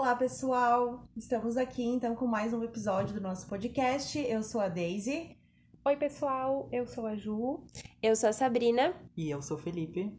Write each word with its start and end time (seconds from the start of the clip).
Olá, 0.00 0.14
pessoal! 0.14 1.08
Estamos 1.16 1.56
aqui 1.56 1.82
então 1.82 2.14
com 2.14 2.24
mais 2.24 2.54
um 2.54 2.62
episódio 2.62 3.12
do 3.12 3.20
nosso 3.20 3.48
podcast. 3.48 4.16
Eu 4.16 4.44
sou 4.44 4.60
a 4.60 4.68
Daisy. 4.68 5.36
Oi, 5.84 5.96
pessoal, 5.96 6.68
eu 6.70 6.86
sou 6.86 7.04
a 7.04 7.16
Ju. 7.16 7.64
Eu 8.00 8.14
sou 8.14 8.28
a 8.28 8.32
Sabrina. 8.32 8.94
E 9.16 9.28
eu 9.28 9.42
sou 9.42 9.56
o 9.56 9.60
Felipe. 9.60 10.16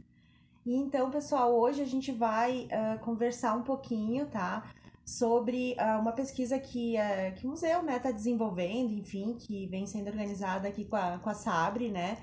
E 0.66 0.76
então, 0.76 1.10
pessoal, 1.10 1.58
hoje 1.58 1.82
a 1.82 1.86
gente 1.86 2.12
vai 2.12 2.68
uh, 2.68 3.00
conversar 3.00 3.56
um 3.56 3.64
pouquinho, 3.64 4.28
tá? 4.28 4.70
Sobre 5.06 5.78
uh, 5.80 6.02
uma 6.02 6.12
pesquisa 6.12 6.60
que, 6.60 6.98
uh, 6.98 7.34
que 7.40 7.48
o 7.48 7.52
museu 7.52 7.82
né, 7.82 7.96
está 7.96 8.12
desenvolvendo, 8.12 8.92
enfim, 8.92 9.38
que 9.40 9.66
vem 9.68 9.88
sendo 9.88 10.10
organizada 10.10 10.68
aqui 10.68 10.84
com 10.84 10.98
a, 10.98 11.20
com 11.20 11.30
a 11.30 11.34
Sabre, 11.34 11.90
né? 11.90 12.18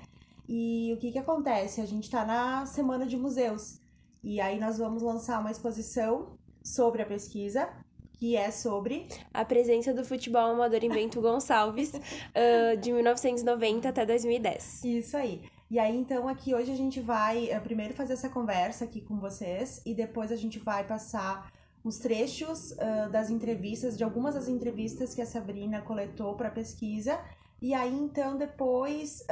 E 0.47 0.93
o 0.93 0.97
que, 0.99 1.11
que 1.11 1.17
acontece? 1.17 1.81
A 1.81 1.87
gente 1.87 2.03
está 2.03 2.23
na 2.23 2.67
semana 2.67 3.07
de 3.07 3.17
museus. 3.17 3.81
E 4.23 4.39
aí 4.39 4.59
nós 4.59 4.77
vamos 4.77 5.01
lançar 5.01 5.39
uma 5.39 5.49
exposição 5.49 6.37
sobre 6.63 7.01
a 7.01 7.05
pesquisa, 7.05 7.69
que 8.17 8.35
é 8.35 8.51
sobre 8.51 9.07
a 9.33 9.45
presença 9.45 9.93
do 9.93 10.03
futebol 10.03 10.51
amador 10.51 10.83
em 10.83 10.89
Bento 10.89 11.21
Gonçalves, 11.21 11.93
uh, 11.93 12.77
de 12.81 12.91
1990 12.91 13.87
até 13.87 14.05
2010. 14.05 14.83
Isso 14.83 15.15
aí. 15.15 15.43
E 15.69 15.77
aí, 15.77 15.95
então, 15.95 16.27
aqui 16.27 16.55
hoje 16.55 16.71
a 16.71 16.75
gente 16.75 16.99
vai 16.99 17.55
uh, 17.55 17.61
primeiro 17.61 17.93
fazer 17.93 18.13
essa 18.13 18.29
conversa 18.29 18.85
aqui 18.85 19.01
com 19.01 19.19
vocês 19.19 19.81
e 19.85 19.93
depois 19.93 20.31
a 20.31 20.35
gente 20.35 20.57
vai 20.59 20.85
passar 20.85 21.51
os 21.83 21.99
trechos 21.99 22.71
uh, 22.71 23.09
das 23.11 23.29
entrevistas, 23.29 23.95
de 23.95 24.03
algumas 24.03 24.33
das 24.33 24.47
entrevistas 24.47 25.13
que 25.13 25.21
a 25.21 25.25
Sabrina 25.25 25.81
coletou 25.81 26.35
para 26.35 26.47
a 26.47 26.51
pesquisa. 26.51 27.19
E 27.61 27.73
aí, 27.73 27.93
então, 27.93 28.37
depois, 28.37 29.25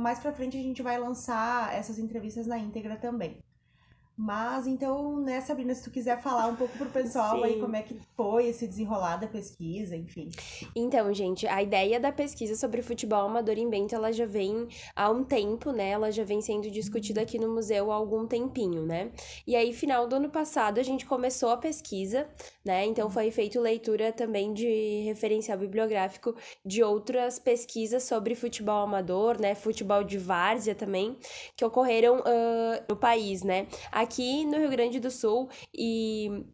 mais 0.00 0.18
para 0.18 0.32
frente, 0.32 0.56
a 0.56 0.62
gente 0.62 0.80
vai 0.80 0.98
lançar 0.98 1.74
essas 1.74 1.98
entrevistas 1.98 2.46
na 2.46 2.56
íntegra 2.56 2.96
também. 2.96 3.36
Mas 4.20 4.66
então, 4.66 5.18
né, 5.18 5.40
Sabrina, 5.40 5.74
se 5.74 5.82
tu 5.82 5.90
quiser 5.90 6.20
falar 6.20 6.46
um 6.46 6.54
pouco 6.54 6.76
pro 6.76 6.90
pessoal 6.90 7.38
Sim. 7.38 7.44
aí 7.44 7.58
como 7.58 7.74
é 7.74 7.80
que 7.80 7.98
foi 8.14 8.48
esse 8.48 8.66
desenrolar 8.66 9.16
da 9.16 9.26
pesquisa, 9.26 9.96
enfim. 9.96 10.28
Então, 10.76 11.10
gente, 11.14 11.46
a 11.46 11.62
ideia 11.62 11.98
da 11.98 12.12
pesquisa 12.12 12.54
sobre 12.54 12.82
futebol 12.82 13.22
amador 13.22 13.56
em 13.56 13.70
Bento, 13.70 13.94
ela 13.94 14.12
já 14.12 14.26
vem 14.26 14.68
há 14.94 15.08
um 15.08 15.24
tempo, 15.24 15.72
né? 15.72 15.92
Ela 15.92 16.12
já 16.12 16.22
vem 16.22 16.42
sendo 16.42 16.70
discutida 16.70 17.22
aqui 17.22 17.38
no 17.38 17.48
museu 17.48 17.90
há 17.90 17.94
algum 17.94 18.26
tempinho, 18.26 18.84
né? 18.84 19.10
E 19.46 19.56
aí, 19.56 19.72
final 19.72 20.06
do 20.06 20.16
ano 20.16 20.28
passado, 20.28 20.78
a 20.78 20.82
gente 20.82 21.06
começou 21.06 21.48
a 21.48 21.56
pesquisa, 21.56 22.28
né? 22.62 22.84
Então, 22.84 23.08
foi 23.08 23.30
feito 23.30 23.58
leitura 23.58 24.12
também 24.12 24.52
de 24.52 25.00
referencial 25.06 25.56
bibliográfico 25.56 26.36
de 26.62 26.82
outras 26.82 27.38
pesquisas 27.38 28.02
sobre 28.02 28.34
futebol 28.34 28.82
amador, 28.82 29.40
né? 29.40 29.54
Futebol 29.54 30.04
de 30.04 30.18
várzea 30.18 30.74
também, 30.74 31.16
que 31.56 31.64
ocorreram 31.64 32.18
uh, 32.18 32.84
no 32.86 32.96
país, 32.96 33.42
né? 33.42 33.66
Aqui 33.90 34.09
aqui 34.10 34.44
no 34.44 34.58
Rio 34.58 34.68
Grande 34.68 34.98
do 34.98 35.08
Sul 35.08 35.48
e 35.72 36.44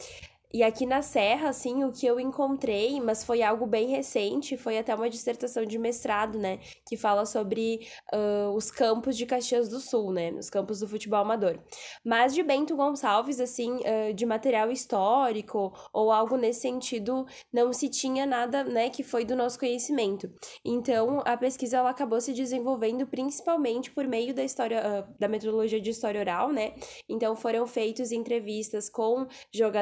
e 0.53 0.63
aqui 0.63 0.87
na 0.87 1.03
Serra, 1.03 1.49
assim, 1.49 1.83
o 1.83 1.91
que 1.91 2.07
eu 2.07 2.21
encontrei, 2.21 3.01
mas 3.01 3.25
foi 3.25 3.43
algo 3.43 3.67
bem 3.67 3.89
recente, 3.89 4.57
foi 4.57 4.79
até 4.79 4.95
uma 4.95 5.11
dissertação 5.11 5.65
de 5.65 5.77
mestrado, 5.77 6.39
né? 6.39 6.61
Que 6.89 6.97
fala 6.97 7.27
sobre 7.27 7.87
uh, 8.15 8.51
os 8.55 8.71
campos 8.71 9.17
de 9.17 9.27
Caxias 9.27 9.69
do 9.69 9.81
Sul, 9.81 10.13
né? 10.13 10.31
Os 10.31 10.49
campos 10.49 10.79
do 10.79 10.89
futebol 10.89 11.19
amador. 11.19 11.59
Mas 12.05 12.33
de 12.33 12.45
Bento 12.45 12.77
Gonçalves, 12.77 13.41
assim, 13.41 13.75
uh, 13.75 14.15
de 14.15 14.25
material 14.25 14.71
histórico 14.71 15.73
ou 15.93 16.13
algo 16.13 16.37
nesse 16.37 16.61
sentido, 16.61 17.27
não 17.53 17.73
se 17.73 17.89
tinha 17.89 18.25
nada, 18.25 18.63
né, 18.63 18.89
que 18.89 19.03
foi 19.03 19.25
do 19.25 19.35
nosso 19.35 19.59
conhecimento. 19.59 20.33
Então, 20.65 21.23
a 21.25 21.37
pesquisa 21.37 21.79
ela 21.79 21.91
acabou 21.91 22.21
se 22.21 22.33
desenvolvendo 22.33 23.07
principalmente 23.07 23.91
por 23.91 24.07
meio 24.07 24.33
da 24.33 24.45
história, 24.45 24.81
uh, 24.81 25.15
da 25.19 25.27
metodologia 25.27 25.81
de 25.81 25.91
história 25.91 26.21
oral, 26.21 26.53
né? 26.53 26.75
Então, 27.09 27.35
foram 27.35 27.67
feitas 27.67 28.13
entrevistas 28.13 28.89
com 28.89 29.27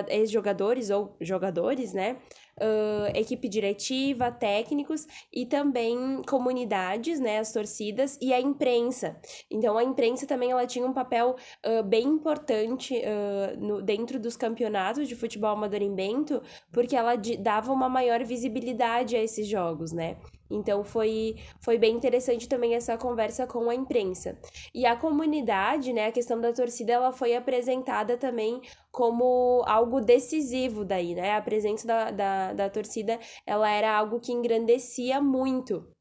ex-jogadores 0.08 0.53
jogadores 0.54 0.90
ou 0.90 1.16
jogadores, 1.20 1.92
né? 1.92 2.16
Uh, 2.56 3.10
equipe 3.16 3.48
diretiva, 3.48 4.30
técnicos 4.30 5.08
e 5.32 5.44
também 5.44 6.22
comunidades, 6.22 7.18
né, 7.18 7.40
as 7.40 7.52
torcidas 7.52 8.16
e 8.22 8.32
a 8.32 8.40
imprensa. 8.40 9.16
Então 9.50 9.76
a 9.76 9.82
imprensa 9.82 10.24
também 10.24 10.52
ela 10.52 10.64
tinha 10.64 10.86
um 10.86 10.92
papel 10.92 11.34
uh, 11.66 11.82
bem 11.82 12.04
importante 12.04 12.94
uh, 12.94 13.60
no, 13.60 13.82
dentro 13.82 14.20
dos 14.20 14.36
campeonatos 14.36 15.08
de 15.08 15.16
futebol 15.16 15.50
amador 15.50 15.82
em 15.82 15.92
Bento, 15.92 16.40
porque 16.70 16.94
ela 16.94 17.16
dava 17.40 17.72
uma 17.72 17.88
maior 17.88 18.22
visibilidade 18.22 19.16
a 19.16 19.20
esses 19.20 19.48
jogos, 19.48 19.90
né? 19.90 20.16
Então 20.54 20.84
foi, 20.84 21.36
foi 21.60 21.78
bem 21.78 21.94
interessante 21.96 22.48
também 22.48 22.74
essa 22.74 22.96
conversa 22.96 23.46
com 23.46 23.68
a 23.70 23.74
imprensa. 23.74 24.38
E 24.74 24.86
a 24.86 24.96
comunidade, 24.96 25.92
né, 25.92 26.06
a 26.06 26.12
questão 26.12 26.40
da 26.40 26.52
torcida, 26.52 26.92
ela 26.92 27.12
foi 27.12 27.34
apresentada 27.34 28.16
também 28.16 28.60
como 28.90 29.62
algo 29.66 30.00
decisivo 30.00 30.84
daí, 30.84 31.14
né? 31.14 31.32
A 31.36 31.42
presença 31.42 31.86
da, 31.86 32.10
da, 32.10 32.52
da 32.52 32.70
torcida, 32.70 33.18
ela 33.46 33.68
era 33.70 33.96
algo 33.96 34.20
que 34.20 34.32
engrandecia 34.32 35.20
muito 35.20 35.93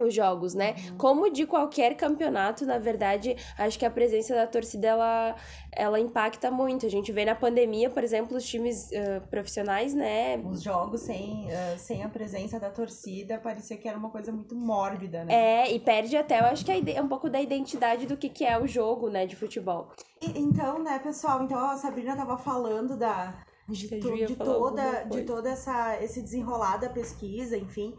os 0.00 0.14
jogos, 0.14 0.54
né? 0.54 0.76
Uhum. 0.90 0.96
Como 0.96 1.30
de 1.30 1.44
qualquer 1.44 1.96
campeonato, 1.96 2.64
na 2.64 2.78
verdade, 2.78 3.36
acho 3.58 3.78
que 3.78 3.84
a 3.84 3.90
presença 3.90 4.34
da 4.34 4.46
torcida 4.46 4.86
ela, 4.86 5.34
ela 5.72 5.98
impacta 5.98 6.50
muito. 6.50 6.86
A 6.86 6.88
gente 6.88 7.10
vê 7.10 7.24
na 7.24 7.34
pandemia, 7.34 7.90
por 7.90 8.04
exemplo, 8.04 8.36
os 8.36 8.44
times 8.46 8.90
uh, 8.92 9.26
profissionais, 9.28 9.94
né? 9.94 10.36
Os 10.38 10.62
jogos 10.62 11.00
sem, 11.00 11.46
uh, 11.46 11.78
sem 11.78 12.04
a 12.04 12.08
presença 12.08 12.60
da 12.60 12.70
torcida 12.70 13.38
parecia 13.38 13.76
que 13.76 13.88
era 13.88 13.98
uma 13.98 14.10
coisa 14.10 14.30
muito 14.30 14.54
mórbida, 14.54 15.24
né? 15.24 15.34
É, 15.34 15.72
e 15.72 15.80
perde 15.80 16.16
até, 16.16 16.38
eu 16.40 16.44
acho 16.44 16.64
que 16.64 16.70
é 16.70 17.02
um 17.02 17.08
pouco 17.08 17.28
da 17.28 17.40
identidade 17.40 18.06
do 18.06 18.16
que, 18.16 18.28
que 18.28 18.44
é 18.44 18.56
o 18.56 18.68
jogo, 18.68 19.08
né, 19.08 19.26
de 19.26 19.34
futebol. 19.34 19.90
E, 20.22 20.38
então, 20.38 20.78
né, 20.78 21.00
pessoal, 21.00 21.42
então 21.42 21.58
a 21.58 21.76
Sabrina 21.76 22.16
tava 22.16 22.38
falando 22.38 22.96
da 22.96 23.34
de, 23.68 24.00
to, 24.00 24.14
de 24.14 24.36
toda 24.36 25.02
de 25.04 25.24
toda 25.24 25.50
essa 25.50 26.02
esse 26.02 26.22
desenrolar 26.22 26.78
da 26.78 26.88
pesquisa, 26.88 27.56
enfim. 27.56 27.94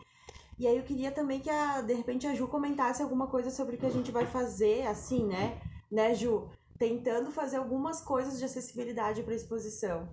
E 0.60 0.68
aí 0.68 0.76
eu 0.76 0.84
queria 0.84 1.10
também 1.10 1.40
que 1.40 1.50
a, 1.50 1.82
de 1.82 1.94
repente 1.94 2.28
a 2.28 2.36
Ju 2.36 2.46
comentasse 2.50 3.02
alguma 3.02 3.28
coisa 3.28 3.50
sobre 3.50 3.78
o 3.78 3.80
que 3.80 3.86
a 3.86 3.92
gente 3.92 4.12
vai 4.12 4.26
fazer, 4.26 4.86
assim, 4.86 5.26
né? 5.26 5.58
Né, 5.90 6.14
Ju? 6.14 6.50
Tentando 6.78 7.32
fazer 7.32 7.58
algumas 7.58 8.02
coisas 8.02 8.38
de 8.38 8.44
acessibilidade 8.44 9.24
para 9.24 9.32
a 9.32 9.38
exposição. 9.38 10.10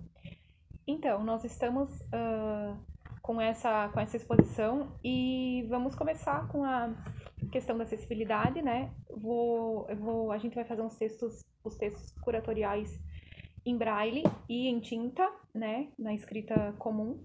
Então, 0.87 1.21
nós 1.21 1.43
estamos 1.43 1.89
uh, 1.99 2.77
com, 3.21 3.41
essa, 3.41 3.89
com 3.89 3.99
essa 3.99 4.15
exposição 4.15 4.97
e 5.03 5.65
vamos 5.69 5.95
começar 5.95 6.47
com 6.47 6.63
a 6.63 6.93
questão 7.51 7.77
da 7.77 7.83
acessibilidade, 7.83 8.61
né? 8.61 8.93
Vou, 9.09 9.85
eu 9.89 9.97
vou, 9.97 10.31
a 10.31 10.37
gente 10.37 10.55
vai 10.55 10.63
fazer 10.63 10.81
uns 10.81 10.95
textos, 10.95 11.43
os 11.61 11.75
textos 11.75 12.11
curatoriais 12.21 12.97
em 13.65 13.77
braille 13.77 14.23
e 14.47 14.69
em 14.69 14.79
tinta, 14.79 15.29
né? 15.53 15.89
Na 15.99 16.13
escrita 16.13 16.73
comum. 16.79 17.21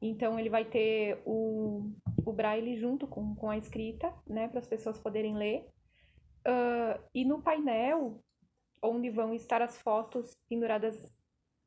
Então, 0.00 0.38
ele 0.38 0.48
vai 0.48 0.64
ter 0.64 1.20
o, 1.24 1.90
o 2.24 2.32
braille 2.32 2.76
junto 2.76 3.06
com, 3.06 3.34
com 3.34 3.50
a 3.50 3.58
escrita, 3.58 4.14
né, 4.26 4.48
para 4.48 4.60
as 4.60 4.66
pessoas 4.66 4.98
poderem 4.98 5.36
ler. 5.36 5.66
Uh, 6.46 7.02
e 7.14 7.24
no 7.24 7.42
painel, 7.42 8.22
onde 8.82 9.10
vão 9.10 9.34
estar 9.34 9.60
as 9.60 9.76
fotos 9.78 10.36
penduradas 10.48 10.96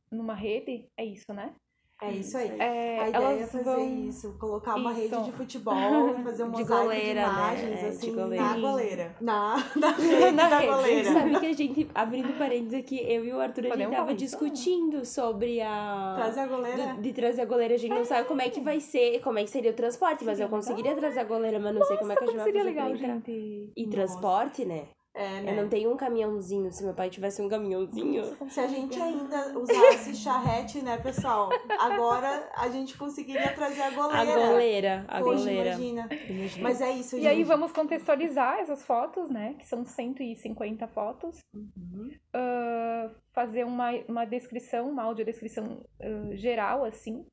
numa 0.10 0.34
rede, 0.34 0.90
é 0.98 1.06
isso, 1.06 1.34
né? 1.34 1.56
É 2.04 2.12
isso 2.14 2.36
aí. 2.36 2.60
É, 2.60 3.00
a 3.00 3.10
ideia 3.10 3.44
é 3.44 3.46
fazer 3.46 3.64
vão... 3.64 4.08
isso, 4.08 4.34
colocar 4.40 4.74
uma 4.74 4.92
isso. 4.92 5.02
rede 5.02 5.24
de 5.26 5.32
futebol 5.34 6.20
e 6.20 6.24
fazer 6.24 6.44
um 6.44 6.52
de 6.52 6.64
goleira, 6.64 7.08
de 7.08 7.14
né? 7.14 7.22
imagens, 7.22 7.82
né? 7.82 7.90
assim, 7.90 8.10
de 8.10 8.16
goleira. 8.16 8.44
na 8.44 8.58
goleira. 8.58 9.16
Na, 9.22 9.56
na 9.76 9.92
rede 9.92 10.32
na 10.32 10.50
da 10.50 10.60
rede. 10.60 10.74
goleira. 10.74 11.14
Sabe 11.14 11.40
que 11.40 11.46
a 11.46 11.54
gente, 11.54 11.90
abrindo 11.94 12.38
parênteses 12.40 12.74
aqui, 12.74 12.98
eu 12.98 13.24
e 13.24 13.32
o 13.32 13.40
Arthur, 13.40 13.68
Podemos 13.68 13.80
a 13.80 13.84
gente 13.84 13.96
tava 13.96 14.14
discutindo 14.16 15.06
sobre 15.06 15.62
a... 15.62 16.14
Trazer 16.18 16.40
a 16.40 16.48
goleira? 16.48 16.94
De, 16.94 17.02
de, 17.02 17.14
trazer 17.14 17.42
a 17.42 17.46
goleira. 17.46 17.76
A 17.76 17.78
gente 17.78 17.94
não 17.94 18.06
sabe 18.06 18.28
como 18.28 18.42
é 18.42 18.50
que 18.50 18.62
vai 18.62 18.80
ser, 18.80 19.22
como 19.22 19.38
é 19.38 19.44
que 19.44 19.52
seria 19.52 19.70
o 19.70 19.76
transporte, 19.76 20.26
mas 20.26 20.40
eu 20.40 20.50
conseguiria 20.50 20.96
trazer 20.96 21.20
a 21.20 21.24
goleira, 21.24 21.60
mas 21.60 21.72
não 21.72 21.82
Nossa, 21.82 21.90
sei 21.90 21.98
como 21.98 22.12
é 22.12 22.16
que 22.16 22.24
a 22.24 22.28
gente 22.28 22.38
vai 22.38 22.46
fazer 22.48 22.64
legal, 22.64 22.96
gente. 22.96 23.72
E 23.78 23.88
transporte, 23.88 24.66
né? 24.66 24.86
É, 25.14 25.42
né? 25.42 25.52
Eu 25.52 25.56
não 25.62 25.70
tenho 25.70 25.92
um 25.92 25.98
caminhãozinho. 25.98 26.72
Se 26.72 26.84
meu 26.84 26.94
pai 26.94 27.10
tivesse 27.10 27.42
um 27.42 27.50
caminhãozinho. 27.50 28.24
Se 28.50 28.60
a 28.60 28.68
gente 28.68 29.00
ainda 29.02 29.60
usasse 29.60 30.16
charrete, 30.16 30.82
né, 30.82 30.98
pessoal? 30.98 31.50
Agora 31.80 32.50
a 32.56 32.70
gente 32.70 32.98
conseguiria 32.98 33.54
trazer 33.54 33.82
a 33.82 33.90
goleira. 33.92 34.22
A 34.22 34.48
goleira, 34.48 35.06
a 35.08 35.22
Hoje, 35.22 35.44
goleira. 35.44 35.70
Imagina. 35.72 36.10
imagina. 36.30 36.64
Mas 36.64 36.82
é 36.82 36.92
isso, 36.92 37.18
E 37.18 37.22
gente. 37.22 37.28
aí 37.28 37.44
vamos 37.44 37.72
contextualizar 37.72 38.60
essas 38.60 38.86
fotos, 38.86 39.30
né? 39.30 39.56
Que 39.60 39.66
são 39.66 39.84
150 39.84 40.88
fotos. 40.88 41.40
Uhum. 41.54 42.10
Uh, 42.34 43.12
fazer 43.34 43.66
uma, 43.66 43.92
uma 44.08 44.26
descrição, 44.26 44.90
uma 44.90 45.04
audiodescrição 45.04 45.84
uh, 46.00 46.36
geral, 46.36 46.86
assim, 46.86 47.26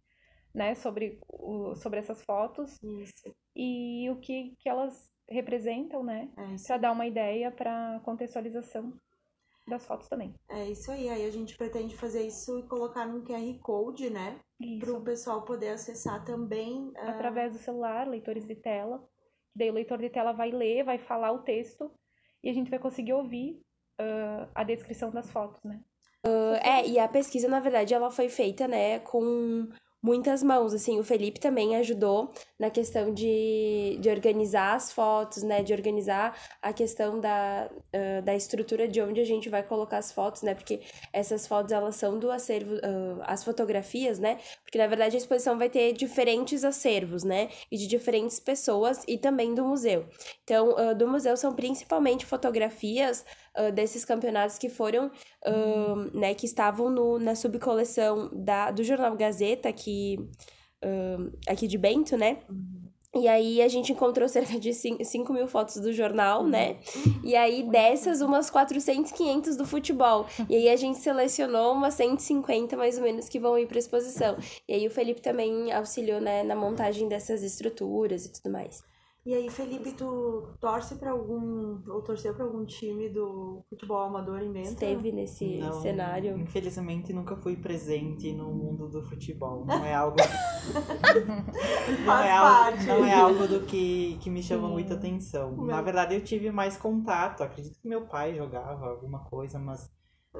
né? 0.55 0.75
Sobre, 0.75 1.19
o, 1.29 1.75
sobre 1.75 1.99
essas 1.99 2.23
fotos. 2.25 2.79
Isso. 2.83 3.35
E 3.55 4.09
o 4.11 4.17
que, 4.17 4.55
que 4.59 4.69
elas 4.69 5.11
representam, 5.29 6.03
né? 6.03 6.31
É 6.37 6.56
para 6.67 6.79
dar 6.79 6.93
uma 6.93 7.06
ideia 7.06 7.50
para 7.50 8.00
contextualização 8.05 8.93
das 9.67 9.85
fotos 9.87 10.09
também. 10.09 10.35
É 10.49 10.65
isso 10.71 10.91
aí. 10.91 11.09
Aí 11.09 11.27
a 11.27 11.31
gente 11.31 11.56
pretende 11.56 11.97
fazer 11.97 12.27
isso 12.27 12.59
e 12.59 12.62
colocar 12.62 13.06
num 13.06 13.23
QR 13.23 13.59
Code, 13.61 14.11
né? 14.11 14.39
Para 14.81 14.93
o 14.93 15.03
pessoal 15.03 15.45
poder 15.45 15.71
acessar 15.71 16.25
também. 16.25 16.89
Uh... 16.89 17.09
Através 17.09 17.53
do 17.53 17.59
celular, 17.59 18.09
leitores 18.09 18.47
de 18.47 18.56
tela. 18.56 19.06
Daí 19.55 19.71
o 19.71 19.75
leitor 19.75 19.99
de 19.99 20.09
tela 20.09 20.33
vai 20.33 20.50
ler, 20.50 20.85
vai 20.85 20.99
falar 20.99 21.33
o 21.33 21.43
texto 21.43 21.91
e 22.43 22.49
a 22.49 22.53
gente 22.53 22.71
vai 22.71 22.79
conseguir 22.79 23.12
ouvir 23.12 23.61
uh, 24.00 24.49
a 24.55 24.62
descrição 24.62 25.11
das 25.11 25.31
fotos, 25.31 25.62
né? 25.65 25.81
Uh, 26.27 26.55
é, 26.62 26.87
e 26.87 26.99
a 26.99 27.09
pesquisa, 27.09 27.49
na 27.49 27.61
verdade, 27.61 27.95
ela 27.95 28.11
foi 28.11 28.29
feita, 28.29 28.67
né, 28.67 28.99
com 29.00 29.69
muitas 30.03 30.43
mãos, 30.43 30.75
assim, 30.75 30.99
o 30.99 31.05
Felipe 31.05 31.41
também 31.41 31.77
ajudou 31.77 32.33
na 32.59 32.71
questão 32.71 33.15
de, 33.15 33.99
de 34.01 34.11
organizar 34.11 34.75
as 34.75 34.91
fotos, 34.93 35.43
né, 35.43 35.63
de 35.63 35.73
organizar 35.73 36.37
a 36.61 36.73
questão 36.73 37.21
da, 37.21 37.71
uh, 37.71 38.23
da 38.23 38.35
estrutura 38.35 38.89
de 38.89 39.01
onde 39.01 39.21
a 39.21 39.25
gente 39.25 39.49
vai 39.49 39.63
colocar 39.63 39.99
as 39.99 40.11
fotos, 40.11 40.43
né, 40.43 40.55
porque 40.55 40.81
essas 41.13 41.47
fotos, 41.47 41.71
elas 41.71 41.95
são 41.95 42.19
do 42.19 42.31
acervo, 42.31 42.75
uh, 42.75 43.23
as 43.23 43.45
fotografias, 43.45 44.19
né, 44.19 44.39
porque 44.63 44.77
na 44.77 44.89
verdade 44.89 45.15
a 45.15 45.19
exposição 45.19 45.57
vai 45.57 45.71
ter 45.71 45.93
diferentes 45.93 46.65
acervos, 46.65 47.23
né, 47.23 47.49
e 47.71 47.77
de 47.77 47.87
diferentes 47.87 48.41
pessoas 48.41 49.05
e 49.07 49.17
também 49.17 49.55
do 49.55 49.65
museu. 49.65 50.07
Então, 50.43 50.71
uh, 50.71 50.95
do 50.97 51.07
museu 51.07 51.37
são 51.37 51.55
principalmente 51.55 52.27
fotografias 52.27 53.25
desses 53.75 54.05
campeonatos 54.05 54.57
que 54.57 54.69
foram, 54.69 55.11
né, 56.15 56.33
que 56.33 56.47
estavam 56.47 56.89
no, 56.89 57.19
na 57.19 57.35
subcoleção 57.35 58.31
da, 58.33 58.71
do 58.71 58.85
jornal 58.85 59.17
Gazeta, 59.17 59.73
aqui, 60.83 61.39
aqui 61.47 61.67
de 61.67 61.79
Bento, 61.79 62.17
né? 62.17 62.39
E 63.15 63.27
aí 63.27 63.63
a 63.63 63.69
gente 63.69 63.91
encontrou 63.91 64.29
cerca 64.29 64.59
de 64.61 64.73
5 64.75 65.33
mil 65.33 65.49
fotos 65.49 65.77
do 65.77 65.93
jornal, 65.93 66.47
né? 66.47 66.77
E 67.25 67.35
aí 67.35 67.63
dessas, 67.63 68.21
umas 68.21 68.51
400, 68.51 69.13
500 69.13 69.57
do 69.57 69.65
futebol. 69.65 70.27
E 70.49 70.55
aí 70.55 70.69
a 70.69 70.77
gente 70.77 70.99
selecionou 70.99 71.73
umas 71.73 71.95
150 71.95 72.77
mais 72.77 72.99
ou 72.99 73.05
menos 73.05 73.29
que 73.29 73.41
vão 73.41 73.59
ir 73.59 73.67
para 73.67 73.79
exposição. 73.79 74.37
E 74.69 74.75
aí 74.75 74.87
o 74.87 74.91
Felipe 74.91 75.23
também 75.23 75.73
auxiliou, 75.73 76.21
né, 76.21 76.43
na 76.43 76.55
montagem 76.55 77.09
dessas 77.09 77.43
estruturas 77.43 78.27
e 78.27 78.33
tudo 78.33 78.53
mais. 78.53 78.83
E 79.29 79.35
aí, 79.35 79.51
Felipe, 79.51 79.93
tu 79.93 80.55
torce 80.59 80.95
para 80.95 81.11
algum 81.11 81.83
ou 81.87 82.01
torceu 82.01 82.33
para 82.33 82.47
algum 82.47 82.65
time 82.65 83.11
do 83.11 83.63
futebol 83.69 83.99
amador 83.99 84.41
em 84.41 84.51
Bento? 84.51 84.69
Esteve 84.69 85.13
nesse 85.13 85.59
não, 85.59 85.71
cenário. 85.83 86.39
Infelizmente, 86.39 87.13
nunca 87.13 87.37
fui 87.37 87.55
presente 87.55 88.33
no 88.33 88.51
mundo 88.51 88.89
do 88.89 89.03
futebol. 89.03 89.67
Não 89.67 89.85
é 89.85 89.93
algo 89.93 90.17
não, 92.07 92.19
é 92.19 92.33
algo, 92.33 92.83
não 92.85 93.05
é 93.05 93.13
algo 93.13 93.47
do 93.47 93.67
que, 93.67 94.17
que 94.23 94.31
me 94.31 94.43
chama 94.43 94.67
Sim. 94.67 94.73
muita 94.73 94.95
atenção. 94.95 95.55
Meu... 95.55 95.67
Na 95.67 95.83
verdade, 95.83 96.15
eu 96.15 96.25
tive 96.25 96.51
mais 96.51 96.79
contato. 96.79 97.43
Acredito 97.43 97.79
que 97.79 97.87
meu 97.87 98.07
pai 98.07 98.35
jogava 98.35 98.87
alguma 98.87 99.19
coisa, 99.25 99.59
mas 99.59 99.91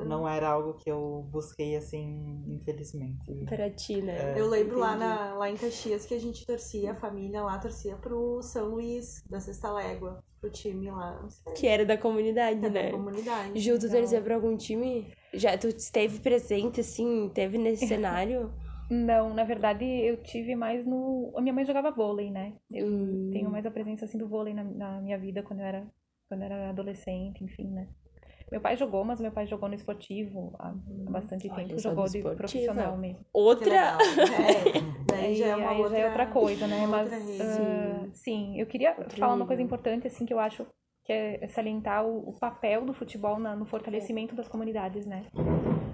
não 0.05 0.29
era 0.29 0.49
algo 0.49 0.75
que 0.75 0.91
eu 0.91 1.27
busquei 1.31 1.77
assim, 1.77 2.45
infelizmente. 2.47 3.33
Pra 3.47 3.71
ti, 3.71 4.01
né? 4.01 4.35
É, 4.35 4.41
eu 4.41 4.49
lembro 4.49 4.79
lá, 4.79 4.97
na, 4.97 5.35
lá 5.35 5.51
em 5.51 5.57
Caxias 5.57 6.07
que 6.07 6.15
a 6.15 6.21
gente 6.21 6.47
torcia, 6.47 6.93
a 6.93 6.95
família 6.95 7.43
lá 7.43 7.59
torcia 7.59 7.97
pro 7.97 8.41
São 8.43 8.69
Luís, 8.69 9.23
da 9.29 9.41
Sexta 9.41 9.73
Légua, 9.73 10.23
pro 10.41 10.51
time 10.51 10.91
lá. 10.91 11.27
Que 11.57 11.67
era 11.67 11.85
da 11.85 11.97
comunidade, 11.97 12.65
é 12.65 12.71
né? 12.71 12.91
Da 12.91 12.91
comunidade. 12.93 13.59
Ju, 13.59 13.79
tu 13.79 13.87
então... 13.87 13.99
torcia 13.99 14.21
pra 14.21 14.35
algum 14.35 14.57
time? 14.57 15.13
Já 15.33 15.57
tu 15.57 15.69
esteve 15.69 16.21
presente, 16.21 16.81
assim, 16.81 17.31
teve 17.35 17.59
nesse 17.59 17.87
cenário? 17.89 18.53
Não, 18.91 19.35
na 19.35 19.45
verdade 19.45 19.85
eu 19.85 20.17
tive 20.17 20.57
mais 20.57 20.87
no. 20.87 21.33
A 21.37 21.43
minha 21.43 21.53
mãe 21.53 21.65
jogava 21.65 21.91
vôlei, 21.91 22.31
né? 22.31 22.55
Eu 22.71 22.87
hum. 22.87 23.29
tenho 23.31 23.51
mais 23.51 23.67
a 23.67 23.71
presença 23.71 24.07
assim 24.07 24.17
do 24.17 24.27
vôlei 24.27 24.55
na, 24.55 24.65
na 24.65 25.01
minha 25.01 25.19
vida 25.19 25.43
quando 25.43 25.61
eu 25.61 25.67
era 25.67 25.87
quando 26.29 26.43
eu 26.43 26.47
era 26.47 26.71
adolescente, 26.71 27.43
enfim, 27.43 27.69
né? 27.71 27.89
Meu 28.51 28.61
pai 28.61 28.77
jogou, 28.77 29.05
mas 29.05 29.21
meu 29.21 29.31
pai 29.31 29.47
jogou 29.47 29.69
no 29.69 29.75
esportivo 29.75 30.55
há, 30.59 30.69
há 30.69 31.11
bastante 31.11 31.49
Olha, 31.51 31.67
tempo. 31.67 31.79
Jogou 31.79 32.07
de 32.07 32.21
profissional 32.21 32.97
mesmo. 32.97 33.25
Outra? 33.33 33.99
É, 35.11 35.23
daí 35.23 35.35
já 35.35 35.47
é, 35.49 35.57
uma 35.57 35.71
aí 35.71 35.81
outra, 35.81 35.97
já 35.97 36.05
é 36.05 36.07
outra 36.07 36.27
coisa, 36.27 36.67
né? 36.67 36.87
Mas, 36.87 37.13
uh, 37.13 38.11
sim, 38.13 38.61
eu 38.61 38.67
queria 38.67 38.95
falar 39.17 39.35
uma 39.35 39.47
coisa 39.47 39.61
importante, 39.61 40.07
assim, 40.07 40.25
que 40.25 40.33
eu 40.33 40.39
acho 40.39 40.67
que 41.05 41.13
é 41.13 41.49
salientar 41.49 42.07
o, 42.07 42.29
o 42.29 42.33
papel 42.39 42.85
do 42.85 42.93
futebol 42.93 43.39
na, 43.39 43.57
no 43.57 43.65
fortalecimento 43.65 44.35
das 44.35 44.47
comunidades, 44.47 45.07
né? 45.07 45.27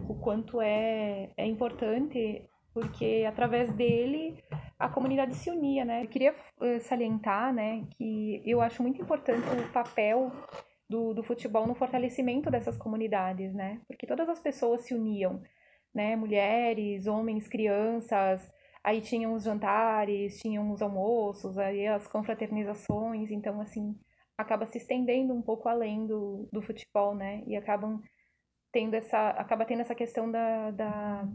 O 0.08 0.14
quanto 0.16 0.60
é, 0.60 1.30
é 1.36 1.46
importante, 1.46 2.44
porque 2.74 3.24
através 3.26 3.72
dele 3.72 4.36
a 4.78 4.88
comunidade 4.88 5.34
se 5.34 5.50
unia, 5.50 5.84
né? 5.84 6.02
Eu 6.02 6.08
queria 6.08 6.32
uh, 6.32 6.80
salientar, 6.80 7.54
né, 7.54 7.84
que 7.96 8.42
eu 8.44 8.60
acho 8.60 8.82
muito 8.82 9.00
importante 9.00 9.46
o 9.56 9.72
papel 9.72 10.32
do, 10.88 11.14
do 11.14 11.22
futebol 11.22 11.66
no 11.66 11.74
fortalecimento 11.74 12.50
dessas 12.50 12.76
comunidades, 12.76 13.54
né? 13.54 13.80
Porque 13.88 14.06
todas 14.06 14.28
as 14.28 14.40
pessoas 14.40 14.82
se 14.82 14.94
uniam, 14.94 15.42
né? 15.94 16.16
Mulheres, 16.16 17.06
homens, 17.06 17.48
crianças, 17.48 18.50
aí 18.82 19.00
tinham 19.00 19.32
os 19.34 19.44
jantares, 19.44 20.38
tinham 20.40 20.70
os 20.70 20.82
almoços, 20.82 21.58
aí 21.58 21.86
as 21.86 22.06
confraternizações, 22.06 23.30
então, 23.30 23.60
assim, 23.60 23.98
acaba 24.36 24.66
se 24.66 24.78
estendendo 24.78 25.32
um 25.32 25.42
pouco 25.42 25.68
além 25.68 26.06
do, 26.06 26.48
do 26.52 26.62
futebol, 26.62 27.14
né? 27.14 27.42
E 27.46 27.56
acabam 27.56 28.00
tendo 28.72 28.94
essa, 28.94 29.30
acaba 29.30 29.64
tendo 29.64 29.80
essa 29.80 29.94
questão 29.94 30.30
da, 30.30 30.70
da 30.72 31.28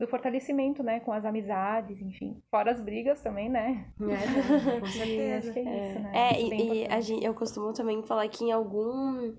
do 0.00 0.06
fortalecimento, 0.06 0.82
né, 0.82 0.98
com 1.00 1.12
as 1.12 1.26
amizades, 1.26 2.00
enfim, 2.00 2.42
fora 2.50 2.72
as 2.72 2.80
brigas 2.80 3.20
também, 3.20 3.50
né? 3.50 3.92
É, 4.00 4.80
com 4.80 4.86
certeza. 4.86 5.36
acho 5.36 5.52
que 5.52 5.58
é, 5.58 5.62
é. 5.62 5.90
isso, 5.90 6.00
né? 6.00 6.12
É, 6.14 6.40
e, 6.40 6.72
e 6.72 6.86
a 6.86 7.00
gente, 7.00 7.22
eu 7.22 7.34
costumo 7.34 7.72
também 7.74 8.02
falar 8.02 8.26
que 8.28 8.44
em 8.44 8.50
algum 8.50 9.34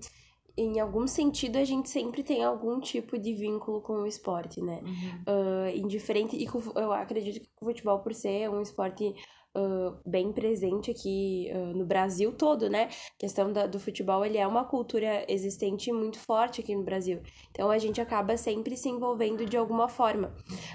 em 0.56 0.78
algum 0.78 1.06
sentido 1.06 1.56
a 1.56 1.64
gente 1.64 1.88
sempre 1.88 2.22
tem 2.22 2.44
algum 2.44 2.78
tipo 2.78 3.18
de 3.18 3.32
vínculo 3.32 3.80
com 3.80 3.94
o 4.02 4.06
esporte, 4.06 4.60
né? 4.60 4.82
Uhum. 4.84 5.34
Uh, 5.34 5.76
indiferente, 5.76 6.36
e 6.36 6.46
eu 6.76 6.92
acredito 6.92 7.40
que 7.40 7.48
o 7.60 7.64
futebol, 7.64 8.00
por 8.00 8.14
ser 8.14 8.50
um 8.50 8.60
esporte 8.60 9.14
uh, 9.56 9.96
bem 10.06 10.32
presente 10.32 10.90
aqui 10.90 11.50
uh, 11.54 11.76
no 11.76 11.84
Brasil 11.84 12.32
todo, 12.32 12.68
né? 12.68 12.88
A 13.14 13.18
questão 13.18 13.52
da, 13.52 13.66
do 13.66 13.78
futebol, 13.78 14.24
ele 14.24 14.38
é 14.38 14.46
uma 14.46 14.64
cultura 14.64 15.24
existente 15.28 15.92
muito 15.92 16.18
forte 16.18 16.60
aqui 16.60 16.74
no 16.74 16.82
Brasil. 16.82 17.20
Então 17.50 17.70
a 17.70 17.78
gente 17.78 18.00
acaba 18.00 18.36
sempre 18.36 18.76
se 18.76 18.88
envolvendo 18.88 19.44
de 19.46 19.56
alguma 19.56 19.88
forma. 19.88 20.34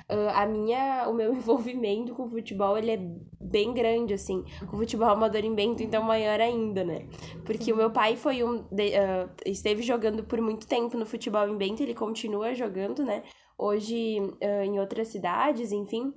Uh, 0.09 0.29
a 0.33 0.45
minha, 0.45 1.07
o 1.09 1.13
meu 1.13 1.33
envolvimento 1.35 2.13
com 2.13 2.23
o 2.23 2.29
futebol, 2.29 2.77
ele 2.77 2.91
é 2.91 2.99
bem 3.39 3.73
grande, 3.73 4.13
assim. 4.13 4.43
Com 4.69 4.75
o 4.75 4.79
futebol 4.79 5.09
amador 5.09 5.43
em 5.43 5.53
Bento, 5.53 5.83
então 5.83 6.03
maior 6.03 6.39
ainda, 6.39 6.83
né? 6.83 7.07
Porque 7.45 7.65
Sim. 7.65 7.73
o 7.73 7.75
meu 7.75 7.91
pai 7.91 8.15
foi 8.15 8.43
um... 8.43 8.63
De, 8.71 8.91
esteve 9.45 9.81
jogando 9.81 10.23
por 10.23 10.41
muito 10.41 10.67
tempo 10.67 10.97
no 10.97 11.05
futebol 11.05 11.47
em 11.47 11.57
Bento, 11.57 11.81
ele 11.81 11.93
continua 11.93 12.53
jogando, 12.53 13.03
né? 13.03 13.23
Hoje 13.57 14.17
em 14.41 14.79
outras 14.79 15.07
cidades, 15.07 15.71
enfim 15.71 16.13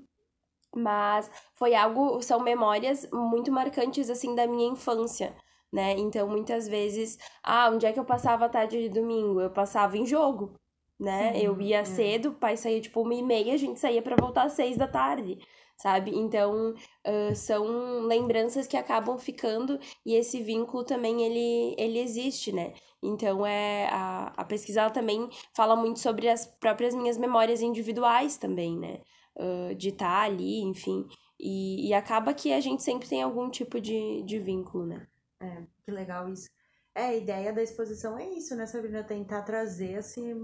mas 0.75 1.31
foi 1.55 1.75
algo, 1.75 2.23
são 2.23 2.41
memórias 2.41 3.09
muito 3.13 3.51
marcantes, 3.53 4.09
assim, 4.11 4.35
da 4.35 4.47
minha 4.47 4.69
infância, 4.69 5.35
né? 5.73 5.93
Então, 5.99 6.29
muitas 6.29 6.69
vezes, 6.69 7.19
ah, 7.43 7.71
onde 7.71 7.87
é 7.87 7.93
que 7.93 7.99
eu 7.99 8.05
passava 8.05 8.47
a 8.47 8.49
tarde 8.49 8.81
de 8.81 8.89
domingo? 8.89 9.41
Eu 9.41 9.51
passava 9.51 9.97
em 9.97 10.07
jogo, 10.07 10.55
né? 10.99 11.33
Sim, 11.33 11.41
eu 11.41 11.61
ia 11.61 11.79
é. 11.81 11.85
cedo, 11.85 12.31
o 12.31 12.35
pai 12.35 12.57
saía, 12.57 12.81
tipo, 12.81 13.03
uma 13.03 13.15
e 13.15 13.23
meia, 13.23 13.55
a 13.55 13.57
gente 13.57 13.81
saía 13.81 14.03
para 14.03 14.17
voltar 14.17 14.45
às 14.45 14.53
seis 14.53 14.77
da 14.77 14.87
tarde, 14.87 15.39
sabe? 15.77 16.15
Então, 16.15 16.75
uh, 16.75 17.35
são 17.35 18.03
lembranças 18.03 18.67
que 18.67 18.77
acabam 18.77 19.19
ficando 19.19 19.79
e 20.05 20.15
esse 20.15 20.43
vínculo 20.43 20.85
também, 20.85 21.23
ele, 21.23 21.75
ele 21.79 21.99
existe, 21.99 22.53
né? 22.53 22.75
Então, 23.03 23.47
é, 23.47 23.89
a, 23.91 24.33
a 24.37 24.45
pesquisa 24.45 24.91
também 24.91 25.29
fala 25.55 25.75
muito 25.75 25.99
sobre 26.01 26.29
as 26.29 26.47
próprias 26.47 26.95
minhas 26.95 27.17
memórias 27.17 27.63
individuais 27.63 28.37
também, 28.37 28.77
né? 28.79 29.01
Uh, 29.37 29.75
de 29.75 29.89
estar 29.89 30.07
tá 30.07 30.23
ali, 30.23 30.61
enfim. 30.61 31.07
E, 31.39 31.89
e 31.89 31.95
acaba 31.95 32.35
que 32.35 32.53
a 32.53 32.61
gente 32.61 32.83
sempre 32.83 33.09
tem 33.09 33.23
algum 33.23 33.51
tipo 33.51 33.81
de, 33.81 34.23
de 34.25 34.39
vínculo, 34.39 34.87
né? 34.87 35.07
É, 35.41 35.63
que 35.85 35.91
legal 35.91 36.29
isso. 36.29 36.49
É, 36.95 37.05
a 37.07 37.17
ideia 37.17 37.53
da 37.53 37.63
exposição 37.63 38.19
é 38.19 38.29
isso, 38.29 38.55
né, 38.57 38.67
Sabrina? 38.67 39.03
Tentar 39.03 39.43
trazer 39.43 39.99
esse 39.99 40.35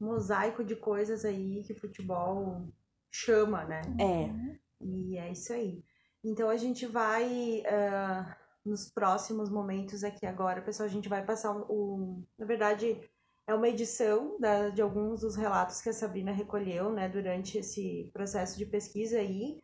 mosaico 0.00 0.64
de 0.64 0.76
coisas 0.76 1.24
aí 1.24 1.62
que 1.64 1.72
o 1.72 1.80
futebol 1.80 2.66
chama, 3.10 3.64
né? 3.64 3.82
É. 4.00 4.30
E 4.80 5.18
é 5.18 5.32
isso 5.32 5.52
aí. 5.52 5.82
Então 6.24 6.48
a 6.48 6.56
gente 6.56 6.86
vai, 6.86 7.62
uh, 7.62 8.34
nos 8.64 8.88
próximos 8.90 9.50
momentos 9.50 10.04
aqui 10.04 10.26
agora, 10.26 10.62
pessoal, 10.62 10.88
a 10.88 10.92
gente 10.92 11.08
vai 11.08 11.24
passar 11.24 11.52
o. 11.52 11.96
Um, 11.96 12.24
na 12.38 12.46
verdade, 12.46 13.00
é 13.46 13.54
uma 13.54 13.68
edição 13.68 14.36
da, 14.40 14.70
de 14.70 14.82
alguns 14.82 15.20
dos 15.20 15.36
relatos 15.36 15.80
que 15.80 15.88
a 15.88 15.92
Sabrina 15.92 16.32
recolheu, 16.32 16.90
né, 16.90 17.08
durante 17.08 17.58
esse 17.58 18.10
processo 18.12 18.58
de 18.58 18.66
pesquisa 18.66 19.18
aí, 19.18 19.60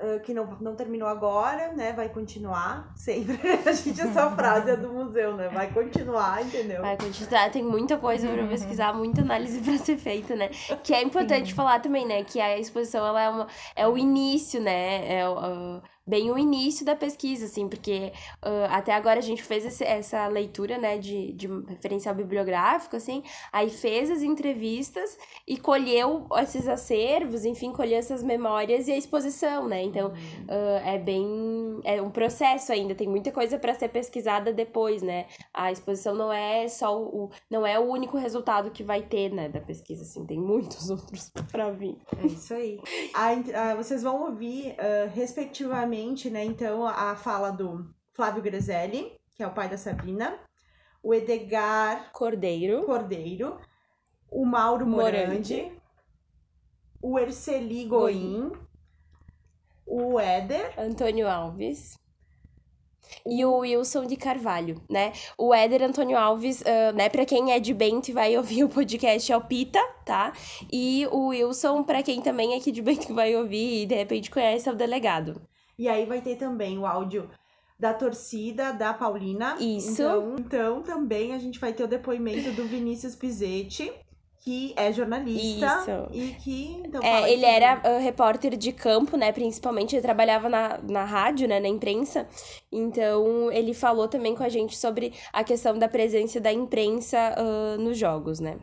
uh, 0.00 0.20
que 0.20 0.32
não, 0.32 0.46
não 0.60 0.76
terminou 0.76 1.08
agora, 1.08 1.72
né, 1.72 1.92
vai 1.92 2.08
continuar 2.08 2.94
sempre. 2.96 3.36
a 3.66 3.72
gente, 3.72 4.00
essa 4.00 4.30
frase 4.30 4.70
é 4.70 4.76
do 4.76 4.92
museu, 4.92 5.36
né, 5.36 5.48
vai 5.48 5.72
continuar, 5.72 6.40
entendeu? 6.44 6.82
Vai 6.82 6.96
continuar, 6.96 7.50
tem 7.50 7.64
muita 7.64 7.98
coisa 7.98 8.28
para 8.28 8.46
pesquisar, 8.46 8.92
muita 8.92 9.22
análise 9.22 9.60
para 9.60 9.76
ser 9.78 9.96
feita, 9.98 10.36
né, 10.36 10.48
que 10.84 10.94
é 10.94 11.02
importante 11.02 11.48
Sim. 11.48 11.54
falar 11.56 11.80
também, 11.80 12.06
né, 12.06 12.22
que 12.22 12.40
a 12.40 12.56
exposição, 12.56 13.04
ela 13.04 13.22
é, 13.22 13.28
uma, 13.28 13.46
é 13.74 13.88
o 13.88 13.98
início, 13.98 14.60
né, 14.60 15.18
é 15.18 15.28
o... 15.28 15.78
Uh, 15.78 15.82
bem 16.06 16.30
o 16.30 16.38
início 16.38 16.86
da 16.86 16.94
pesquisa, 16.94 17.46
assim, 17.46 17.68
porque 17.68 18.12
uh, 18.44 18.66
até 18.70 18.92
agora 18.92 19.18
a 19.18 19.22
gente 19.22 19.42
fez 19.42 19.66
esse, 19.66 19.82
essa 19.82 20.26
leitura, 20.28 20.78
né, 20.78 20.98
de, 20.98 21.32
de 21.32 21.48
referencial 21.66 22.14
bibliográfico, 22.14 22.94
assim, 22.94 23.24
aí 23.52 23.68
fez 23.68 24.10
as 24.10 24.22
entrevistas 24.22 25.18
e 25.46 25.56
colheu 25.56 26.26
esses 26.36 26.68
acervos, 26.68 27.44
enfim, 27.44 27.72
colheu 27.72 27.98
essas 27.98 28.22
memórias 28.22 28.86
e 28.86 28.92
a 28.92 28.96
exposição, 28.96 29.66
né? 29.66 29.82
Então, 29.82 30.10
uh, 30.10 30.86
é 30.86 30.98
bem. 30.98 31.26
É 31.84 32.00
um 32.00 32.10
processo 32.10 32.72
ainda, 32.72 32.94
tem 32.94 33.08
muita 33.08 33.32
coisa 33.32 33.58
para 33.58 33.74
ser 33.74 33.88
pesquisada 33.88 34.52
depois, 34.52 35.02
né? 35.02 35.26
A 35.52 35.72
exposição 35.72 36.14
não 36.14 36.32
é 36.32 36.68
só 36.68 36.96
o. 36.96 37.30
não 37.50 37.66
é 37.66 37.78
o 37.78 37.82
único 37.82 38.16
resultado 38.16 38.70
que 38.70 38.84
vai 38.84 39.02
ter, 39.02 39.32
né, 39.32 39.48
da 39.48 39.60
pesquisa, 39.60 40.02
assim, 40.02 40.24
tem 40.24 40.38
muitos 40.38 40.88
outros 40.90 41.30
para 41.50 41.70
vir. 41.70 41.96
É 42.22 42.26
isso 42.26 42.54
aí. 42.54 42.78
a, 43.12 43.74
vocês 43.74 44.02
vão 44.02 44.26
ouvir, 44.26 44.72
uh, 44.72 45.10
respectivamente, 45.12 45.95
né, 46.30 46.44
então, 46.44 46.86
a 46.86 47.16
fala 47.16 47.50
do 47.50 47.94
Flávio 48.12 48.42
Grezelli, 48.42 49.16
que 49.34 49.42
é 49.42 49.46
o 49.46 49.52
pai 49.52 49.68
da 49.68 49.78
Sabrina, 49.78 50.38
o 51.02 51.14
Edgar 51.14 52.10
Cordeiro, 52.12 52.84
Cordeiro 52.84 53.58
o 54.30 54.44
Mauro 54.44 54.86
Morandi, 54.86 55.54
Morandi. 55.54 55.72
o 57.00 57.18
Erceli 57.18 57.84
Goim, 57.84 58.52
o 59.86 60.18
Éder, 60.18 60.74
Antônio 60.78 61.28
Alves 61.28 61.96
e 63.24 63.44
o 63.44 63.58
Wilson 63.58 64.06
de 64.06 64.16
Carvalho, 64.16 64.82
né? 64.90 65.12
O 65.38 65.54
Éder 65.54 65.82
Antônio 65.82 66.18
Alves, 66.18 66.60
uh, 66.60 66.94
né, 66.94 67.08
para 67.08 67.24
quem 67.24 67.52
é 67.52 67.60
de 67.60 67.72
Bento 67.72 68.08
e 68.08 68.12
vai 68.12 68.36
ouvir 68.36 68.64
o 68.64 68.68
podcast 68.68 69.30
é 69.30 69.36
o 69.36 69.40
Pita, 69.40 69.80
tá? 70.04 70.32
E 70.72 71.06
o 71.10 71.28
Wilson, 71.28 71.82
para 71.82 72.02
quem 72.02 72.20
também 72.20 72.54
é 72.54 72.56
aqui 72.56 72.72
de 72.72 72.82
Bento 72.82 73.10
e 73.10 73.14
vai 73.14 73.34
ouvir 73.36 73.82
e 73.82 73.86
de 73.86 73.94
repente 73.94 74.30
conhece, 74.30 74.68
é 74.68 74.72
o 74.72 74.76
delegado. 74.76 75.40
E 75.78 75.88
aí 75.88 76.06
vai 76.06 76.20
ter 76.20 76.36
também 76.36 76.78
o 76.78 76.86
áudio 76.86 77.28
da 77.78 77.92
torcida 77.92 78.72
da 78.72 78.94
Paulina. 78.94 79.56
Isso. 79.60 80.02
Então, 80.02 80.36
então 80.38 80.82
também 80.82 81.34
a 81.34 81.38
gente 81.38 81.58
vai 81.58 81.72
ter 81.72 81.84
o 81.84 81.88
depoimento 81.88 82.50
do 82.52 82.64
Vinícius 82.64 83.14
Pizetti 83.14 83.92
que 84.46 84.72
é 84.76 84.92
jornalista 84.92 85.66
Isso. 85.66 86.08
e 86.12 86.32
que 86.34 86.80
então 86.84 87.02
é, 87.02 87.32
ele 87.32 87.44
era 87.44 87.82
uh, 87.84 88.00
repórter 88.00 88.56
de 88.56 88.70
campo, 88.70 89.16
né, 89.16 89.32
principalmente 89.32 89.96
ele 89.96 90.02
trabalhava 90.02 90.48
na, 90.48 90.78
na 90.78 91.04
rádio, 91.04 91.48
né, 91.48 91.58
na 91.58 91.66
imprensa. 91.66 92.28
Então 92.70 93.50
ele 93.50 93.74
falou 93.74 94.06
também 94.06 94.36
com 94.36 94.44
a 94.44 94.48
gente 94.48 94.76
sobre 94.76 95.12
a 95.32 95.42
questão 95.42 95.76
da 95.76 95.88
presença 95.88 96.40
da 96.40 96.52
imprensa 96.52 97.34
uh, 97.36 97.80
nos 97.80 97.98
jogos, 97.98 98.38
né? 98.38 98.56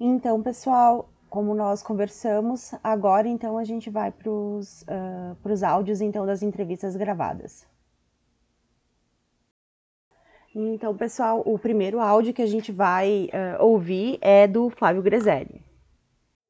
Então, 0.00 0.42
pessoal, 0.42 1.08
como 1.28 1.54
nós 1.54 1.82
conversamos, 1.82 2.74
agora 2.82 3.28
então 3.28 3.58
a 3.58 3.64
gente 3.64 3.90
vai 3.90 4.10
para 4.10 4.30
os 4.30 4.82
uh, 4.82 5.66
áudios 5.66 6.00
então 6.00 6.26
das 6.26 6.42
entrevistas 6.42 6.96
gravadas. 6.96 7.66
Então, 10.54 10.96
pessoal, 10.96 11.42
o 11.44 11.58
primeiro 11.58 12.00
áudio 12.00 12.32
que 12.32 12.42
a 12.42 12.46
gente 12.46 12.72
vai 12.72 13.28
uh, 13.32 13.62
ouvir 13.62 14.18
é 14.20 14.48
do 14.48 14.70
Flávio 14.70 15.02
Greselli. 15.02 15.62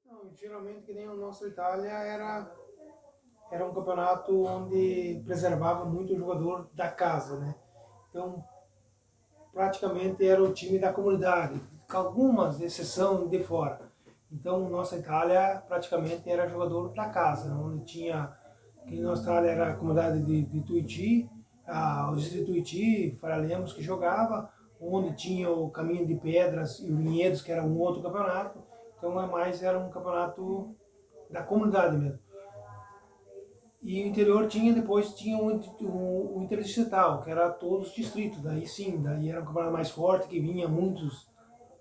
Não, 0.07 0.31
geralmente, 0.35 0.83
que 0.83 0.95
nem 0.95 1.09
o 1.09 1.17
nosso 1.17 1.47
Itália, 1.47 1.91
era, 1.91 2.51
era 3.51 3.67
um 3.67 3.75
campeonato 3.75 4.45
onde 4.45 5.21
preservava 5.27 5.85
muito 5.85 6.15
o 6.15 6.17
jogador 6.17 6.71
da 6.73 6.89
casa, 6.89 7.39
né? 7.39 7.55
Então, 8.09 8.43
praticamente 9.53 10.27
era 10.27 10.43
o 10.43 10.55
time 10.55 10.79
da 10.79 10.93
comunidade, 10.93 11.61
com 11.91 11.97
algumas 11.97 12.61
exceções 12.61 13.29
de 13.29 13.43
fora. 13.43 13.88
Então, 14.31 14.69
nossa 14.69 14.97
Itália 14.97 15.63
praticamente 15.67 16.29
era 16.29 16.49
jogador 16.49 16.93
da 16.93 17.09
casa, 17.09 17.55
onde 17.55 17.85
tinha, 17.85 18.31
que 18.87 19.01
nossa 19.01 19.23
Itália 19.23 19.51
era 19.51 19.71
a 19.73 19.77
comunidade 19.77 20.23
de, 20.25 20.43
de 20.43 20.61
Tuiuti, 20.63 21.29
o 22.11 22.17
distrito 22.17 22.55
Iti, 22.55 23.17
Faralemos, 23.21 23.73
que 23.73 23.83
jogava, 23.83 24.51
onde 24.81 25.15
tinha 25.17 25.51
o 25.51 25.71
Caminho 25.71 26.07
de 26.07 26.15
Pedras 26.15 26.81
e 26.81 26.91
o 26.91 26.97
Vinhedos, 26.97 27.43
que 27.43 27.53
era 27.53 27.63
um 27.63 27.79
outro 27.79 28.03
campeonato. 28.03 28.59
Então, 28.97 29.21
é 29.21 29.27
mais 29.27 29.63
era 29.63 29.79
um 29.79 29.91
campeonato 29.91 30.75
da 31.31 31.43
comunidade 31.43 31.97
mesmo. 31.97 32.19
E 33.81 34.03
o 34.03 34.07
interior 34.07 34.49
tinha, 34.49 34.73
depois 34.73 35.15
tinha 35.15 35.39
o, 35.39 35.61
o, 35.83 36.39
o 36.39 36.43
interdistrital, 36.43 37.21
que 37.23 37.31
era 37.31 37.51
todos 37.51 37.89
os 37.89 37.95
distritos. 37.95 38.43
Daí 38.43 38.67
sim, 38.67 39.01
daí 39.03 39.31
era 39.31 39.41
um 39.41 39.45
campeonato 39.45 39.73
mais 39.73 39.91
forte, 39.91 40.27
que 40.27 40.41
vinha 40.41 40.67
muitos 40.67 41.29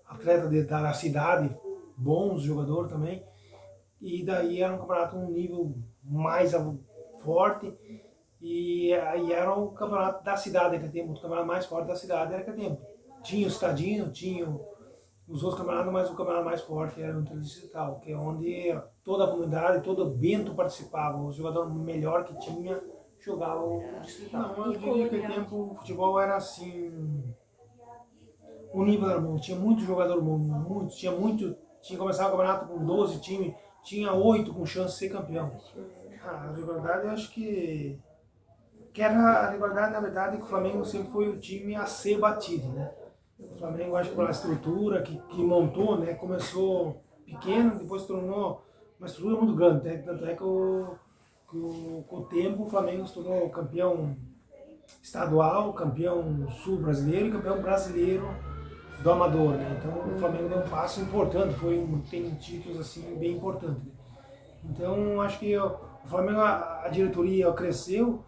atletas 0.06 0.50
de, 0.50 0.62
da 0.64 0.92
cidade, 0.92 1.54
bons 1.98 2.42
jogadores 2.42 2.90
também. 2.90 3.22
E 4.00 4.24
daí 4.24 4.62
era 4.62 4.74
um 4.74 4.78
campeonato 4.78 5.16
um 5.16 5.30
nível 5.30 5.74
mais 6.02 6.52
forte 7.18 7.76
e 8.40 8.94
aí 8.94 9.32
era 9.32 9.52
o 9.52 9.72
campeonato 9.72 10.24
da 10.24 10.36
cidade 10.36 10.74
naquele 10.74 10.92
tempo, 10.92 11.12
o 11.12 11.20
campeonato 11.20 11.46
mais 11.46 11.66
forte 11.66 11.88
da 11.88 11.96
cidade 11.96 12.32
era 12.32 12.42
aquele 12.42 12.56
tempo. 12.56 12.80
Tinha 13.22 13.46
o 13.46 13.50
Estadinho, 13.50 14.12
tinha 14.12 14.48
os 15.26 15.42
outros 15.42 15.60
campeonatos, 15.60 15.92
mas 15.92 16.08
o 16.08 16.14
campeonato 16.14 16.44
mais 16.44 16.60
forte 16.62 17.02
era 17.02 17.16
o 17.16 17.20
Interdistrital, 17.20 17.98
que 17.98 18.12
é 18.12 18.16
onde 18.16 18.80
toda 19.04 19.24
a 19.24 19.28
comunidade, 19.28 19.82
todo 19.82 20.04
o 20.04 20.10
Bento 20.10 20.54
participava. 20.54 21.18
O 21.18 21.32
jogador 21.32 21.68
melhor 21.68 22.24
que 22.24 22.38
tinha 22.38 22.80
jogava 23.18 23.60
o 23.60 23.82
Distrital. 24.02 24.56
Não, 24.56 24.66
eu 24.66 24.78
diria 24.78 25.08
que 25.08 25.16
naquele 25.16 25.34
tempo 25.34 25.70
o 25.70 25.74
futebol 25.74 26.20
era 26.20 26.36
assim. 26.36 27.24
O 28.72 28.84
nível 28.84 29.10
era 29.10 29.20
bom, 29.20 29.36
tinha 29.36 29.58
muito 29.58 29.82
jogador 29.82 30.20
bom, 30.20 30.38
muito, 30.38 30.94
tinha 30.94 31.10
muito. 31.10 31.56
Tinha 31.82 31.98
começado 31.98 32.28
o 32.28 32.30
campeonato 32.32 32.66
com 32.66 32.84
12 32.84 33.20
times, 33.20 33.54
tinha 33.82 34.12
8 34.12 34.52
com 34.52 34.66
chance 34.66 34.94
de 34.94 34.98
ser 34.98 35.08
campeão. 35.10 35.50
Ah, 36.24 36.48
a 36.48 36.52
verdade 36.52 37.06
eu 37.06 37.10
acho 37.10 37.30
que 37.32 37.98
que 38.92 39.02
era 39.02 39.16
a 39.16 39.50
rivalidade, 39.50 39.92
na 39.92 40.00
verdade, 40.00 40.38
que 40.38 40.42
o 40.42 40.46
Flamengo 40.46 40.84
sempre 40.84 41.12
foi 41.12 41.28
o 41.28 41.38
time 41.38 41.76
a 41.76 41.86
ser 41.86 42.18
batido, 42.18 42.66
né? 42.68 42.90
O 43.38 43.54
Flamengo, 43.56 43.94
acho 43.94 44.10
que 44.10 44.16
pela 44.16 44.30
estrutura 44.30 45.02
que, 45.02 45.16
que 45.28 45.40
montou, 45.40 45.96
né? 45.96 46.14
Começou 46.14 47.00
pequeno, 47.24 47.78
depois 47.78 48.02
se 48.02 48.08
tornou 48.08 48.64
uma 48.98 49.06
estrutura 49.06 49.36
muito 49.36 49.54
grande, 49.54 49.84
né? 49.84 49.98
Tanto 49.98 50.24
é 50.24 50.34
que, 50.34 50.42
o, 50.42 50.96
que 51.48 51.56
o, 51.56 52.04
com 52.08 52.16
o 52.16 52.24
tempo 52.24 52.64
o 52.64 52.68
Flamengo 52.68 53.06
se 53.06 53.14
tornou 53.14 53.48
campeão 53.50 54.16
estadual, 55.00 55.72
campeão 55.74 56.48
sul-brasileiro 56.64 57.28
e 57.28 57.32
campeão 57.32 57.62
brasileiro 57.62 58.28
do 59.02 59.10
amador, 59.10 59.52
né? 59.52 59.78
Então 59.78 60.14
o 60.14 60.18
Flamengo 60.18 60.48
deu 60.48 60.58
um 60.58 60.68
passo 60.68 61.00
importante, 61.00 61.54
foi 61.54 61.78
um, 61.78 62.00
tem 62.00 62.30
títulos 62.34 62.80
assim 62.80 63.16
bem 63.16 63.36
importantes. 63.36 63.82
Né? 63.82 63.92
Então 64.64 65.20
acho 65.20 65.38
que 65.38 65.56
o 65.56 65.78
Flamengo, 66.06 66.40
a, 66.40 66.82
a 66.84 66.88
diretoria 66.88 67.52
cresceu, 67.52 68.24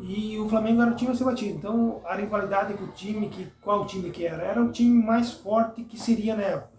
e 0.00 0.38
o 0.38 0.48
Flamengo 0.48 0.82
era 0.82 0.90
o 0.90 0.94
time 0.94 1.10
a 1.10 1.14
ser 1.14 1.24
batido. 1.24 1.56
Então, 1.56 2.02
a 2.04 2.14
rivalidade 2.14 2.74
com 2.74 2.84
o 2.84 2.88
time, 2.88 3.28
que, 3.28 3.46
qual 3.62 3.86
time 3.86 4.10
que 4.10 4.26
era? 4.26 4.42
Era 4.42 4.62
o 4.62 4.70
time 4.70 5.02
mais 5.02 5.32
forte 5.32 5.82
que 5.84 5.98
seria 5.98 6.36
na 6.36 6.42
época. 6.42 6.76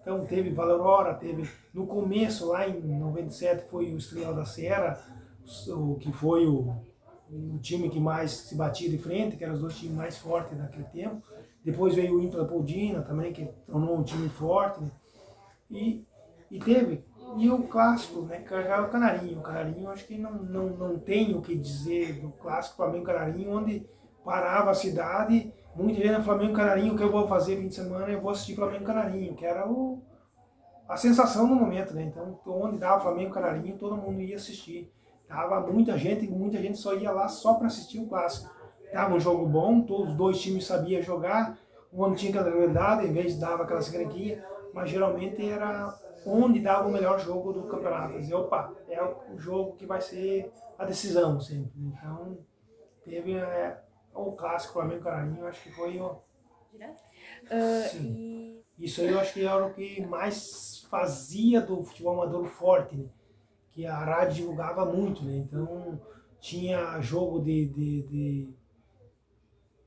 Então, 0.00 0.24
teve 0.24 0.50
Valorora, 0.50 1.14
teve... 1.14 1.48
No 1.74 1.86
começo, 1.86 2.48
lá 2.48 2.66
em 2.66 2.80
97, 2.80 3.68
foi 3.68 3.92
o 3.92 3.98
Estrela 3.98 4.32
da 4.32 4.44
Serra, 4.46 4.98
o, 5.68 5.96
que 5.96 6.10
foi 6.10 6.46
o, 6.46 6.74
o 7.30 7.58
time 7.58 7.90
que 7.90 8.00
mais 8.00 8.30
se 8.32 8.54
batia 8.54 8.88
de 8.88 8.98
frente, 8.98 9.36
que 9.36 9.44
eram 9.44 9.54
os 9.54 9.60
dois 9.60 9.76
times 9.76 9.96
mais 9.96 10.16
fortes 10.16 10.56
daquele 10.56 10.84
tempo. 10.84 11.22
Depois 11.64 11.94
veio 11.94 12.16
o 12.16 12.22
Inter 12.22 12.40
da 12.40 12.46
Poldina 12.46 13.02
também, 13.02 13.32
que 13.32 13.44
tornou 13.66 13.98
um 13.98 14.02
time 14.02 14.28
forte. 14.28 14.80
Né? 14.80 14.90
E, 15.70 16.04
e 16.50 16.58
teve 16.58 17.04
e 17.36 17.48
o 17.48 17.62
clássico, 17.64 18.22
né? 18.22 18.38
Carregar 18.40 18.84
o 18.84 18.88
Canarinho. 18.88 19.38
O 19.38 19.42
Canarinho, 19.42 19.88
acho 19.90 20.06
que 20.06 20.18
não, 20.18 20.32
não, 20.32 20.68
não 20.70 20.98
tem 20.98 21.34
o 21.34 21.40
que 21.40 21.54
dizer 21.54 22.20
do 22.20 22.30
clássico 22.30 22.76
Flamengo 22.76 23.04
Canarinho, 23.04 23.56
onde 23.56 23.86
parava 24.24 24.70
a 24.70 24.74
cidade, 24.74 25.52
muita 25.74 26.00
gente 26.00 26.18
no 26.18 26.24
Flamengo 26.24 26.54
Canarinho, 26.54 26.94
o 26.94 26.96
que 26.96 27.02
eu 27.02 27.10
vou 27.10 27.26
fazer 27.28 27.56
fim 27.56 27.68
de 27.68 27.74
semana, 27.74 28.08
eu 28.08 28.20
vou 28.20 28.30
assistir 28.30 28.54
Flamengo 28.54 28.84
Canarinho, 28.84 29.34
que 29.34 29.46
era 29.46 29.68
o, 29.68 30.02
a 30.88 30.96
sensação 30.96 31.46
no 31.46 31.54
momento, 31.54 31.94
né? 31.94 32.02
Então, 32.02 32.38
onde 32.46 32.78
dava 32.78 33.00
Flamengo 33.00 33.32
Canarinho, 33.32 33.78
todo 33.78 33.96
mundo 33.96 34.20
ia 34.20 34.36
assistir. 34.36 34.92
Tava 35.28 35.60
muita 35.72 35.96
gente, 35.96 36.26
muita 36.28 36.60
gente 36.60 36.78
só 36.78 36.94
ia 36.94 37.12
lá 37.12 37.28
só 37.28 37.54
para 37.54 37.68
assistir 37.68 38.00
o 38.00 38.06
clássico. 38.06 38.52
Tava 38.92 39.14
um 39.14 39.20
jogo 39.20 39.46
bom, 39.46 39.82
todos 39.82 40.10
os 40.10 40.16
dois 40.16 40.40
times 40.40 40.66
sabiam 40.66 41.02
jogar, 41.02 41.58
o 41.92 42.04
ano 42.04 42.14
tinha 42.14 42.30
aquela 42.30 42.50
rivalidade, 42.50 43.06
em 43.06 43.12
vez 43.12 43.34
de 43.34 43.40
dava 43.40 43.64
aquela 43.64 43.80
segredinha, 43.80 44.44
mas 44.72 44.90
geralmente 44.90 45.48
era 45.48 45.94
onde 46.26 46.60
dava 46.60 46.88
o 46.88 46.92
melhor 46.92 47.18
jogo 47.18 47.52
do 47.52 47.62
campeonato. 47.64 48.18
Dizer, 48.18 48.34
opa, 48.34 48.72
é 48.88 49.02
o 49.02 49.38
jogo 49.38 49.76
que 49.76 49.86
vai 49.86 50.00
ser 50.00 50.52
a 50.78 50.84
decisão 50.84 51.40
sempre. 51.40 51.72
Então, 51.78 52.38
teve 53.04 53.34
é, 53.34 53.80
o 54.14 54.32
clássico 54.32 54.74
Flamengo 54.74 55.02
Canarinho, 55.02 55.46
acho 55.46 55.62
que 55.62 55.72
foi 55.72 55.98
o. 55.98 56.18
Uh, 57.44 57.88
Sim. 57.90 58.62
Isso 58.78 59.00
aí 59.00 59.08
eu 59.08 59.20
acho 59.20 59.34
que 59.34 59.44
era 59.44 59.66
o 59.66 59.74
que 59.74 60.04
mais 60.06 60.86
fazia 60.90 61.60
do 61.60 61.82
futebol 61.82 62.22
amador 62.22 62.46
forte, 62.46 62.96
né? 62.96 63.06
que 63.72 63.86
a 63.86 63.96
rádio 63.96 64.36
divulgava 64.36 64.84
muito, 64.84 65.24
né? 65.24 65.36
Então 65.36 66.00
tinha 66.40 67.00
jogo 67.00 67.40
de, 67.40 67.66
de, 67.66 68.02
de, 68.02 68.48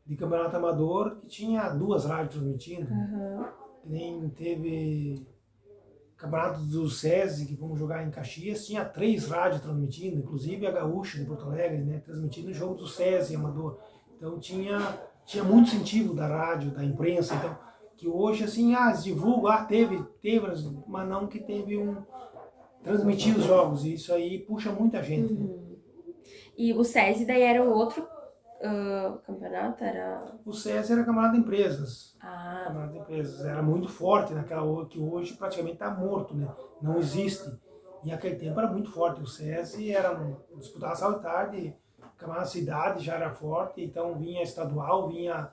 de 0.05 0.15
campeonato 0.15 0.55
amador 0.55 1.17
que 1.17 1.27
tinha 1.27 1.69
duas 1.69 2.05
rádios 2.05 2.35
transmitindo. 2.35 2.91
Uhum. 2.91 3.45
Nem 3.85 4.29
teve 4.29 5.25
campeonato 6.17 6.61
do 6.61 6.89
SESI, 6.89 7.45
que 7.45 7.55
vamos 7.55 7.77
jogar 7.77 8.05
em 8.05 8.09
Caxias, 8.09 8.65
tinha 8.65 8.85
três 8.85 9.27
rádios 9.27 9.61
transmitindo, 9.61 10.19
inclusive 10.19 10.65
a 10.65 10.71
Gaúcha 10.71 11.19
de 11.19 11.25
Porto 11.25 11.45
Alegre, 11.45 11.83
né, 11.83 11.99
transmitindo 11.99 12.49
o 12.49 12.53
jogo 12.53 12.75
do 12.75 12.87
SESI 12.87 13.35
Amador. 13.35 13.77
Então 14.15 14.39
tinha, 14.39 14.79
tinha 15.25 15.43
muito 15.43 15.67
incentivo 15.67 16.13
da 16.13 16.27
rádio, 16.27 16.71
da 16.71 16.83
imprensa, 16.83 17.35
então, 17.35 17.57
que 17.97 18.07
hoje 18.07 18.45
assim, 18.45 18.73
ah, 18.73 18.91
divulga, 18.91 19.49
ah, 19.49 19.65
teve, 19.65 20.01
teve, 20.21 20.47
mas 20.87 21.09
não 21.09 21.27
que 21.27 21.39
teve 21.39 21.77
um 21.77 21.97
transmitir 22.81 23.37
os 23.37 23.45
jogos, 23.45 23.85
e 23.85 23.93
isso 23.93 24.13
aí 24.13 24.39
puxa 24.39 24.71
muita 24.71 25.01
gente. 25.03 25.33
Né? 25.33 25.41
Uhum. 25.41 25.57
Né? 25.57 25.75
E 26.57 26.73
o 26.73 26.83
SESI 26.83 27.25
daí 27.25 27.41
era 27.41 27.63
outro 27.63 28.07
uh, 28.63 29.19
campeonato? 29.19 29.83
Era... 29.83 30.35
O 30.45 30.53
SESI 30.53 30.93
era 30.93 31.03
campeonato 31.03 31.33
de 31.33 31.39
empresas. 31.39 32.17
Ah. 32.21 32.63
Campeonato 32.65 32.93
de 32.93 32.99
empresas. 32.99 33.45
Era 33.45 33.61
muito 33.61 33.89
forte 33.89 34.33
naquela 34.33 34.85
que 34.85 34.99
hoje 34.99 35.35
praticamente 35.35 35.75
está 35.75 35.91
morto, 35.91 36.35
né? 36.35 36.47
Não 36.81 36.97
existe. 36.97 37.49
E 38.03 38.11
aquele 38.11 38.35
tempo 38.35 38.59
era 38.59 38.71
muito 38.71 38.91
forte. 38.91 39.21
O 39.21 39.27
SESI 39.27 39.91
era 39.91 40.13
disputava 40.57 40.95
sábado 40.95 41.17
de 41.17 41.23
tarde, 41.23 41.77
campeonato 42.17 42.49
cidade 42.49 43.03
já 43.03 43.15
era 43.15 43.31
forte, 43.31 43.83
então 43.83 44.17
vinha 44.17 44.41
estadual, 44.41 45.07
vinha 45.07 45.51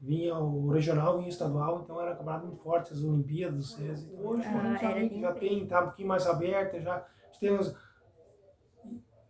vinha 0.00 0.38
o 0.38 0.68
regional, 0.70 1.16
vinha 1.16 1.26
o 1.26 1.30
estadual, 1.30 1.80
então 1.82 2.00
era 2.00 2.14
campeonato 2.14 2.46
muito 2.46 2.62
forte, 2.62 2.92
as 2.92 3.02
Olimpíadas 3.02 3.56
do 3.56 3.64
SESI. 3.64 4.12
Hoje 4.16 4.44
ah, 4.46 4.76
já, 4.80 5.20
já 5.20 5.32
tem, 5.32 5.66
tá 5.66 5.80
um 5.80 5.84
pouquinho 5.86 6.08
mais 6.08 6.26
aberta, 6.26 6.80
já 6.80 7.04
temos 7.40 7.74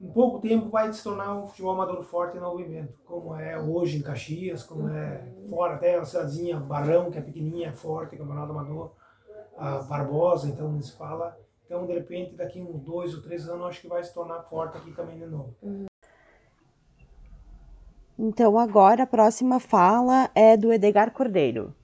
em 0.01 0.09
pouco 0.11 0.39
tempo 0.41 0.69
vai 0.69 0.93
se 0.93 1.03
tornar 1.03 1.35
um 1.35 1.47
futebol 1.47 1.73
amador 1.73 2.03
forte 2.03 2.37
no 2.39 2.43
movimento, 2.43 2.95
como 3.05 3.35
é 3.35 3.59
hoje 3.61 3.99
em 3.99 4.03
Caxias, 4.03 4.63
como 4.63 4.89
é 4.89 5.27
fora, 5.51 5.75
até 5.75 5.97
a 5.97 6.05
cidadezinha 6.05 6.61
Barrão, 6.61 7.11
que 7.11 7.19
é 7.19 7.21
pequenininha, 7.21 7.69
é 7.69 7.73
forte, 7.73 8.17
campeonato 8.17 8.53
amador, 8.53 8.93
a 9.57 9.79
Barbosa, 9.79 10.49
então 10.49 10.71
não 10.71 10.81
se 10.81 10.97
fala. 10.97 11.37
Então, 11.67 11.85
de 11.85 11.93
repente, 11.93 12.35
daqui 12.35 12.63
uns 12.63 12.81
dois 12.81 13.15
ou 13.15 13.23
três 13.23 13.49
anos, 13.49 13.67
acho 13.67 13.81
que 13.81 13.89
vai 13.89 14.03
se 14.03 14.15
tornar 14.15 14.43
forte 14.45 14.79
aqui 14.79 14.93
também 14.93 15.19
de 15.19 15.27
novo. 15.27 15.55
Então, 18.19 18.59
agora 18.59 19.03
a 19.03 19.07
próxima 19.07 19.61
fala 19.61 20.31
é 20.35 20.57
do 20.57 20.73
Edgar 20.73 21.13
Cordeiro. 21.13 21.75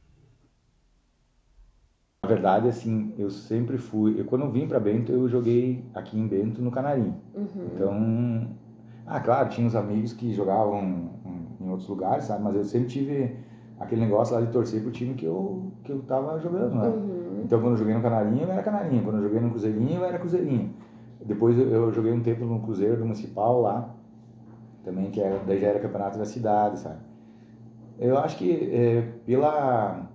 Na 2.24 2.28
verdade, 2.28 2.68
assim, 2.68 3.12
eu 3.18 3.28
sempre 3.28 3.76
fui. 3.76 4.18
Eu, 4.18 4.24
quando 4.24 4.46
eu 4.46 4.50
vim 4.50 4.66
para 4.66 4.80
Bento, 4.80 5.12
eu 5.12 5.28
joguei 5.28 5.84
aqui 5.94 6.18
em 6.18 6.26
Bento 6.26 6.62
no 6.62 6.70
Canarim. 6.70 7.12
Uhum. 7.34 7.68
Então, 7.74 8.48
ah, 9.06 9.20
claro, 9.20 9.50
tinha 9.50 9.66
uns 9.66 9.74
amigos 9.74 10.14
que 10.14 10.32
jogavam 10.32 11.10
em 11.60 11.68
outros 11.68 11.86
lugares, 11.86 12.24
sabe? 12.24 12.42
Mas 12.42 12.54
eu 12.56 12.64
sempre 12.64 12.88
tive 12.88 13.36
aquele 13.78 14.00
negócio 14.00 14.34
lá 14.34 14.40
de 14.40 14.50
torcer 14.50 14.80
pro 14.80 14.90
time 14.90 15.12
que 15.12 15.26
eu, 15.26 15.70
que 15.84 15.92
eu 15.92 16.00
tava 16.00 16.40
jogando, 16.40 16.74
né? 16.74 16.88
Uhum. 16.88 17.42
Então, 17.44 17.60
quando 17.60 17.72
eu 17.72 17.76
joguei 17.76 17.94
no 17.94 18.00
Canarinho, 18.00 18.44
eu 18.44 18.50
era 18.50 18.62
Canarinho. 18.62 19.04
Quando 19.04 19.16
eu 19.16 19.22
joguei 19.24 19.40
no 19.40 19.50
Cruzeirinho, 19.50 20.00
eu 20.00 20.04
era 20.06 20.18
Cruzeirinho. 20.18 20.72
Depois 21.22 21.58
eu, 21.58 21.92
joguei 21.92 22.12
um 22.12 22.22
tempo 22.22 22.46
no 22.46 22.60
Cruzeiro 22.60 22.96
do 22.96 23.04
Municipal 23.04 23.60
lá, 23.60 23.94
também, 24.82 25.10
que 25.10 25.20
era, 25.20 25.40
daí 25.46 25.60
já 25.60 25.68
era 25.68 25.78
campeonato 25.78 26.18
da 26.18 26.24
cidade, 26.24 26.78
sabe? 26.78 27.00
Eu 27.98 28.16
acho 28.16 28.38
que 28.38 28.50
é, 28.72 29.02
pela 29.26 30.08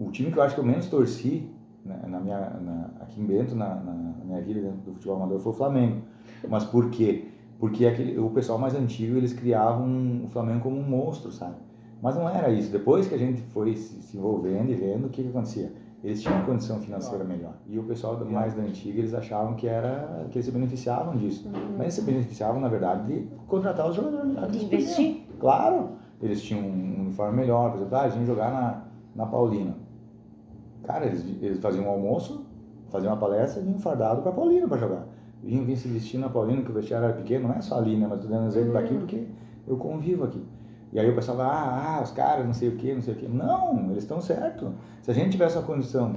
o 0.00 0.10
time 0.10 0.32
que 0.32 0.38
eu 0.38 0.42
acho 0.42 0.54
que 0.54 0.60
eu 0.60 0.64
menos 0.64 0.88
torci 0.88 1.48
né, 1.84 2.00
na 2.08 2.20
minha, 2.20 2.38
na, 2.38 2.90
aqui 3.00 3.20
em 3.20 3.24
Bento, 3.24 3.54
na, 3.54 3.74
na, 3.74 3.92
minha 4.24 4.40
vida 4.42 4.60
dentro 4.60 4.78
do 4.78 4.92
futebol 4.94 5.16
amador, 5.16 5.40
foi 5.40 5.52
o 5.52 5.54
Flamengo. 5.54 6.02
Mas 6.48 6.64
por 6.64 6.90
quê? 6.90 7.28
Porque 7.58 7.86
aquele, 7.86 8.18
o 8.18 8.30
pessoal 8.30 8.58
mais 8.58 8.74
antigo, 8.74 9.16
eles 9.16 9.32
criavam 9.32 10.24
o 10.24 10.28
Flamengo 10.28 10.60
como 10.60 10.78
um 10.78 10.82
monstro, 10.82 11.30
sabe? 11.30 11.56
Mas 12.00 12.16
não 12.16 12.28
era 12.28 12.50
isso. 12.50 12.72
Depois 12.72 13.06
que 13.06 13.14
a 13.14 13.18
gente 13.18 13.42
foi 13.42 13.76
se, 13.76 14.16
envolvendo 14.16 14.70
e 14.70 14.74
vendo, 14.74 15.06
o 15.06 15.10
que, 15.10 15.22
que 15.22 15.28
acontecia? 15.28 15.72
Eles 16.02 16.22
tinham 16.22 16.42
condição 16.46 16.80
financeira 16.80 17.22
melhor. 17.24 17.52
E 17.66 17.78
o 17.78 17.82
pessoal 17.82 18.24
mais 18.24 18.54
da 18.54 18.62
antiga, 18.62 19.00
eles 19.00 19.12
achavam 19.12 19.54
que 19.54 19.66
era 19.66 20.26
que 20.30 20.38
eles 20.38 20.46
se 20.46 20.52
beneficiavam 20.52 21.14
disso. 21.16 21.46
Uhum. 21.46 21.72
Mas 21.72 21.80
eles 21.80 21.94
se 21.94 22.02
beneficiavam, 22.02 22.58
na 22.58 22.68
verdade, 22.68 23.06
de 23.06 23.28
contratar 23.46 23.90
os 23.90 23.96
jogadores. 23.96 24.50
De 24.50 24.64
investir? 24.64 25.26
Claro. 25.38 25.90
Eles 26.22 26.40
tinham 26.40 26.66
um 26.66 27.00
uniforme 27.02 27.36
melhor. 27.36 27.70
Por 27.70 27.76
exemplo, 27.76 27.98
ah, 27.98 28.04
eles 28.04 28.16
iam 28.16 28.24
jogar 28.24 28.50
na, 28.50 28.84
na 29.14 29.26
Paulina. 29.26 29.74
Cara, 30.84 31.06
eles, 31.06 31.24
eles 31.40 31.58
faziam 31.60 31.86
um 31.86 31.88
almoço, 31.88 32.46
faziam 32.90 33.12
uma 33.12 33.18
palestra 33.18 33.60
e 33.60 33.64
vinham 33.64 33.78
fardado 33.78 34.22
para 34.22 34.32
Paulina 34.32 34.66
para 34.66 34.78
jogar. 34.78 35.06
Vinham, 35.42 35.64
vinham 35.64 35.78
se 35.78 35.88
vestir 35.88 36.18
na 36.18 36.28
Paulina, 36.28 36.62
que 36.62 36.70
o 36.70 36.74
vestiário 36.74 37.06
era 37.06 37.14
pequeno, 37.14 37.48
não 37.48 37.54
é 37.54 37.60
só 37.60 37.78
ali, 37.78 37.96
né? 37.96 38.06
Mas 38.08 38.20
tô 38.20 38.28
dando 38.28 38.46
exemplo 38.46 38.72
daqui 38.72 38.94
porque 38.94 39.26
eu 39.66 39.76
convivo 39.76 40.24
aqui. 40.24 40.44
E 40.92 40.98
aí 40.98 41.08
o 41.08 41.14
pessoal 41.14 41.38
fala, 41.38 41.52
ah, 41.52 41.98
ah, 41.98 42.02
os 42.02 42.10
caras, 42.10 42.44
não 42.44 42.52
sei 42.52 42.68
o 42.68 42.76
que, 42.76 42.92
não 42.92 43.00
sei 43.00 43.14
o 43.14 43.16
que. 43.16 43.28
Não, 43.28 43.90
eles 43.90 44.02
estão 44.02 44.20
certo. 44.20 44.74
Se 45.02 45.10
a 45.10 45.14
gente 45.14 45.30
tivesse 45.30 45.56
uma 45.56 45.64
condição, 45.64 46.14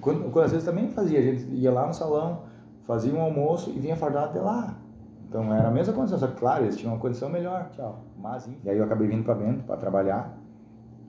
quando, 0.00 0.30
quando 0.30 0.44
às 0.44 0.50
vezes 0.50 0.66
também 0.66 0.88
fazia, 0.88 1.18
a 1.18 1.22
gente 1.22 1.46
ia 1.52 1.72
lá 1.72 1.86
no 1.86 1.94
salão, 1.94 2.42
fazia 2.82 3.14
um 3.14 3.20
almoço 3.20 3.70
e 3.70 3.78
vinha 3.78 3.96
fardado 3.96 4.26
até 4.26 4.40
lá. 4.40 4.76
Então 5.28 5.52
era 5.54 5.68
a 5.68 5.70
mesma 5.70 5.92
condição, 5.92 6.18
só 6.18 6.26
que 6.26 6.38
claro, 6.38 6.64
eles 6.64 6.76
tinham 6.76 6.92
uma 6.92 7.00
condição 7.00 7.28
melhor. 7.28 7.70
Tchau. 7.72 8.04
Mas, 8.18 8.48
e 8.64 8.68
aí 8.68 8.76
eu 8.76 8.84
acabei 8.84 9.06
vindo 9.06 9.24
para 9.24 9.34
Bento 9.34 9.64
para 9.64 9.76
trabalhar. 9.76 10.36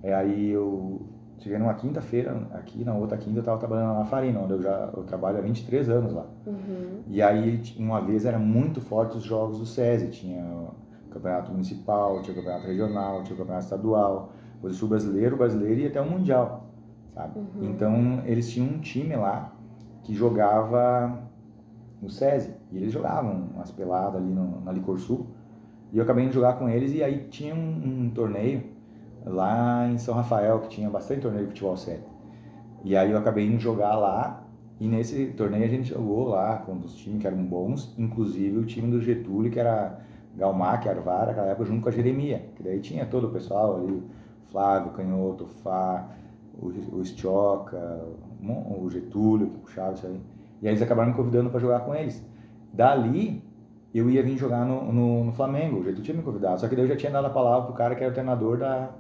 E 0.04 0.12
aí 0.12 0.50
eu 0.50 1.02
Cheguei 1.40 1.60
numa 1.60 1.76
quinta-feira, 1.76 2.48
aqui 2.52 2.84
na 2.84 2.96
outra 2.96 3.16
quinta 3.16 3.38
eu 3.38 3.42
estava 3.42 3.60
trabalhando 3.60 4.00
na 4.00 4.06
Farina, 4.06 4.40
onde 4.40 4.54
eu 4.54 4.62
já 4.62 4.90
eu 4.96 5.04
trabalho 5.04 5.38
há 5.38 5.42
23 5.42 5.88
anos 5.90 6.14
lá. 6.14 6.26
Uhum. 6.48 7.04
E 7.08 7.22
aí, 7.22 7.62
uma 7.78 8.02
vez, 8.02 8.26
era 8.26 8.40
muito 8.40 8.82
forte 8.82 9.18
os 9.18 9.24
jogos 9.24 9.60
do 9.60 9.66
SESI. 9.66 10.10
Tinha 10.10 10.44
o 10.44 10.74
campeonato 11.12 11.52
municipal, 11.52 12.22
tinha 12.24 12.34
o 12.34 12.36
campeonato 12.38 12.66
regional, 12.66 13.24
tinha 13.24 13.36
o 13.36 13.38
campeonato 13.38 13.66
estadual, 13.66 14.32
o 14.64 14.70
sul 14.72 14.90
brasileiro, 14.90 15.36
o 15.36 15.38
brasileiro 15.38 15.82
e 15.82 15.88
até 15.88 16.02
o 16.02 16.10
mundial, 16.10 16.72
sabe? 17.14 17.38
Uhum. 17.38 17.70
Então, 17.70 18.22
eles 18.26 18.50
tinham 18.50 18.68
um 18.68 18.80
time 18.80 19.16
lá 19.16 19.54
que 20.02 20.16
jogava 20.16 21.22
no 22.02 22.10
SESI. 22.10 22.56
E 22.72 22.78
eles 22.78 22.92
jogavam 22.92 23.50
umas 23.54 23.70
peladas 23.70 24.16
ali 24.16 24.34
no, 24.34 24.62
na 24.62 24.72
Licor 24.72 24.98
Sul. 24.98 25.28
E 25.94 26.00
eu 26.00 26.04
acabei 26.04 26.28
de 26.28 26.34
jogar 26.34 26.54
com 26.54 26.68
eles 26.68 26.94
e 26.94 27.04
aí 27.04 27.28
tinha 27.30 27.54
um, 27.54 28.06
um 28.06 28.10
torneio 28.10 28.76
lá 29.28 29.88
em 29.88 29.98
São 29.98 30.14
Rafael, 30.16 30.60
que 30.60 30.70
tinha 30.70 30.90
bastante 30.90 31.22
torneio 31.22 31.46
de 31.46 31.50
futebol 31.50 31.78
7. 31.78 32.02
E 32.84 32.96
aí 32.96 33.12
eu 33.12 33.18
acabei 33.18 33.46
indo 33.46 33.60
jogar 33.60 33.96
lá, 33.96 34.44
e 34.80 34.88
nesse 34.88 35.28
torneio 35.28 35.66
a 35.66 35.68
gente 35.68 35.90
jogou 35.90 36.30
lá 36.30 36.58
com 36.58 36.78
os 36.78 36.96
times 36.96 37.22
que 37.22 37.28
eram 37.28 37.44
bons, 37.44 37.94
inclusive 37.98 38.58
o 38.58 38.66
time 38.66 38.90
do 38.90 39.02
Getúlio, 39.02 39.52
que 39.52 39.60
era 39.60 40.00
Galmac, 40.36 40.88
Arvara, 40.88 41.28
naquela 41.28 41.48
época, 41.48 41.66
junto 41.66 41.82
com 41.82 41.90
a 41.90 41.92
Jeremia, 41.92 42.46
que 42.56 42.64
daí 42.64 42.80
tinha 42.80 43.06
todo 43.06 43.28
o 43.28 43.32
pessoal 43.32 43.78
ali, 43.78 44.04
Flávio, 44.52 44.92
Canhoto, 44.92 45.48
Fá, 45.64 46.08
o, 46.60 46.68
o 46.68 47.04
Stioca, 47.04 48.06
o 48.42 48.90
Getúlio, 48.90 49.48
que 49.48 49.58
puxava 49.60 49.94
isso 49.94 50.08
aí. 50.08 50.22
E 50.62 50.68
aí 50.68 50.74
eles 50.74 50.82
acabaram 50.82 51.10
me 51.10 51.16
convidando 51.16 51.50
para 51.50 51.60
jogar 51.60 51.82
com 51.82 51.94
eles. 51.94 52.24
Dali, 52.72 53.44
eu 53.94 54.10
ia 54.10 54.22
vir 54.22 54.38
jogar 54.38 54.64
no, 54.64 54.92
no, 54.94 55.24
no 55.26 55.32
Flamengo, 55.32 55.78
o 55.78 55.84
Getúlio 55.84 56.04
tinha 56.04 56.18
me 56.18 56.24
convidado, 56.24 56.62
só 56.62 56.68
que 56.68 56.76
daí 56.76 56.86
eu 56.86 56.90
já 56.90 56.96
tinha 56.96 57.12
dado 57.12 57.26
a 57.26 57.32
palavra 57.32 57.66
pro 57.66 57.76
cara 57.76 57.96
que 57.96 58.04
era 58.04 58.12
o 58.12 58.14
treinador 58.14 58.58
da, 58.58 58.92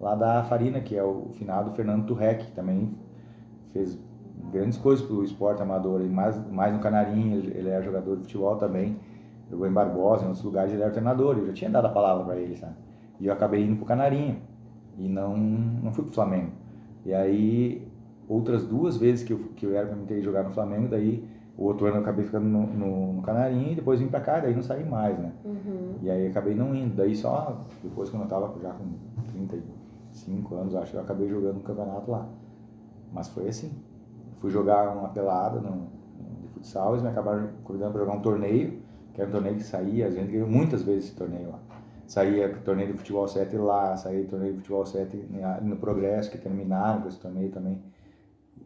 lá 0.00 0.14
da 0.14 0.44
Farina, 0.44 0.80
que 0.80 0.96
é 0.96 1.02
o 1.02 1.30
finado 1.34 1.72
Fernando 1.72 2.06
Turrec, 2.06 2.44
que 2.44 2.52
também 2.52 2.94
fez 3.72 3.98
grandes 4.52 4.78
coisas 4.78 5.04
pro 5.04 5.24
esporte 5.24 5.62
amador, 5.62 6.02
e 6.02 6.08
mais, 6.08 6.36
mais 6.50 6.72
no 6.72 6.80
Canarinho, 6.80 7.38
ele 7.38 7.68
é 7.68 7.82
jogador 7.82 8.16
de 8.16 8.22
futebol 8.22 8.56
também, 8.56 8.96
jogou 9.50 9.66
em 9.66 9.72
Barbosa, 9.72 10.24
em 10.24 10.26
outros 10.26 10.44
lugares 10.44 10.72
ele 10.72 10.82
era 10.82 10.90
treinador, 10.90 11.38
eu 11.38 11.46
já 11.46 11.52
tinha 11.52 11.70
dado 11.70 11.86
a 11.86 11.90
palavra 11.90 12.24
para 12.24 12.36
ele, 12.36 12.56
sabe? 12.56 12.74
E 13.20 13.26
eu 13.26 13.32
acabei 13.32 13.64
indo 13.64 13.76
pro 13.76 13.86
Canarinho, 13.86 14.38
e 14.98 15.08
não, 15.08 15.36
não 15.36 15.92
fui 15.92 16.04
pro 16.04 16.12
Flamengo. 16.12 16.52
E 17.04 17.12
aí, 17.14 17.86
outras 18.28 18.64
duas 18.64 18.96
vezes 18.96 19.24
que 19.24 19.32
eu, 19.32 19.38
que 19.56 19.66
eu 19.66 19.76
era 19.76 19.86
para 19.86 19.96
me 19.96 20.06
ter 20.06 20.20
jogar 20.22 20.42
no 20.42 20.50
Flamengo, 20.50 20.88
daí 20.88 21.24
o 21.56 21.64
outro 21.64 21.86
ano 21.86 21.96
eu 21.96 22.00
acabei 22.02 22.24
ficando 22.24 22.46
no, 22.46 22.66
no, 22.66 23.12
no 23.14 23.22
Canarinho 23.22 23.72
e 23.72 23.74
depois 23.74 24.00
vim 24.00 24.08
para 24.08 24.20
cá, 24.20 24.40
daí 24.40 24.54
não 24.54 24.62
saí 24.62 24.84
mais, 24.84 25.18
né? 25.18 25.32
Uhum. 25.44 25.94
E 26.02 26.10
aí 26.10 26.26
acabei 26.26 26.54
não 26.54 26.74
indo. 26.74 26.94
Daí 26.96 27.14
só 27.16 27.64
depois, 27.82 28.10
quando 28.10 28.24
eu 28.24 28.28
tava 28.28 28.52
já 28.60 28.70
com 28.70 28.84
30 29.32 29.56
cinco 30.16 30.54
anos, 30.56 30.74
acho 30.74 30.92
que 30.92 30.96
eu 30.96 31.02
acabei 31.02 31.28
jogando 31.28 31.58
um 31.58 31.62
campeonato 31.62 32.10
lá. 32.10 32.28
Mas 33.12 33.28
foi 33.28 33.48
assim. 33.48 33.72
Fui 34.40 34.50
jogar 34.50 34.96
uma 34.96 35.08
pelada 35.08 35.60
no, 35.60 35.88
de 36.42 36.48
futsal, 36.48 36.92
eles 36.92 37.02
me 37.02 37.08
acabaram 37.08 37.50
convidando 37.64 37.92
para 37.92 38.00
jogar 38.02 38.16
um 38.16 38.22
torneio, 38.22 38.82
que 39.14 39.20
era 39.20 39.28
um 39.28 39.32
torneio 39.32 39.56
que 39.56 39.62
saía, 39.62 40.06
a 40.06 40.10
gente 40.10 40.30
ganhou 40.30 40.48
muitas 40.48 40.82
vezes 40.82 41.06
esse 41.06 41.16
torneio 41.16 41.50
lá. 41.50 41.60
Saía 42.06 42.48
torneio 42.58 42.92
de 42.92 42.98
futebol 42.98 43.26
7 43.26 43.56
lá, 43.56 43.96
saía 43.96 44.24
torneio 44.26 44.52
de 44.52 44.58
futebol 44.58 44.86
7 44.86 45.28
no 45.62 45.76
Progresso, 45.76 46.30
que 46.30 46.38
terminaram 46.38 47.02
com 47.02 47.08
esse 47.08 47.18
torneio 47.18 47.50
também. 47.50 47.82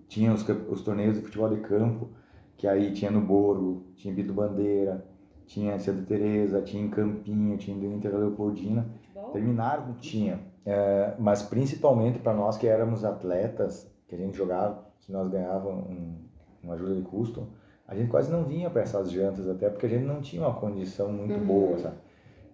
Tinha 0.08 0.32
os, 0.32 0.46
os 0.68 0.82
torneios 0.82 1.16
de 1.16 1.22
futebol 1.22 1.48
de 1.48 1.60
campo, 1.60 2.08
que 2.56 2.66
aí 2.66 2.92
tinha 2.92 3.10
no 3.10 3.22
Borgo, 3.22 3.84
tinha 3.96 4.12
Vitor 4.12 4.34
Bandeira, 4.34 5.06
tinha 5.46 5.78
Santa 5.78 6.02
Teresa, 6.02 6.60
tinha 6.60 6.84
em 6.84 6.90
Campinho, 6.90 7.56
tinha 7.56 7.76
do 7.76 7.86
Inter 7.86 8.14
Leopoldina. 8.14 8.86
Terminaram, 9.32 9.94
tinha. 9.94 10.38
É, 10.64 11.14
mas 11.18 11.42
principalmente 11.42 12.18
para 12.18 12.35
nós 12.35 12.57
que 12.57 12.66
éramos 12.66 13.05
atletas, 13.05 13.90
que 14.07 14.14
a 14.14 14.18
gente 14.18 14.37
jogava, 14.37 14.85
que 15.01 15.12
nós 15.12 15.29
ganhávamos 15.29 15.87
um, 15.88 16.14
uma 16.62 16.75
ajuda 16.75 16.94
de 16.94 17.03
custo, 17.03 17.49
a 17.87 17.94
gente 17.94 18.11
quase 18.11 18.31
não 18.31 18.44
vinha 18.44 18.70
para 18.70 18.83
essas 18.83 19.11
jantas, 19.11 19.49
até 19.49 19.68
porque 19.68 19.87
a 19.87 19.88
gente 19.88 20.05
não 20.05 20.20
tinha 20.20 20.42
uma 20.42 20.55
condição 20.55 21.12
muito 21.12 21.35
uhum. 21.35 21.46
boa, 21.46 21.79
sabe? 21.79 21.96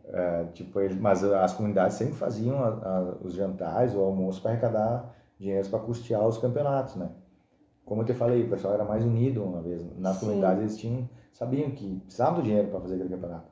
É, 0.09 0.45
tipo, 0.55 0.79
mas 1.01 1.25
as 1.25 1.53
comunidades 1.53 1.97
sempre 1.97 2.15
faziam 2.15 2.63
a, 2.63 2.69
a, 2.69 3.01
os 3.23 3.35
jantares, 3.35 3.93
o 3.93 4.01
almoço 4.01 4.41
para 4.41 4.53
arrecadar 4.53 5.15
dinheiro 5.39 5.69
para 5.69 5.81
custear 5.81 6.27
os 6.27 6.39
campeonatos, 6.39 6.95
né? 6.95 7.11
como 7.87 8.03
eu 8.03 8.05
te 8.05 8.13
falei, 8.13 8.43
o 8.43 8.51
pessoal 8.51 8.75
era 8.75 8.85
mais 8.85 9.05
unido 9.05 9.43
uma 9.45 9.63
vez. 9.63 9.81
Nas 9.97 10.17
Sim. 10.17 10.27
comunidades 10.27 10.61
eles 10.61 10.77
tinham, 10.77 11.09
sabiam 11.33 11.71
que 11.71 12.01
precisavam 12.01 12.41
do 12.41 12.43
dinheiro 12.43 12.69
para 12.69 12.81
fazer 12.81 12.97
aquele 12.97 13.11
campeonato. 13.11 13.49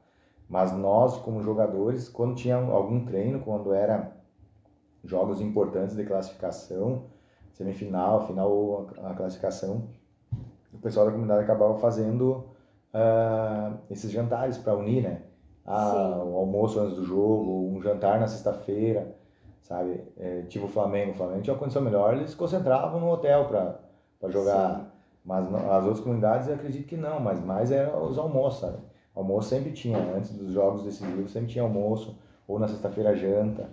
Mas 0.49 0.73
nós, 0.73 1.17
como 1.19 1.41
jogadores, 1.41 2.09
quando 2.09 2.35
tinha 2.35 2.57
algum 2.57 3.05
treino, 3.05 3.41
quando 3.41 3.73
era 3.73 4.13
jogos 5.05 5.41
importantes 5.41 5.95
de 5.95 6.05
classificação, 6.05 7.05
semifinal, 7.53 8.27
final 8.27 8.51
ou 8.51 8.89
a 9.03 9.15
classificação, 9.15 9.85
o 10.73 10.79
pessoal 10.79 11.07
da 11.07 11.13
comunidade 11.13 11.45
acabava 11.45 11.77
fazendo 11.79 12.45
ah, 12.93 13.75
esses 13.91 14.11
jantares 14.11 14.59
para 14.59 14.75
unir, 14.75 15.03
né? 15.03 15.23
Ah, 15.67 15.91
Sim. 16.23 16.31
o 16.31 16.37
almoço 16.37 16.79
antes 16.81 16.97
do 16.97 17.05
jogo, 17.05 17.69
um 17.75 17.81
jantar 17.81 18.21
na 18.21 18.27
sexta-feira, 18.27 19.17
sabe? 19.63 20.03
É, 20.19 20.43
tipo 20.43 20.67
o 20.67 20.69
Flamengo, 20.69 21.13
o 21.13 21.15
Flamengo 21.15 21.43
tinha 21.43 21.55
uma 21.55 21.61
condição 21.61 21.81
melhor, 21.83 22.15
eles 22.15 22.31
se 22.31 22.37
concentravam 22.37 23.01
no 23.01 23.09
hotel 23.09 23.47
para 23.47 24.31
jogar. 24.31 24.91
Mas 25.25 25.49
no- 25.51 25.57
as 25.57 25.85
outras 25.85 26.01
comunidades 26.01 26.49
eu 26.49 26.55
acredito 26.55 26.87
que 26.87 26.97
não, 26.99 27.19
mas 27.19 27.43
mais 27.43 27.71
era 27.71 27.97
os 27.99 28.19
almoços, 28.19 28.61
sabe? 28.61 28.77
Almoço 29.15 29.49
sempre 29.49 29.73
tinha, 29.73 29.97
antes 30.15 30.33
dos 30.33 30.53
jogos 30.53 30.83
decisivos 30.83 31.31
sempre 31.31 31.49
tinha 31.49 31.63
almoço, 31.65 32.19
ou 32.47 32.59
na 32.59 32.69
sexta-feira 32.69 33.15
janta. 33.17 33.71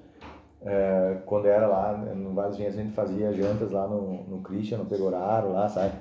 É, 0.63 1.21
quando 1.26 1.47
era 1.47 1.67
lá 1.67 1.97
no 1.97 2.34
Vale 2.34 2.50
dos 2.50 2.58
Vinhedos 2.58 2.78
a 2.80 2.84
gente 2.84 2.95
fazia 2.95 3.34
jantas 3.34 3.71
lá 3.71 3.88
no, 3.88 4.24
no 4.28 4.43
Christian, 4.43 4.78
no 4.78 4.86
Pegoraro, 4.86 5.52
lá, 5.52 5.67
sabe? 5.67 5.95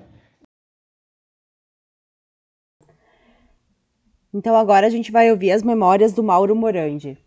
Então 4.33 4.55
agora 4.55 4.87
a 4.87 4.91
gente 4.91 5.11
vai 5.11 5.31
ouvir 5.31 5.51
as 5.51 5.63
memórias 5.63 6.13
do 6.13 6.23
Mauro 6.23 6.55
Morandi. 6.55 7.19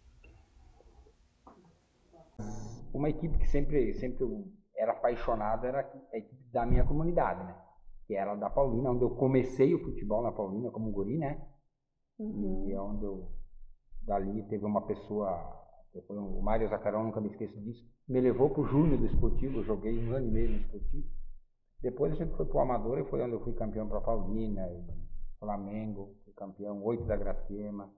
uma 2.93 3.09
equipe 3.09 3.37
que 3.37 3.47
sempre, 3.47 3.93
sempre 3.95 4.23
eu 4.23 4.47
era 4.75 4.91
apaixonado 4.91 5.65
era 5.65 5.79
a 6.13 6.17
equipe 6.17 6.43
da 6.51 6.65
minha 6.65 6.85
comunidade, 6.85 7.43
né? 7.43 7.55
Que 8.05 8.15
era 8.15 8.35
da 8.35 8.49
Paulina, 8.49 8.91
onde 8.91 9.03
eu 9.03 9.15
comecei 9.15 9.73
o 9.73 9.83
futebol 9.83 10.21
na 10.21 10.31
Paulina 10.31 10.69
como 10.71 10.91
guri, 10.91 11.17
né? 11.17 11.41
E 12.19 12.71
é 12.71 12.79
onde 12.79 13.03
eu, 13.03 13.31
dali 14.03 14.43
teve 14.43 14.65
uma 14.65 14.85
pessoa, 14.85 15.62
o 16.09 16.41
Mário 16.41 16.67
Zacarão, 16.67 17.03
nunca 17.03 17.21
me 17.21 17.29
esqueço 17.29 17.59
disso, 17.61 17.85
me 18.07 18.19
levou 18.19 18.49
pro 18.49 18.65
Júnior 18.65 18.97
do 18.97 19.05
Esportivo, 19.05 19.59
eu 19.59 19.63
joguei 19.63 19.97
um 19.97 20.13
ano 20.13 20.27
e 20.27 20.31
meio 20.31 20.49
no 20.49 20.57
Esportivo. 20.57 21.07
Depois 21.81 22.13
a 22.13 22.15
gente 22.15 22.35
foi 22.35 22.45
pro 22.45 22.59
Amador 22.59 22.99
e 22.99 23.05
foi 23.05 23.21
onde 23.21 23.33
eu 23.33 23.41
fui 23.41 23.53
campeão 23.53 23.87
para 23.87 24.01
Paulina, 24.01 24.67
Flamengo, 25.39 26.15
fui 26.23 26.33
campeão, 26.33 26.81
oito 26.83 27.03
da 27.03 27.17
Gracema, 27.17 27.91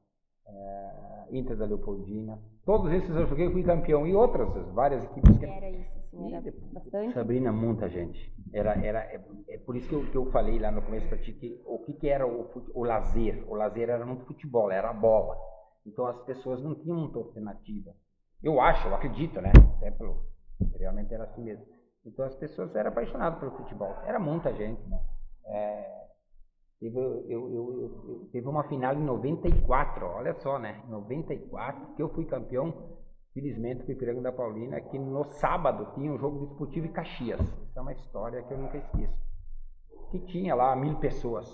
eh, 0.48 1.28
Inter 1.32 1.56
da 1.56 1.66
Leopoldina. 1.66 2.40
Todos 2.66 2.92
esses 2.92 3.10
eu 3.10 3.28
joguei 3.28 3.50
fui 3.52 3.64
campeão. 3.64 4.08
E 4.08 4.16
outras, 4.16 4.50
várias 4.74 5.04
equipes 5.04 5.38
que 5.38 5.46
Era 5.46 5.70
isso, 5.70 5.92
assim, 6.00 6.34
era 6.34 6.54
bastante. 6.74 7.14
Sabrina, 7.14 7.52
muita 7.52 7.88
gente. 7.88 8.34
Era, 8.52 8.74
era, 8.84 9.00
é, 9.04 9.22
é 9.50 9.58
por 9.60 9.76
isso 9.76 9.88
que 9.88 9.94
eu, 9.94 10.06
que 10.10 10.18
eu 10.18 10.32
falei 10.32 10.58
lá 10.58 10.72
no 10.72 10.82
começo 10.82 11.08
para 11.08 11.20
ti 11.20 11.34
que 11.34 11.62
o 11.66 11.80
que, 11.80 11.94
que 11.94 12.08
era 12.08 12.28
o, 12.28 12.50
o 12.74 12.84
lazer. 12.84 13.44
O 13.48 13.54
lazer 13.54 13.90
era 13.90 14.06
muito 14.06 14.26
futebol, 14.26 14.72
era 14.72 14.90
a 14.90 14.94
bola. 14.94 15.38
Então 15.86 16.06
as 16.08 16.20
pessoas 16.24 16.62
não 16.62 16.76
tinham 16.76 16.98
muita 16.98 17.20
alternativa. 17.20 17.94
Eu 18.44 18.60
acho, 18.60 18.88
eu 18.88 18.96
acredito, 18.96 19.40
né? 19.42 19.52
Até 19.78 19.92
pelo, 19.92 20.26
realmente 20.78 21.14
era 21.14 21.26
assim 21.26 21.44
mesmo. 21.44 21.66
Então 22.06 22.26
as 22.26 22.36
pessoas 22.36 22.76
eram 22.76 22.90
apaixonadas 22.90 23.40
pelo 23.40 23.52
futebol. 23.52 23.96
Era 24.06 24.20
muita 24.20 24.54
gente, 24.54 24.82
né? 24.88 25.00
É, 25.46 26.08
teve, 26.80 27.00
eu, 27.00 27.54
eu, 27.54 28.30
teve 28.32 28.48
uma 28.48 28.64
final 28.68 28.94
em 28.94 29.04
94, 29.04 30.06
olha 30.06 30.34
só, 30.36 30.60
né? 30.60 30.84
Em 30.88 30.92
94, 30.92 31.96
que 31.96 32.02
eu 32.02 32.10
fui 32.10 32.26
campeão 32.26 32.96
Felizmente, 33.36 33.84
o 33.86 33.92
Ipiranga 33.92 34.22
da 34.22 34.32
Paulina, 34.32 34.80
que 34.80 34.98
no 34.98 35.26
sábado 35.26 35.94
tinha 35.94 36.10
um 36.10 36.18
jogo 36.18 36.46
desportivo 36.46 36.88
em 36.88 36.92
Caxias. 36.94 37.42
Isso 37.42 37.78
é 37.78 37.82
uma 37.82 37.92
história 37.92 38.42
que 38.42 38.54
eu 38.54 38.58
nunca 38.58 38.78
esqueço. 38.78 39.14
Que 40.10 40.20
tinha 40.20 40.56
lá 40.56 40.74
mil 40.74 40.96
pessoas. 41.00 41.46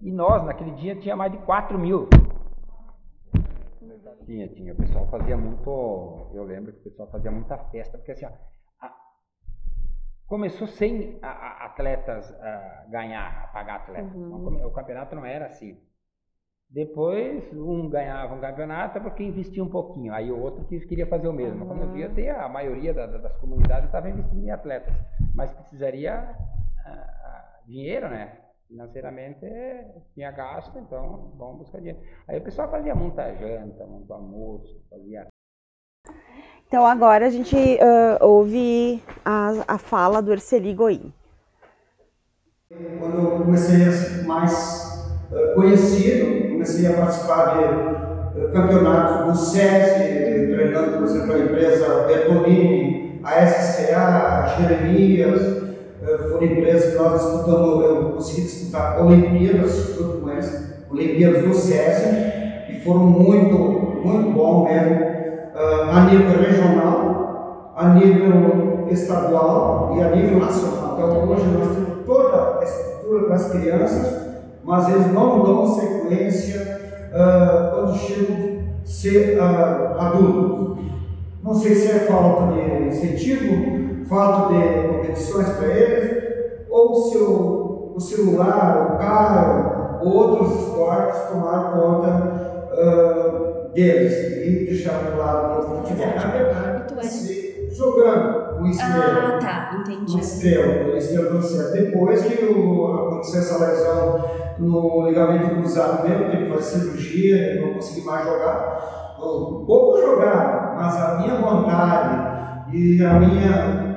E 0.00 0.10
nós, 0.10 0.44
naquele 0.44 0.72
dia, 0.72 0.96
tinha 0.96 1.14
mais 1.14 1.30
de 1.30 1.38
4 1.38 1.78
mil. 1.78 2.08
Tinha, 4.24 4.48
tinha. 4.48 4.72
O 4.72 4.76
pessoal 4.76 5.06
fazia 5.08 5.36
muito. 5.36 6.30
Eu 6.34 6.44
lembro 6.44 6.72
que 6.72 6.80
o 6.80 6.82
pessoal 6.90 7.08
fazia 7.10 7.30
muita 7.30 7.56
festa, 7.58 7.98
porque 7.98 8.12
assim, 8.12 8.26
ó, 8.26 8.30
a- 8.80 8.94
começou 10.26 10.66
sem 10.66 11.18
a- 11.22 11.28
a- 11.28 11.64
atletas 11.66 12.30
ah, 12.40 12.86
ganhar, 12.88 13.52
pagar 13.52 13.76
atletas. 13.76 14.12
Come- 14.44 14.64
O 14.64 14.70
campeonato 14.70 15.14
não 15.14 15.24
era 15.26 15.46
assim. 15.46 15.78
Depois, 16.70 17.52
um 17.52 17.88
ganhava 17.88 18.34
um 18.34 18.40
campeonato 18.40 19.00
porque 19.00 19.22
investia 19.22 19.62
um 19.62 19.68
pouquinho, 19.70 20.12
aí 20.12 20.32
o 20.32 20.40
outro 20.40 20.64
quis- 20.64 20.84
queria 20.84 21.06
fazer 21.06 21.28
o 21.28 21.32
mesmo. 21.32 21.66
Como 21.66 21.82
eu 21.82 21.92
via, 21.92 22.06
até 22.06 22.30
a 22.30 22.48
maioria 22.48 22.92
da- 22.92 23.06
da- 23.06 23.18
das 23.18 23.36
comunidades 23.36 23.86
estava 23.86 24.08
investindo 24.10 24.42
em 24.44 24.50
atletas, 24.50 24.92
mas 25.34 25.52
precisaria 25.52 26.34
ah, 26.86 27.60
dinheiro, 27.66 28.08
né? 28.10 28.38
Financeiramente 28.68 29.46
tinha 30.14 30.30
gasto, 30.32 30.78
então 30.78 31.32
vamos 31.36 31.58
buscar 31.58 31.78
dinheiro. 31.78 32.00
Aí 32.26 32.38
o 32.38 32.42
pessoal 32.42 32.70
fazia 32.70 32.94
muita 32.94 33.32
janta, 33.34 33.84
muito 33.86 34.12
almoço, 34.12 34.82
fazia 34.90 35.26
Então 36.66 36.86
agora 36.86 37.26
a 37.26 37.30
gente 37.30 37.56
ah, 37.80 38.18
ouve 38.24 39.02
a, 39.24 39.52
a 39.68 39.78
fala 39.78 40.20
do 40.20 40.32
Erceli 40.32 40.74
Goim. 40.74 41.12
Quando 42.98 43.18
eu 43.18 43.38
comecei 43.44 43.86
a 43.86 43.92
ser 43.92 44.26
mais 44.26 44.94
eh, 45.32 45.54
conhecido, 45.54 46.48
comecei 46.50 46.86
a 46.86 46.96
participar 46.96 47.56
de 47.56 48.40
eh, 48.40 48.52
campeonatos 48.52 49.26
do 49.26 49.36
SESI, 49.36 50.52
treinando, 50.52 50.98
por 50.98 51.04
exemplo, 51.04 51.34
a 51.34 51.38
empresa 51.38 52.04
Bertolini, 52.04 53.20
a 53.22 53.46
SCA, 53.46 53.98
a 53.98 54.46
Jeremias, 54.56 55.63
foram 56.04 56.44
empresas 56.44 56.92
que 56.92 56.98
nós 56.98 57.20
disputamos, 57.20 57.84
eu 57.84 58.04
consegui 58.12 58.42
disputar 58.42 59.04
Olimpíadas 59.04 59.94
junto 59.96 60.18
com 60.18 60.30
eles, 60.30 60.74
Olimpíadas 60.90 61.42
do 61.42 61.54
SESI, 61.54 62.06
e 62.68 62.80
foram 62.84 63.00
muito, 63.00 63.56
muito 64.04 64.30
bom 64.32 64.64
mesmo, 64.64 64.94
eh, 64.94 65.88
a 65.90 66.04
nível 66.10 66.40
regional, 66.40 67.72
a 67.76 67.88
nível 67.94 68.86
estadual 68.90 69.94
e 69.96 70.02
a 70.02 70.10
nível 70.10 70.38
nacional. 70.38 70.94
Então 70.94 71.28
hoje 71.28 71.44
nós 71.46 71.74
temos 71.74 72.04
toda 72.06 72.58
a 72.60 72.64
estrutura 72.64 73.24
para 73.24 73.34
as 73.34 73.50
crianças, 73.50 74.24
mas 74.62 74.88
eles 74.88 75.12
não 75.12 75.42
dão 75.42 75.66
sequência 75.66 76.80
ah, 77.12 77.72
quando 77.74 77.96
chegam 77.96 78.36
a 78.82 78.86
ser 78.86 79.38
ah, 79.40 79.96
adultos. 79.98 80.84
Não 81.42 81.54
sei 81.54 81.74
se 81.74 81.90
é 81.90 81.98
falta 82.00 82.52
de 82.52 82.88
incentivo, 82.88 83.83
falta 84.04 84.54
de 84.54 84.88
competições 84.88 85.48
para 85.50 85.66
eles, 85.66 86.24
ou 86.70 86.94
se 86.94 87.18
o, 87.18 87.94
o 87.96 88.00
celular, 88.00 88.94
o 88.94 88.98
carro, 88.98 90.00
ou 90.02 90.12
outros 90.12 90.60
esportes 90.60 91.20
tomaram 91.30 91.80
conta 91.80 92.08
ah, 92.72 93.70
deles 93.74 94.46
e 94.46 94.66
deixaram 94.66 95.10
de 95.10 95.16
lado 95.16 95.60
o 95.60 95.76
futebol. 95.76 96.06
E 96.06 96.12
tu 96.12 96.36
era? 96.36 96.86
comecei 96.88 97.68
jogando 97.70 98.58
com 98.58 98.66
estrela. 98.66 99.34
Ah, 99.34 99.38
tá, 99.38 99.76
entendi. 99.80 100.20
estrela, 100.20 100.88
uma 100.88 100.96
estrela 100.96 101.30
do 101.30 101.42
céu. 101.42 101.72
Depois 101.72 102.22
que 102.24 102.44
o, 102.44 102.94
aconteceu 102.94 103.40
essa 103.40 103.66
lesão 103.66 104.24
no 104.58 105.08
ligamento 105.08 105.56
cruzado 105.56 106.08
mesmo, 106.08 106.30
teve 106.30 106.44
que 106.44 106.50
fazer 106.52 106.80
cirurgia, 106.80 107.60
não 107.60 107.74
consegui 107.74 108.06
mais 108.06 108.24
jogar. 108.24 109.14
Pouco 109.18 110.00
jogar, 110.00 110.74
mas 110.76 110.96
a 110.96 111.18
minha 111.18 111.36
vontade 111.36 112.34
e 112.72 113.02
a 113.02 113.14
minha, 113.14 113.93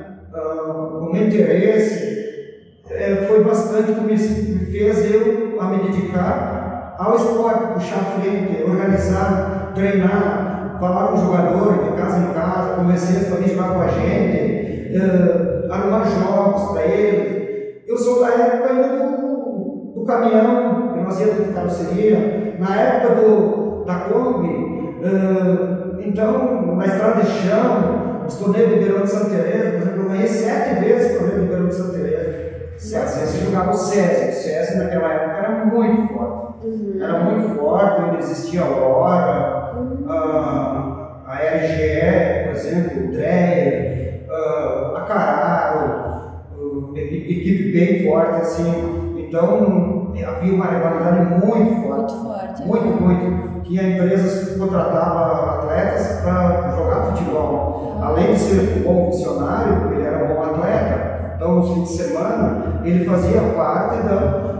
o 1.07 1.13
meu 1.13 1.27
interesse 1.27 2.07
eh, 2.89 3.25
foi 3.27 3.43
bastante 3.43 3.93
que 3.93 4.01
me, 4.01 4.17
fez 4.17 5.13
eu 5.13 5.57
a 5.59 5.65
me 5.67 5.83
dedicar 5.83 6.95
ao 6.99 7.15
esporte, 7.15 7.73
puxar 7.73 8.19
frente, 8.19 8.63
organizar, 8.63 9.71
treinar, 9.73 10.77
falar 10.79 11.07
com 11.07 11.15
o 11.15 11.25
jogador 11.25 11.83
de 11.83 11.91
casa 11.95 12.19
em 12.19 12.33
casa, 12.33 12.75
convencer 12.75 13.15
eles 13.15 13.39
vir 13.39 13.55
jogar 13.55 13.73
com 13.73 13.81
a 13.81 13.87
gente, 13.87 14.95
eh, 14.95 15.67
arrumar 15.69 16.05
jogos 16.05 16.71
para 16.71 16.85
eles. 16.85 17.83
Eu 17.87 17.97
sou 17.97 18.21
da 18.21 18.29
época 18.29 18.73
ainda 18.73 18.87
do, 18.97 19.93
do 19.95 20.05
caminhão, 20.05 20.93
que 20.93 20.99
nós 20.99 21.19
íamos 21.19 21.47
de 21.47 21.53
carroceria, 21.53 22.55
na 22.59 22.81
época 22.81 23.15
do, 23.15 23.85
da 23.85 23.95
Kombi, 23.95 24.97
eh, 25.03 26.07
então 26.07 26.75
na 26.75 26.85
estrada 26.85 27.21
de 27.21 27.27
chão, 27.27 28.06
torneios 28.35 28.69
de 28.69 28.75
Ribeirão 28.75 29.03
de 29.03 29.09
Santa 29.09 29.29
Teresa, 29.29 29.71
por 29.71 29.81
exemplo, 29.81 30.01
eu 30.03 30.09
ganhei 30.09 30.27
sete 30.27 30.79
vezes 30.79 31.15
o 31.15 31.19
torneio 31.19 31.41
Ribeirão 31.41 31.67
de 31.67 31.75
Santa 31.75 31.97
Teresa. 31.97 32.47
Sete 32.77 33.19
vezes 33.19 33.35
eu 33.41 33.45
jogava 33.47 33.71
o 33.71 33.73
SESI, 33.73 34.29
o 34.29 34.33
SESI 34.33 34.77
naquela 34.77 35.13
época 35.13 35.37
era 35.37 35.65
muito 35.65 36.13
forte. 36.13 36.47
Era 37.01 37.19
muito 37.19 37.55
forte, 37.55 38.01
ainda 38.01 38.17
existia 38.19 38.61
a 38.61 38.65
Aurora, 38.65 39.73
a, 40.09 41.23
a 41.25 41.35
RGE, 41.35 42.43
por 42.45 42.55
exemplo, 42.55 43.03
o 43.03 43.11
Dreyer, 43.11 44.25
ah, 44.29 44.93
a 44.97 45.01
Cararo, 45.01 46.37
equipe, 46.95 47.39
equipe 47.39 47.71
bem 47.71 48.05
forte, 48.05 48.41
assim. 48.41 49.15
Então 49.17 50.13
havia 50.25 50.53
uma 50.53 50.65
rivalidade 50.65 51.45
muito 51.45 51.81
forte. 51.83 52.13
Muito 52.13 52.23
forte. 52.23 52.67
Muito, 52.67 53.03
muito. 53.03 53.56
Tinha 53.67 53.83
empresas 53.83 54.47
que 54.47 54.59
contratavam 54.59 55.49
atletas 55.49 56.21
para 56.21 56.73
jogar 56.77 57.11
futebol. 57.11 57.99
Além 58.01 58.33
de 58.33 58.39
ser 58.39 58.77
um 58.77 58.83
bom 58.83 59.11
funcionário, 59.11 59.91
ele 59.91 60.03
era 60.03 60.23
um 60.23 60.35
bom 60.35 60.41
atleta. 60.41 61.33
Então, 61.35 61.55
nos 61.55 61.73
fins 61.73 61.89
de 61.89 62.03
semana, 62.03 62.81
ele 62.85 63.03
fazia 63.03 63.41
parte 63.55 64.07
da, 64.07 64.15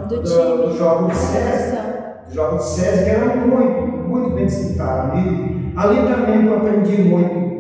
Do 0.10 0.22
do 0.22 0.78
jogo 0.78 1.08
de 1.08 1.16
SESI. 1.16 1.78
Do 2.28 2.36
jogo 2.36 2.58
de 2.58 2.64
SESI, 2.66 3.04
que 3.06 3.10
era 3.10 3.36
muito, 3.38 3.82
muito 4.10 4.36
bem 4.36 4.46
disputado. 4.46 5.18
E 5.18 5.74
ali 5.78 6.14
também 6.14 6.46
eu 6.46 6.58
aprendi 6.58 7.02
muito. 7.02 7.58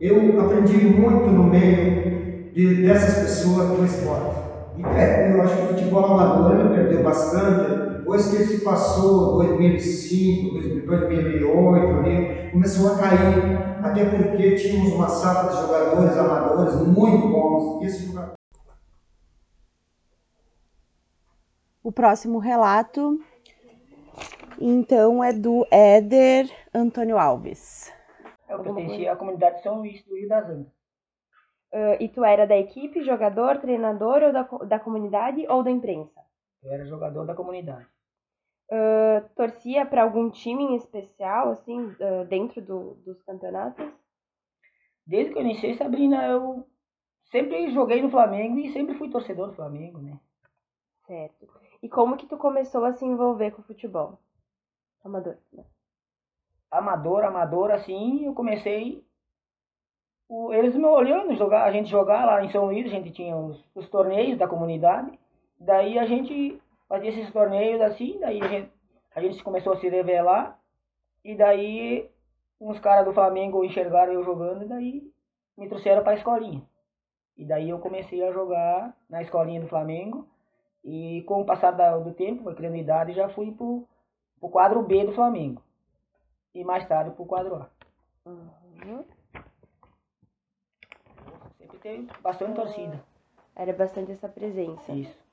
Eu 0.00 0.40
aprendi 0.40 0.76
muito 0.86 1.26
no 1.26 1.44
meio 1.44 2.50
de, 2.54 2.86
dessas 2.86 3.24
pessoas 3.24 3.68
do 3.70 3.84
esporte. 3.84 4.36
E 4.76 4.84
é, 4.84 5.32
eu 5.34 5.42
acho 5.42 5.56
que 5.56 5.62
o 5.62 5.66
futebol 5.68 6.04
amador 6.04 6.60
ele 6.60 6.68
perdeu 6.68 7.02
bastante. 7.02 7.95
Depois 8.06 8.30
que 8.30 8.36
se 8.44 8.64
passou 8.64 9.38
2005, 9.38 10.54
2008, 10.54 11.98
ali, 11.98 12.50
começou 12.52 12.92
a 12.92 12.98
cair. 13.00 13.84
Até 13.84 14.04
porque 14.08 14.54
tínhamos 14.54 14.92
uma 14.92 15.08
safra 15.08 15.50
de 15.50 15.60
jogadores 15.60 16.16
amadores 16.16 16.86
muito 16.86 17.26
bons. 17.26 17.82
E 17.82 17.86
esse 17.86 18.06
jogador 18.06 18.34
O 21.82 21.90
próximo 21.90 22.38
relato, 22.38 23.20
então, 24.60 25.24
é 25.24 25.32
do 25.32 25.66
Éder 25.68 26.48
Antônio 26.72 27.18
Alves. 27.18 27.92
Eu 28.48 28.62
pertencia 28.62 29.14
à 29.14 29.16
comunidade 29.16 29.60
São 29.64 29.78
Luís 29.78 30.04
do 30.04 30.14
Rio 30.14 30.28
das 30.28 30.48
Antas. 30.48 30.72
Ah, 31.74 31.96
e 31.98 32.08
tu 32.08 32.24
era 32.24 32.46
da 32.46 32.56
equipe, 32.56 33.02
jogador, 33.02 33.58
treinador 33.58 34.22
ou 34.22 34.32
da, 34.32 34.42
da 34.64 34.78
comunidade 34.78 35.44
ou 35.48 35.64
da 35.64 35.72
imprensa? 35.72 36.20
Eu 36.62 36.72
era 36.72 36.84
jogador 36.84 37.26
da 37.26 37.34
comunidade. 37.34 37.95
Ah, 38.70 39.22
torcia 39.36 39.86
para 39.86 40.02
algum 40.02 40.30
time 40.30 40.64
em 40.64 40.76
especial, 40.76 41.50
assim, 41.50 41.94
ah, 42.00 42.24
dentro 42.24 42.60
do- 42.62 42.94
dos 43.04 43.22
campeonatos? 43.22 43.86
Desde 45.06 45.32
que 45.32 45.38
eu 45.38 45.42
iniciei, 45.42 45.74
Sabrina, 45.74 46.26
eu 46.26 46.66
sempre 47.30 47.70
joguei 47.72 48.02
no 48.02 48.10
Flamengo 48.10 48.58
e 48.58 48.72
sempre 48.72 48.96
fui 48.98 49.08
torcedor 49.10 49.48
do 49.48 49.54
Flamengo, 49.54 49.98
né? 50.00 50.18
Certo. 51.06 51.46
E 51.82 51.88
como 51.88 52.16
que 52.16 52.26
tu 52.26 52.36
começou 52.36 52.84
a 52.84 52.92
se 52.92 53.04
envolver 53.04 53.52
com 53.52 53.62
o 53.62 53.64
futebol? 53.64 54.18
Amador. 55.04 55.36
né? 55.52 55.64
Amador, 56.70 57.24
amador, 57.24 57.70
assim, 57.70 58.24
eu 58.24 58.34
comecei. 58.34 59.04
o- 60.28 60.52
eles 60.52 60.74
me 60.74 60.84
olhando, 60.84 61.36
jogar, 61.36 61.62
a 61.64 61.70
gente 61.70 61.88
jogar 61.88 62.24
lá 62.24 62.44
em 62.44 62.50
São 62.50 62.64
Luís, 62.66 62.84
a 62.86 62.88
gente 62.88 63.12
tinha 63.12 63.36
os, 63.36 63.64
os 63.76 63.88
torneios 63.88 64.36
da 64.36 64.48
comunidade. 64.48 65.16
Daí 65.56 65.96
a 66.00 66.04
gente 66.04 66.60
fazia 66.88 67.10
esses 67.10 67.32
torneios 67.32 67.80
assim, 67.80 68.18
daí 68.20 68.40
a 68.40 68.48
gente, 68.48 68.72
a 69.14 69.20
gente 69.20 69.42
começou 69.42 69.72
a 69.72 69.76
se 69.76 69.88
revelar. 69.88 70.58
E 71.24 71.34
daí 71.34 72.10
uns 72.60 72.78
caras 72.78 73.04
do 73.04 73.12
Flamengo 73.12 73.64
enxergaram 73.64 74.12
eu 74.12 74.24
jogando 74.24 74.64
e 74.64 74.68
daí 74.68 75.12
me 75.56 75.68
trouxeram 75.68 76.02
para 76.02 76.12
a 76.12 76.16
escolinha. 76.16 76.62
E 77.36 77.44
daí 77.44 77.68
eu 77.68 77.78
comecei 77.78 78.22
a 78.22 78.32
jogar 78.32 78.96
na 79.08 79.20
escolinha 79.20 79.60
do 79.60 79.68
Flamengo. 79.68 80.26
E 80.82 81.22
com 81.22 81.40
o 81.40 81.44
passar 81.44 81.72
do 81.72 82.14
tempo, 82.14 82.44
foi 82.44 82.54
criando 82.54 82.76
idade, 82.76 83.12
já 83.12 83.28
fui 83.28 83.50
pro, 83.50 83.86
pro 84.38 84.48
quadro 84.48 84.82
B 84.82 85.04
do 85.04 85.12
Flamengo. 85.12 85.60
E 86.54 86.64
mais 86.64 86.86
tarde 86.86 87.10
pro 87.10 87.26
quadro 87.26 87.56
A. 87.56 87.70
Uhum. 88.24 89.04
Sempre 91.58 91.78
teve 91.78 92.08
bastante 92.22 92.54
torcida. 92.54 93.04
Era 93.54 93.72
bastante 93.72 94.12
essa 94.12 94.28
presença. 94.28 94.92
Isso. 94.92 95.25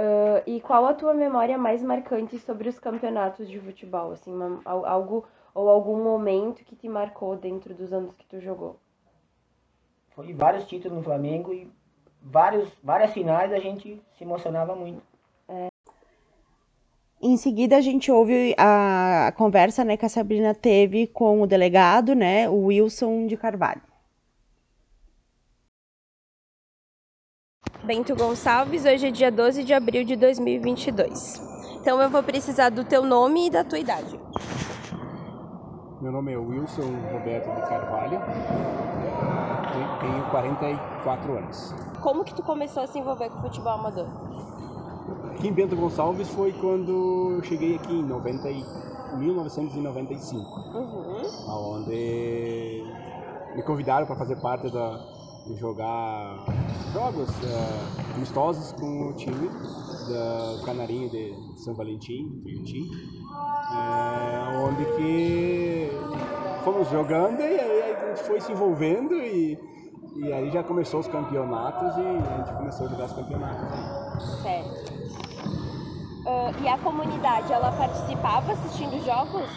Ah, 0.00 0.42
e 0.46 0.60
qual 0.60 0.86
a 0.86 0.94
tua 0.94 1.12
memória 1.12 1.58
mais 1.58 1.82
marcante 1.82 2.38
sobre 2.38 2.68
os 2.68 2.78
campeonatos 2.78 3.48
de 3.48 3.58
futebol? 3.58 4.12
Assim, 4.12 4.32
uma- 4.32 4.60
al- 4.64 4.86
algo 4.86 5.26
ou 5.52 5.68
algum 5.68 6.00
momento 6.02 6.64
que 6.64 6.76
te 6.76 6.88
marcou 6.88 7.34
dentro 7.36 7.74
dos 7.74 7.92
anos 7.92 8.14
que 8.14 8.24
tu 8.26 8.40
jogou? 8.40 8.76
Foi 10.10 10.32
vários 10.32 10.64
títulos 10.66 10.98
no 10.98 11.02
Flamengo 11.02 11.52
e 11.52 11.68
vários, 12.22 12.68
várias 12.82 13.12
finais 13.12 13.52
a 13.52 13.58
gente 13.58 14.00
se 14.16 14.22
emocionava 14.22 14.76
muito. 14.76 15.02
Em 17.20 17.36
seguida, 17.36 17.76
a 17.76 17.80
gente 17.80 18.12
ouve 18.12 18.54
a 18.56 19.32
conversa 19.36 19.84
né, 19.84 19.96
que 19.96 20.06
a 20.06 20.08
Sabrina 20.08 20.54
teve 20.54 21.08
com 21.08 21.42
o 21.42 21.46
delegado, 21.48 22.14
né, 22.14 22.48
o 22.48 22.66
Wilson 22.66 23.26
de 23.26 23.36
Carvalho. 23.36 23.82
Bento 27.88 28.14
Gonçalves, 28.14 28.84
hoje 28.84 29.06
é 29.06 29.10
dia 29.10 29.32
12 29.32 29.64
de 29.64 29.72
abril 29.72 30.04
de 30.04 30.14
2022. 30.14 31.40
Então 31.80 31.98
eu 32.02 32.10
vou 32.10 32.22
precisar 32.22 32.68
do 32.68 32.84
teu 32.84 33.02
nome 33.02 33.46
e 33.46 33.50
da 33.50 33.64
tua 33.64 33.78
idade. 33.78 34.20
Meu 36.02 36.12
nome 36.12 36.34
é 36.34 36.36
Wilson 36.36 36.82
Roberto 37.10 37.46
de 37.54 37.62
Carvalho, 37.66 38.20
te- 39.72 40.00
tenho 40.00 40.22
44 40.30 41.38
anos. 41.38 41.74
Como 42.02 42.24
que 42.24 42.34
tu 42.34 42.42
começou 42.42 42.82
a 42.82 42.86
se 42.86 42.98
envolver 42.98 43.30
com 43.30 43.38
o 43.38 43.40
futebol 43.40 43.72
amador? 43.72 44.06
Aqui 45.34 45.48
em 45.48 45.52
Bento 45.54 45.74
Gonçalves 45.74 46.28
foi 46.28 46.52
quando 46.52 47.36
eu 47.38 47.42
cheguei 47.44 47.76
aqui 47.76 47.94
em 47.94 48.02
90 48.04 48.50
e- 48.50 48.66
1995, 49.16 50.38
Uhum. 50.76 51.74
onde 51.78 52.84
me 53.56 53.62
convidaram 53.62 54.06
para 54.06 54.14
fazer 54.16 54.36
parte 54.42 54.70
da 54.70 55.16
de 55.46 55.56
jogar 55.56 56.44
jogos 56.92 57.28
eh, 57.44 58.14
amistosos 58.14 58.72
com 58.72 59.08
o 59.08 59.12
time 59.14 59.48
do 59.48 60.64
Canarinho 60.64 61.10
de 61.10 61.34
São 61.62 61.74
Valentim, 61.74 62.40
Tuiuti, 62.42 62.90
eh, 63.72 64.58
onde 64.64 64.84
que 64.96 65.90
fomos 66.64 66.88
jogando 66.90 67.40
e 67.40 67.44
aí 67.60 67.92
a 67.92 68.08
gente 68.08 68.22
foi 68.24 68.40
se 68.40 68.52
envolvendo 68.52 69.14
e, 69.14 69.58
e 70.16 70.32
aí 70.32 70.50
já 70.50 70.62
começou 70.62 71.00
os 71.00 71.08
campeonatos 71.08 71.96
e 71.96 72.00
a 72.00 72.36
gente 72.38 72.52
começou 72.56 72.86
a 72.86 72.90
jogar 72.90 73.04
os 73.04 73.12
campeonatos. 73.12 74.40
Certo. 74.42 74.98
Ah, 76.26 76.52
e 76.62 76.68
a 76.68 76.76
comunidade, 76.78 77.52
ela 77.52 77.72
participava 77.72 78.52
assistindo 78.52 79.02
jogos? 79.04 79.48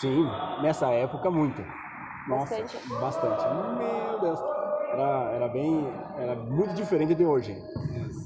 Sim, 0.00 0.26
nessa 0.62 0.88
época 0.88 1.30
muito. 1.30 1.62
Nossa, 2.28 2.60
Bastante? 2.60 2.88
bastante. 3.00 3.44
Meu 3.78 4.20
Deus. 4.20 4.57
Era, 4.92 5.32
era 5.32 5.48
bem. 5.48 5.86
Era 6.16 6.34
muito 6.34 6.74
diferente 6.74 7.14
de 7.14 7.24
hoje. 7.24 7.54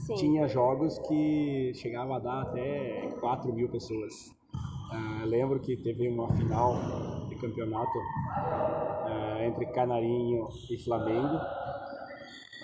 Sim. 0.07 0.15
Tinha 0.15 0.49
jogos 0.49 0.99
que 1.09 1.73
chegava 1.75 2.17
a 2.17 2.19
dar 2.19 2.43
até 2.43 3.09
4 3.21 3.53
mil 3.53 3.69
pessoas. 3.69 4.13
Ah, 4.91 5.25
lembro 5.25 5.59
que 5.59 5.77
teve 5.77 6.09
uma 6.09 6.29
final 6.37 7.27
de 7.29 7.37
campeonato 7.37 7.99
ah, 8.37 9.39
entre 9.45 9.67
Canarinho 9.67 10.49
e 10.71 10.77
Flamengo, 10.85 11.39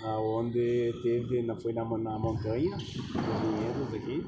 ah, 0.05 0.21
onde 0.21 0.93
teve, 1.03 1.43
foi 1.63 1.73
na, 1.73 1.85
na 1.85 2.19
montanha, 2.19 2.77
nos 2.77 3.41
vinhedos 3.41 3.95
aqui, 3.95 4.27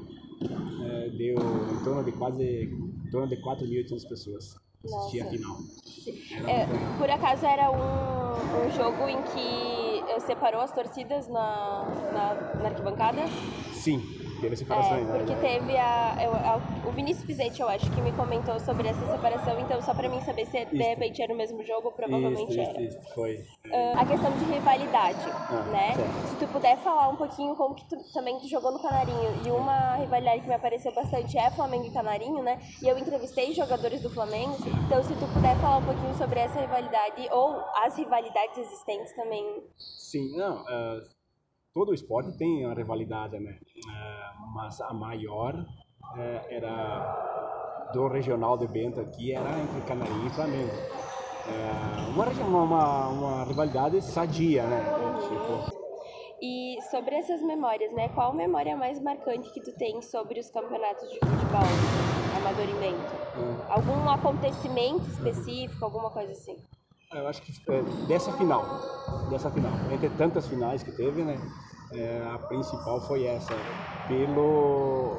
eh, 0.83 1.09
deu 1.15 1.35
em 1.35 1.83
torno 1.83 2.03
de 2.03 2.11
quase 2.13 2.43
em 2.43 3.09
torno 3.11 3.27
de 3.27 3.37
4.800 3.37 4.09
pessoas 4.09 4.70
assistir 4.85 5.21
a 5.21 5.25
final. 5.25 5.57
É, 6.47 6.65
por 6.97 7.09
acaso 7.09 7.45
era 7.45 7.69
um, 7.71 8.65
um 8.65 8.71
jogo 8.71 9.07
em 9.07 9.21
que 9.21 10.03
eh, 10.11 10.19
separou 10.19 10.61
as 10.61 10.71
torcidas 10.71 11.27
na, 11.27 11.85
na, 12.11 12.33
na 12.61 12.69
arquibancada? 12.69 13.21
Sim, 13.73 14.01
teve 14.41 14.55
É, 14.73 15.05
porque 15.17 15.35
teve 15.35 15.77
a, 15.77 16.17
eu- 16.21 16.33
a- 16.35 16.61
O 16.87 16.91
Vinícius 16.91 17.25
Pizetti, 17.25 17.61
eu 17.61 17.69
acho, 17.69 17.89
que 17.91 18.01
me 18.01 18.11
comentou 18.13 18.59
sobre 18.59 18.87
essa 18.87 19.05
separação, 19.05 19.57
então 19.59 19.81
só 19.81 19.93
pra 19.93 20.09
mim 20.09 20.19
saber 20.21 20.45
se 20.45 20.65
de 20.65 20.75
Isso. 20.75 20.89
repente 20.89 21.21
era 21.21 21.33
o 21.33 21.37
mesmo 21.37 21.63
jogo, 21.63 21.91
provavelmente 21.91 22.49
isso, 22.51 22.59
era. 22.59 22.81
isso, 22.81 22.97
isso, 22.99 23.13
foi. 23.13 23.37
Ah, 23.71 24.01
a 24.01 24.05
questão 24.05 24.31
de 24.37 24.45
rivalidade, 24.45 25.25
né? 25.71 25.93
certo. 25.95 26.27
Se 26.27 26.35
tu 26.37 26.47
puder 26.51 26.77
falar 26.79 27.07
um 27.09 27.15
pouquinho 27.15 27.55
como 27.55 27.75
que 27.75 27.85
tu 27.87 27.95
também 28.13 28.37
tu 28.39 28.47
jogou 28.49 28.71
no 28.71 28.79
Canarinho. 28.81 29.31
E 29.45 29.51
uma 29.51 29.95
rivalidade 29.95 30.41
que 30.41 30.47
me 30.47 30.53
apareceu 30.55 30.93
bastante 30.93 31.37
é 31.37 31.49
Flamengo 31.51 31.85
e 31.85 31.91
Canarinho, 31.91 32.41
né? 32.43 32.59
E 32.81 32.87
eu 32.87 32.97
entrevistei 32.97 33.53
jogadores 33.53 34.01
do 34.01 34.09
Flamengo. 34.09 34.57
Então, 34.85 35.01
se 35.03 35.13
tu 35.13 35.25
puder 35.33 35.55
falar 35.57 35.77
um 35.77 35.85
pouquinho 35.85 36.13
sobre 36.15 36.39
essa 36.39 36.59
rivalidade 36.59 37.27
ou 37.31 37.61
as 37.83 37.95
rivalidades 37.97 38.57
existentes 38.57 39.13
também. 39.15 39.63
Sim, 39.77 40.35
não, 40.35 40.65
eh, 40.67 41.01
todo 41.73 41.93
esporte 41.93 42.37
tem 42.37 42.65
uma 42.65 42.75
rivalidade, 42.75 43.39
né? 43.39 43.51
Eh, 43.51 44.31
mas 44.53 44.79
a 44.81 44.93
maior 44.93 45.65
eh, 46.17 46.47
era 46.49 47.89
do 47.93 48.07
regional 48.07 48.57
de 48.57 48.67
Bento 48.67 48.99
aqui, 48.99 49.33
era 49.33 49.49
entre 49.59 49.81
Canarinho 49.81 50.27
e 50.27 50.29
Flamengo. 50.29 50.71
Eh, 51.47 52.43
uma, 52.43 52.63
uma, 52.63 53.07
uma, 53.07 53.43
rivalidade 53.45 54.01
sadia, 54.01 54.63
né? 54.63 54.83
Tipo, 55.21 55.77
E 56.41 56.77
sobre 56.89 57.15
essas 57.15 57.41
memórias, 57.41 57.93
né? 57.93 58.09
Qual 58.09 58.33
memória 58.33 58.75
mais 58.75 59.01
marcante 59.01 59.51
que 59.51 59.61
tu 59.61 59.71
tem 59.77 60.01
sobre 60.01 60.39
os 60.39 60.49
campeonatos 60.49 61.09
de 61.09 61.19
futebol 61.19 61.61
amador 62.37 62.69
em 62.69 62.79
Bento? 62.79 63.13
hum, 63.37 63.57
Algum 63.69 64.09
acontecimento 64.09 65.07
específico, 65.07 65.85
alguma 65.85 66.11
coisa 66.11 66.31
assim? 66.31 66.57
Eu 67.13 67.27
acho 67.27 67.41
que 67.41 67.51
eh, 67.69 67.83
dessa 68.07 68.31
final, 68.33 68.63
dessa 69.29 69.49
final, 69.51 69.71
entre 69.91 70.09
tantas 70.09 70.47
finais 70.47 70.81
que 70.81 70.91
teve, 70.91 71.23
né? 71.23 71.37
eh, 71.93 72.31
a 72.33 72.37
principal 72.37 73.01
foi 73.01 73.25
essa, 73.25 73.53
pelo, 74.07 75.17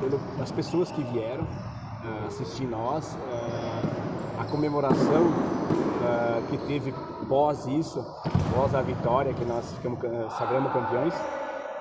pelo 0.00 0.20
as 0.42 0.50
pessoas 0.50 0.90
que 0.90 1.02
vieram 1.04 1.44
eh, 1.44 2.26
assistir 2.26 2.66
nós, 2.66 3.16
eh, 3.16 4.40
a 4.40 4.44
comemoração 4.44 5.58
que 6.48 6.56
teve 6.58 6.94
pós 7.28 7.66
isso, 7.66 8.00
após 8.24 8.74
a 8.74 8.80
vitória 8.80 9.34
que 9.34 9.44
nós 9.44 9.70
ficamos 9.72 9.98
sagramos 10.38 10.72
campeões 10.72 11.12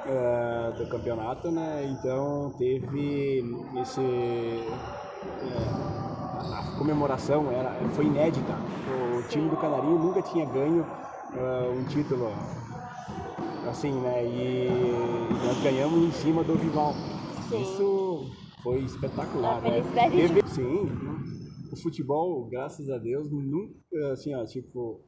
uh, 0.07 0.73
do 0.75 0.89
campeonato, 0.89 1.51
né? 1.51 1.85
Então 1.85 2.51
teve 2.57 3.43
esse 3.79 4.01
uh, 4.01 5.96
a 6.37 6.77
comemoração 6.77 7.51
era 7.51 7.71
foi 7.91 8.05
inédita. 8.05 8.53
O 9.17 9.27
time 9.27 9.49
do 9.49 9.57
Canarinho 9.57 9.97
nunca 9.99 10.21
tinha 10.21 10.45
ganho 10.45 10.83
uh, 10.83 11.71
um 11.71 11.83
título 11.85 12.31
assim, 13.69 13.91
né? 14.01 14.25
E 14.25 14.69
nós 15.45 15.61
ganhamos 15.61 15.99
em 15.99 16.11
cima 16.11 16.43
do 16.43 16.55
rival. 16.55 16.93
Sim. 17.49 17.61
Isso 17.61 18.31
foi 18.61 18.79
espetacular, 18.79 19.61
né? 19.61 19.81
Teve, 20.09 20.47
sim, 20.47 20.89
o 21.71 21.75
futebol, 21.77 22.45
graças 22.47 22.89
a 22.89 22.97
Deus, 22.97 23.29
nunca, 23.31 23.73
assim, 24.11 24.33
ó, 24.33 24.45
tipo, 24.45 25.03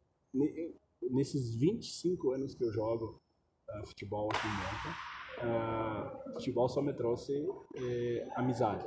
nesses 1.11 1.55
25 1.55 2.31
anos 2.31 2.55
que 2.55 2.63
eu 2.63 2.71
jogo 2.71 3.21
uh, 3.69 3.87
futebol 3.87 4.29
aqui 4.31 4.47
em 4.47 4.51
Menta, 4.51 6.29
uh, 6.29 6.33
futebol 6.33 6.69
só 6.69 6.81
me 6.81 6.93
trouxe 6.93 7.33
uh, 7.41 8.31
amizade. 8.35 8.85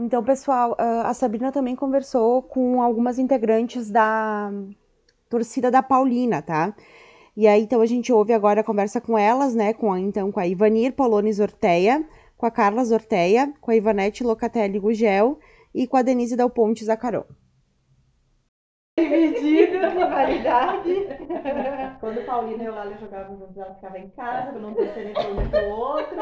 Então, 0.00 0.22
pessoal, 0.22 0.76
a 0.78 1.12
Sabrina 1.12 1.50
também 1.50 1.74
conversou 1.74 2.40
com 2.40 2.80
algumas 2.80 3.18
integrantes 3.18 3.90
da 3.90 4.48
torcida 5.28 5.72
da 5.72 5.82
Paulina, 5.82 6.40
tá? 6.40 6.72
E 7.36 7.48
aí, 7.48 7.62
então, 7.62 7.80
a 7.80 7.86
gente 7.86 8.12
ouve 8.12 8.32
agora 8.32 8.60
a 8.60 8.64
conversa 8.64 9.00
com 9.00 9.18
elas, 9.18 9.56
né? 9.56 9.74
Com 9.74 9.92
a, 9.92 9.98
então, 9.98 10.30
com 10.30 10.38
a 10.38 10.46
Ivanir 10.46 10.92
Polones 10.92 11.40
Orteia, 11.40 12.08
com 12.36 12.46
a 12.46 12.50
Carla 12.50 12.82
Orteia, 12.82 13.52
com 13.60 13.72
a 13.72 13.76
Ivanete 13.76 14.22
Locatelli 14.22 14.78
Gugel 14.78 15.40
e 15.74 15.84
com 15.88 15.96
a 15.96 16.02
Denise 16.02 16.36
Dal 16.36 16.48
Ponte 16.48 16.84
Zacarão. 16.84 17.24
Dividido, 18.96 19.78
rivalidade. 19.80 20.94
Quando 21.98 22.24
Paulina 22.24 22.62
e 22.62 22.66
Eulália 22.66 22.98
jogavam 22.98 23.36
juntos, 23.36 23.56
ela 23.56 23.74
ficava 23.74 23.98
em 23.98 24.10
casa, 24.10 24.52
para 24.52 24.60
não 24.60 24.74
ter 24.74 25.08
entre 25.08 25.26
um 25.26 25.70
o 25.70 25.76
outro. 25.76 26.20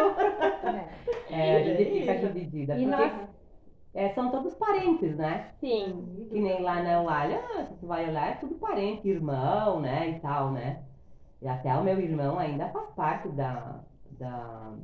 É, 1.30 1.56
a 1.56 1.62
gente 1.62 2.00
fica 2.00 2.14
dividida. 2.14 2.74
E 2.74 2.86
porque... 2.86 2.96
nós... 2.96 3.36
É, 3.96 4.10
são 4.10 4.30
todos 4.30 4.52
parentes, 4.54 5.16
né? 5.16 5.52
Sim. 5.58 6.28
Que 6.28 6.38
nem 6.38 6.60
lá 6.60 6.82
na 6.82 6.92
Eulália, 6.92 7.40
se 7.66 7.74
tu 7.76 7.86
vai 7.86 8.06
olhar, 8.06 8.32
é 8.32 8.34
tudo 8.34 8.54
parente, 8.56 9.08
irmão, 9.08 9.80
né? 9.80 10.10
E 10.10 10.20
tal, 10.20 10.52
né? 10.52 10.82
E 11.40 11.48
até 11.48 11.74
o 11.74 11.82
meu 11.82 11.98
irmão 11.98 12.38
ainda 12.38 12.68
faz 12.68 12.90
parte 12.90 13.26
da, 13.30 13.80
da, 14.18 14.74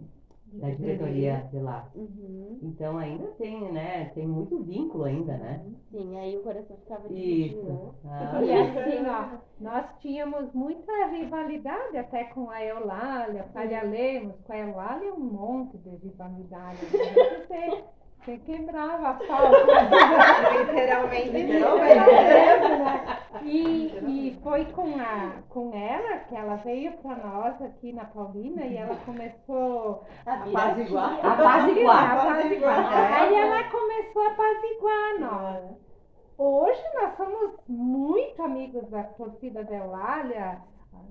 da 0.46 0.70
diretoria 0.70 1.46
de 1.50 1.58
lá. 1.58 1.86
Uhum. 1.94 2.58
Então 2.62 2.96
ainda 2.96 3.26
tem, 3.32 3.70
né? 3.70 4.06
Tem 4.14 4.26
muito 4.26 4.62
vínculo 4.62 5.04
ainda, 5.04 5.36
né? 5.36 5.62
Sim, 5.90 6.18
aí 6.18 6.34
o 6.38 6.42
coração 6.42 6.74
ficava 6.78 7.12
Isso. 7.12 7.94
Ah. 8.06 8.42
E 8.42 8.50
assim, 8.50 9.04
ó, 9.12 9.38
nós 9.60 9.86
tínhamos 10.00 10.50
muita 10.54 10.90
rivalidade 11.08 11.98
até 11.98 12.24
com 12.24 12.48
a 12.48 12.64
Eulália, 12.64 13.44
Palha 13.52 13.82
Lemos, 13.82 14.40
com 14.46 14.54
a 14.54 14.58
Eulália 14.58 15.12
um 15.12 15.20
monte 15.20 15.76
de 15.76 15.90
rivalidade. 15.96 16.78
Você, 16.86 17.84
você 18.24 18.38
quebrava 18.38 19.08
a 19.08 19.14
falta. 19.14 19.58
Literalmente. 20.58 21.30
Literalmente. 21.30 23.22
E, 23.42 23.86
e 24.06 24.40
foi 24.42 24.64
com, 24.66 24.94
a, 25.00 25.42
com 25.48 25.74
ela 25.74 26.18
que 26.18 26.36
ela 26.36 26.56
veio 26.56 26.92
para 26.98 27.16
nós 27.16 27.60
aqui 27.62 27.92
na 27.92 28.04
Paulina 28.04 28.64
e 28.64 28.76
ela 28.76 28.94
começou 29.04 30.04
a 30.24 30.34
apaziguar. 30.34 31.18
Apaziguar. 31.24 32.12
apaziguar. 32.12 33.22
Aí 33.22 33.34
ela 33.34 33.64
começou 33.64 34.22
a 34.22 34.28
apaziguar 34.28 35.18
nós. 35.18 35.82
Hoje 36.38 36.82
nós 36.94 37.16
somos 37.16 37.56
muito 37.68 38.42
amigos 38.42 38.88
da 38.90 39.02
torcida 39.02 39.64
da 39.64 39.74
Eulália. 39.76 40.58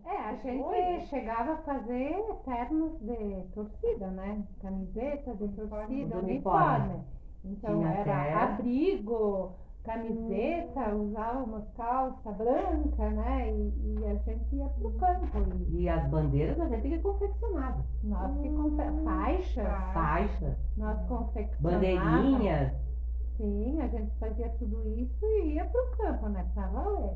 É, 0.06 0.18
a 0.18 0.36
gente 0.36 0.64
Oi. 0.64 1.00
chegava 1.02 1.54
a 1.54 1.58
fazer 1.58 2.24
ternos 2.46 3.00
de 3.00 3.44
torcida, 3.54 4.08
né? 4.08 4.44
Camiseta 4.62 5.36
de 5.36 5.48
torcida, 5.50 6.18
uniforme. 6.18 7.02
Então 7.44 7.80
Tinha 7.80 7.90
era 7.90 8.22
até... 8.22 8.34
abrigo, 8.34 9.56
camiseta, 9.84 10.96
usava 10.96 11.44
uma 11.44 11.62
calça 11.76 12.32
branca, 12.32 13.10
né? 13.10 13.52
E, 13.52 14.00
e, 14.00 14.06
a 14.06 14.16
gente 14.16 14.56
ia 14.56 14.68
pro 14.68 14.92
campo. 14.94 15.28
E, 15.70 15.82
e 15.82 15.90
as 15.90 16.08
bandeiras 16.10 16.60
a 16.60 16.68
gente 16.68 16.90
que 16.90 17.00
confeccionava. 17.00 17.84
Nós 18.04 18.38
que 18.42 18.50
confeccionávamos. 18.50 19.04
Faixas. 19.04 19.94
Faixas. 19.94 20.58
Nós 20.78 21.00
confeccionávamos. 21.08 21.62
Bandeirinhas. 21.62 22.74
Sim, 23.38 23.82
a 23.82 23.88
gente 23.88 24.12
fazia 24.20 24.50
tudo 24.60 24.88
isso 24.88 25.26
e 25.26 25.54
ia 25.54 25.66
pro 25.66 25.98
campo, 25.98 26.30
né? 26.30 26.46
Pra 26.54 26.68
valer. 26.68 27.16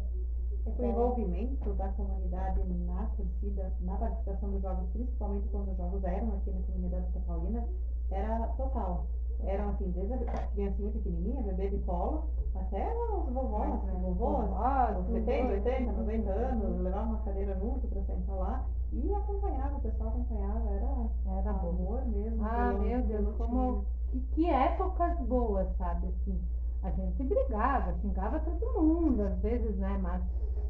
O 0.66 0.84
envolvimento 0.84 1.74
da 1.74 1.90
comunidade 1.90 2.64
na 2.64 3.06
torcida, 3.16 3.72
na 3.82 3.96
participação 3.98 4.50
dos 4.52 4.62
jogos, 4.62 4.90
principalmente 4.92 5.48
quando 5.50 5.72
os 5.72 5.78
jogos 5.78 6.04
eram 6.04 6.34
aqui 6.34 6.52
na 6.52 6.62
comunidade 6.64 7.06
Santa 7.14 7.20
Paulina, 7.26 7.64
era 8.10 8.48
total 8.58 9.06
eram 9.44 9.70
assim, 9.70 9.92
desde 9.92 10.14
a 10.14 10.48
criancinha 10.48 10.92
pequenininha, 10.92 11.44
bebê 11.44 11.70
de 11.70 11.78
colo, 11.80 12.26
até 12.56 12.88
os 13.14 13.34
vovós, 13.34 13.84
né? 13.84 13.94
vovós, 14.02 14.50
ah, 14.54 15.04
70, 15.12 15.54
80, 15.54 15.92
90 15.92 16.30
anos, 16.30 16.82
levavam 16.82 17.10
uma 17.10 17.20
cadeira 17.20 17.56
junto 17.60 17.88
para 17.88 18.02
sentar 18.04 18.36
lá 18.36 18.66
e 18.94 19.14
acompanhava, 19.14 19.76
o 19.76 19.82
pessoal 19.82 20.10
acompanhava, 20.10 20.70
era, 20.70 21.40
era 21.40 21.50
amor 21.52 22.06
mesmo. 22.06 22.44
Ah, 22.44 22.74
meu 22.74 23.04
Deus, 23.04 23.36
como 23.36 23.86
que, 24.12 24.20
que 24.32 24.50
épocas 24.50 25.20
boas, 25.22 25.68
sabe, 25.78 26.08
assim, 26.08 26.42
a 26.82 26.90
gente 26.92 27.24
brigava, 27.24 27.94
xingava 28.02 28.40
todo 28.40 28.82
mundo, 28.82 29.22
às 29.22 29.38
vezes, 29.40 29.76
né, 29.78 30.00
mas 30.02 30.22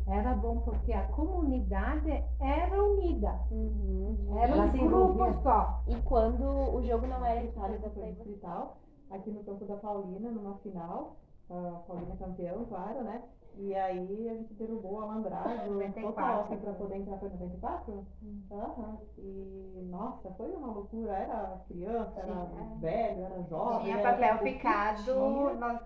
era 0.08 0.34
bom 0.36 0.60
porque 0.62 0.94
a 0.94 1.08
comunidade 1.08 2.24
era 2.40 2.84
unida. 2.84 3.40
Uhum. 3.50 4.38
Era 4.38 4.56
um 4.56 4.88
grupo 4.88 5.34
só. 5.42 5.82
E 5.88 5.96
quando 6.02 6.44
o 6.44 6.82
jogo 6.84 7.08
não 7.08 7.26
era 7.26 7.44
Itália 7.44 7.80
da 7.80 7.88
Distrital, 7.88 8.78
aqui 9.10 9.32
no 9.32 9.44
campo 9.44 9.66
da 9.66 9.76
Paulina, 9.78 10.30
numa 10.30 10.56
final, 10.60 11.18
a 11.50 11.82
Paulina 11.88 12.16
campeão, 12.18 12.66
claro, 12.66 13.04
né? 13.04 13.24
E 13.58 13.74
aí 13.74 14.30
a 14.30 14.34
gente 14.36 14.54
derrubou 14.56 14.96
o 14.96 15.02
alambrado 15.02 15.48
total 16.02 16.46
para 16.46 16.74
poder 16.74 16.98
entrar 16.98 17.18
para 17.18 17.30
94. 17.30 17.94
Uhum. 17.94 18.44
Uhum. 18.52 18.98
E 19.18 19.88
nossa, 19.90 20.30
foi 20.32 20.52
uma 20.52 20.68
loucura. 20.68 21.14
Era 21.14 21.62
criança, 21.68 22.20
era 22.20 22.46
Sim, 22.48 22.80
velho, 22.80 23.24
era 23.24 23.42
jovem. 23.44 23.86
Tinha 23.86 24.02
papel 24.02 24.40
picado. 24.40 25.14
Nós, 25.58 25.82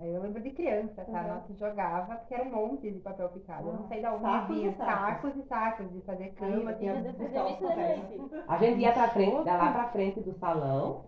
eu 0.00 0.22
lembro 0.22 0.42
de 0.42 0.50
criança, 0.50 1.04
tá? 1.04 1.20
Uhum. 1.22 1.28
Nós 1.28 1.58
jogava 1.58 2.16
porque 2.16 2.34
era 2.34 2.44
um 2.44 2.50
monte 2.50 2.90
de 2.90 2.98
papel 2.98 3.28
picado. 3.28 3.68
Eu 3.68 3.74
não 3.74 3.88
sei 3.88 4.00
de 4.00 4.06
onde 4.06 4.52
vinha. 4.52 4.72
Sacos 4.72 5.36
e 5.36 5.42
sacos 5.42 5.92
de 5.92 6.00
fazer 6.02 6.28
cama. 6.34 6.72
Tinha 6.74 6.94
A 8.48 8.56
gente 8.58 8.80
ia 8.80 8.92
pra 8.92 9.08
frente, 9.08 9.44
lá 9.44 9.72
pra 9.72 9.88
frente 9.88 10.20
do 10.20 10.32
salão 10.34 11.04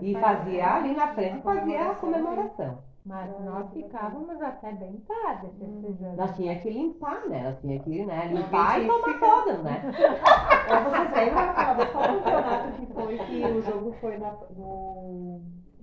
e 0.00 0.14
fazia 0.14 0.74
ali 0.74 0.94
na 0.94 1.14
frente, 1.14 1.42
fazia 1.42 1.90
a 1.90 1.94
comemoração. 1.94 2.78
Mas 3.04 3.30
nós 3.40 3.72
ficávamos 3.72 4.40
até 4.42 4.72
bem 4.72 5.02
tarde 5.08 5.48
festejando. 5.58 6.16
Nós 6.16 6.36
tínhamos 6.36 6.62
que 6.62 6.70
limpar, 6.70 7.26
né? 7.28 7.44
Nós 7.44 7.60
tínhamos 7.60 7.84
que 7.84 8.04
né, 8.04 8.26
limpar 8.26 8.82
e 8.82 8.86
tomar 8.86 9.20
todas, 9.20 9.62
né? 9.62 9.82
Vocês 9.90 11.12
lembram 11.14 11.54
qual 11.54 12.06
campeonato 12.06 12.72
que 12.72 12.86
foi 12.92 13.18
que 13.18 13.44
o 13.44 13.62
jogo 13.62 13.92
foi 14.00 14.18
na, 14.18 14.32
no 14.54 15.40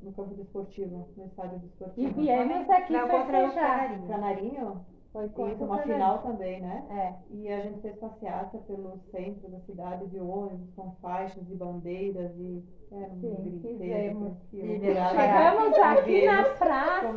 no 0.08 0.14
campo 0.14 0.34
desportivo, 0.36 1.08
no 1.16 1.26
estádio 1.26 1.60
desportivo. 1.60 2.08
E 2.08 2.14
viemos 2.14 2.70
aqui 2.70 2.94
Não, 2.94 3.08
contra 3.08 3.48
o 3.48 3.54
Canarinho. 3.54 4.08
Canarinho? 4.08 4.86
Foi 5.14 5.52
Isso, 5.52 5.64
uma 5.64 5.80
final 5.80 6.20
também, 6.20 6.62
né? 6.62 6.86
É. 6.92 7.36
E 7.36 7.50
a 7.52 7.62
gente 7.62 7.82
fez 7.82 7.98
passeata 7.98 8.58
pelo 8.60 9.00
centro 9.12 9.50
da 9.50 9.60
cidade 9.62 10.06
de 10.08 10.20
ônibus 10.20 10.70
com 10.76 10.92
faixas 11.02 11.50
e 11.50 11.56
bandeiras 11.56 12.32
e 12.38 12.64
era 12.92 13.12
um 13.12 13.20
Sim, 13.20 13.60
fizemos. 13.62 14.38
Chegamos 14.52 15.78
aqui 15.80 16.26
na 16.26 16.44
praça, 16.44 17.14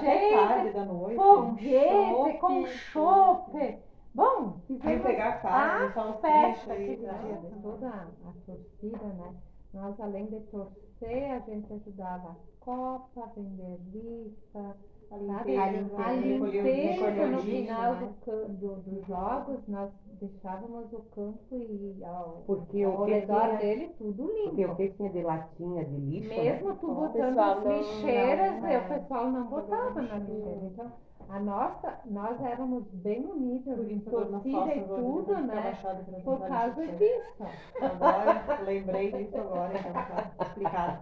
gente, 0.00 0.34
tarde 0.34 0.70
da 0.70 0.84
noite, 0.84 1.16
foguete 1.16 2.38
com 2.38 2.66
chope. 2.66 3.78
Bom, 4.14 4.60
fizemos 4.66 5.02
pegar 5.02 5.28
a, 5.28 5.38
casa, 5.38 6.00
a 6.00 6.12
festa 6.14 6.72
aqui 6.72 6.96
dia, 6.96 7.40
toda 7.62 7.88
a 7.88 8.32
torcida, 8.46 9.06
né? 9.06 9.34
Nós, 9.74 10.00
além 10.00 10.26
de 10.26 10.40
torcer, 10.40 10.87
a 11.06 11.38
gente 11.40 11.72
ajudava 11.72 12.30
a 12.30 12.36
Copa, 12.60 13.32
vender 13.34 13.78
lista, 13.92 14.76
a 15.10 15.16
limpeza, 15.16 16.02
a 16.02 16.12
limpeza 16.12 17.26
no 17.28 17.38
final 17.38 17.94
né? 17.94 18.12
do, 18.26 18.48
do, 18.48 18.76
dos 18.82 19.06
jogos, 19.06 19.66
nós 19.66 19.90
deixávamos 20.20 20.92
o 20.92 21.00
campo 21.14 21.56
e 21.56 22.04
ao, 22.04 22.42
porque 22.46 22.82
ao 22.82 23.04
redor 23.04 23.56
dele 23.58 23.94
tudo 23.96 24.26
limpo. 24.26 24.50
Porque 24.50 24.66
o 24.66 24.76
que 24.76 24.88
tinha 24.90 25.10
de 25.10 25.22
latinha 25.22 25.84
de 25.84 25.96
lixo, 25.96 26.28
Mesmo 26.28 26.68
né? 26.68 26.76
tu 26.80 26.94
botando 26.94 27.38
as 27.38 27.64
lixeiras, 27.64 28.54
não, 28.60 28.68
não, 28.68 28.78
o 28.78 28.88
pessoal 28.88 29.30
não 29.30 29.46
botava 29.46 30.02
na 30.02 30.18
lixeira. 30.18 30.66
Então, 30.66 30.92
a 31.30 31.38
nossa, 31.40 32.00
nós 32.06 32.42
éramos 32.42 32.84
bem 32.90 33.24
unidos, 33.26 33.76
torcida 34.04 34.74
e 34.74 34.82
tudo, 34.82 35.34
né? 35.38 35.78
Por 36.24 36.40
causa 36.40 36.86
disso. 36.86 37.44
Agora, 37.82 38.62
lembrei 38.64 39.12
disso 39.12 39.36
agora, 39.36 39.78
então 39.78 39.92
tá 39.92 40.44
explicado. 40.46 40.98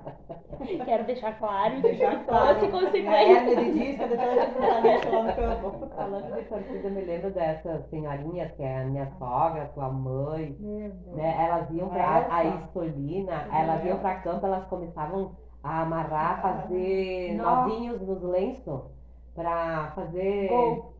Quero 0.85 1.05
deixar 1.05 1.39
claro 1.39 1.81
deixar 1.81 2.25
claro. 2.25 2.59
fosse 2.59 2.73
consequência. 2.73 3.11
A 3.11 3.23
Ernest 3.23 3.79
isso, 3.79 3.99
cadê 3.99 4.17
todo 4.17 4.61
lá 4.61 5.23
no 5.23 5.37
campo? 5.37 5.95
Falando 5.95 6.35
de 6.35 6.43
torcida, 6.43 6.89
eu 6.89 6.91
me 6.91 7.01
lembro 7.03 7.31
dessas 7.31 7.89
senhorinhas, 7.89 8.51
que 8.53 8.63
é 8.63 8.79
a 8.81 8.85
minha 8.85 9.07
sogra, 9.19 9.71
tua 9.75 9.91
mãe, 9.91 10.57
né? 10.61 11.37
Elas 11.39 11.71
iam 11.71 11.89
pra 11.89 12.27
a 12.31 12.45
Estolina, 12.45 13.47
elas 13.53 13.85
iam 13.85 13.99
pra 13.99 14.17
campo, 14.17 14.45
elas 14.47 14.67
começavam 14.67 15.37
a 15.63 15.83
amarrar, 15.83 16.43
fazer 16.43 17.37
Nossa. 17.37 17.69
nozinhos 17.69 18.01
nos 18.01 18.23
lenços 18.23 18.97
pra 19.37 19.93
fazer. 19.95 20.49
Gol. 20.49 20.93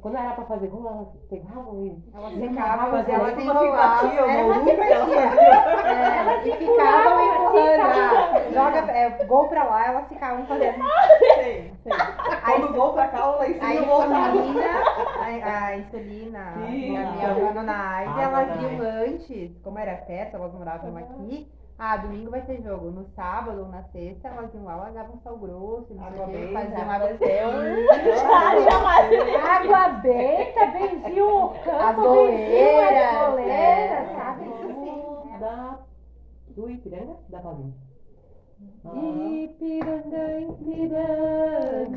Quando 0.00 0.16
era 0.16 0.30
pra 0.32 0.44
fazer 0.46 0.68
gol, 0.68 0.88
elas 0.90 1.08
pegavam 1.28 1.84
e. 1.84 1.88
E 1.88 2.10
no 2.48 2.54
que 3.04 3.10
elas 3.12 3.34
simpatia. 3.34 3.76
faziam. 3.76 4.30
É, 4.30 4.40
Elas 4.40 4.56
e 6.46 6.50
se 6.50 6.56
ficavam 6.56 6.64
empurravam, 6.64 7.34
empurrando. 7.34 7.82
assim, 7.82 8.00
ah, 8.00 8.50
Joga 8.54 8.78
é, 8.92 9.24
gol 9.26 9.48
pra 9.48 9.64
lá, 9.64 9.86
elas 9.86 10.08
ficavam 10.08 10.46
fazendo. 10.46 10.82
Sei, 11.34 11.72
sei. 11.82 11.92
Quando 12.44 12.72
gol 12.74 12.92
pra 12.94 13.08
cá, 13.08 13.30
o 13.30 13.34
A 13.34 13.38
lencinho 13.40 13.84
voltava. 13.84 14.36
insulina, 14.36 14.70
a, 15.44 15.64
a 15.66 15.76
insulina, 15.76 16.52
Sim. 16.66 16.96
a 16.96 17.10
minha 17.12 17.52
Dona 17.52 17.94
Aide, 17.96 18.12
Ah, 18.16 18.22
elas 18.22 18.48
Dona 18.48 18.62
iam 18.62 18.80
antes, 19.12 19.58
como 19.62 19.78
era 19.78 19.94
perto, 19.96 20.36
elas 20.36 20.54
moravam 20.54 20.96
aqui. 20.96 21.52
Ah, 21.76 21.96
domingo 21.96 22.30
vai 22.30 22.42
ter 22.42 22.62
jogo. 22.62 22.90
No 22.90 23.04
sábado 23.16 23.62
ou 23.62 23.68
na 23.68 23.82
sexta, 23.84 24.28
elas 24.28 24.54
iam 24.54 24.64
lá, 24.64 24.76
largavam 24.76 25.18
sal 25.24 25.36
grosso, 25.36 25.92
não 25.94 26.08
sei 26.08 26.22
o 26.22 26.26
benta, 26.26 26.52
faziam 26.52 26.90
água 26.90 27.08
Água 29.50 29.88
benta, 30.00 30.66
benziam 30.66 31.46
o 31.46 31.50
campo, 31.50 31.80
As 31.82 31.96
benziam 31.96 32.80
as 32.80 33.28
goleiras, 33.28 33.48
é. 33.48 34.14
sabe? 34.14 34.44
Isso 34.44 34.68
sim. 34.68 35.02
Da... 35.40 35.78
Do 36.50 36.70
Ipiranga? 36.70 37.16
Da 37.28 37.40
Paulinha. 37.40 37.74
Ipiranga, 39.44 40.40
Ipiranga, 40.40 41.88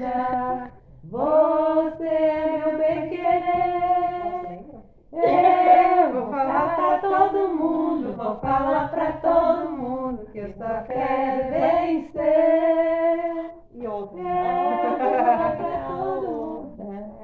você 1.03 2.05
é 2.07 2.57
meu 2.57 2.78
bem 2.80 3.09
querer. 3.09 4.76
Eu 5.12 6.14
vou 6.14 6.30
falar 6.32 6.76
pra 6.76 6.99
todo 6.99 7.49
mundo, 7.55 8.14
vou 8.18 8.36
falar 8.39 8.89
pra 8.91 9.12
todo 9.14 9.70
mundo 9.72 10.26
que 10.32 10.38
eu 10.39 10.51
só 10.53 10.82
quero 10.86 11.49
vencer. 11.49 13.51
E 13.74 13.88
outro. 13.88 14.18
Eu 14.18 14.24
vou 14.26 14.97
falar 14.99 15.55
pra 15.58 15.88
todo 15.88 16.28
mundo. 16.28 16.68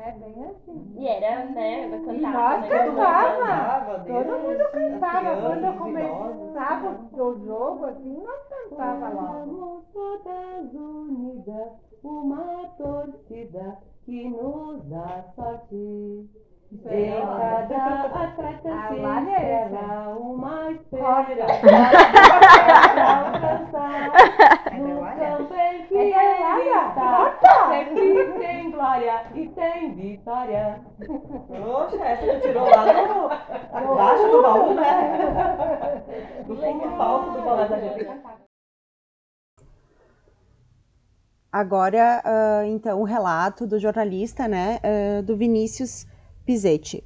É 0.06 0.12
bem 0.12 0.46
assim. 0.46 0.94
E 0.98 1.08
era, 1.08 1.46
né? 1.46 1.86
Eu 1.86 1.96
E 1.96 2.00
cantava. 2.06 2.58
nós 2.58 2.62
né? 2.62 2.70
cantava. 2.70 4.00
Todo 4.00 4.40
mundo 4.40 4.64
cantava. 4.72 5.42
Quando 5.42 5.64
eu 5.66 5.74
começava 5.74 6.98
o 7.12 7.46
jogo, 7.46 7.86
assim, 7.86 8.18
nós 8.24 8.40
cantava 8.70 9.10
lá. 9.10 9.44
Somos 9.46 9.84
todas 9.94 10.74
unidas, 10.74 11.72
uma 12.04 12.66
torcida 12.78 13.78
que 14.06 14.30
nos 14.30 14.84
dá 14.90 15.24
sorte. 15.36 16.30
Em 16.74 17.22
cada 17.22 18.06
atleta 18.06 18.74
A 18.74 18.88
se 18.88 18.96
Lália 18.96 19.38
é 19.38 19.66
encerra 19.66 20.10
uma 20.18 20.72
espera. 20.72 21.46
Alcançar. 23.14 24.12
É 24.72 24.78
da 24.80 24.80
no 24.80 25.00
campo 25.02 25.54
em 25.54 25.86
que 25.86 25.96
É 25.96 26.40
da 26.42 26.58
está. 26.88 27.68
Sempre 27.70 28.34
tem 28.40 28.72
glória 28.72 29.24
e 29.36 29.48
tem 29.50 29.94
vitória. 29.94 30.82
Poxa, 31.48 32.04
essa 32.04 32.26
que 32.26 32.40
tirou 32.40 32.68
lá 32.68 32.86
no, 32.86 33.94
embaixo 33.94 34.28
do 34.30 34.42
baú, 34.42 34.74
né? 34.74 36.04
Do 36.48 36.56
fundo 36.56 36.98
falso 36.98 37.32
do 37.32 37.42
balé 37.44 37.68
da 37.68 37.80
gente. 37.80 38.08
Agora, 41.52 42.20
ah, 42.26 42.66
então, 42.66 43.00
o 43.00 43.04
relato 43.04 43.68
do 43.68 43.78
jornalista, 43.78 44.48
né, 44.48 44.80
ah, 44.84 45.22
do 45.22 45.38
Vinícius 45.38 46.08
Pizetti. 46.46 47.04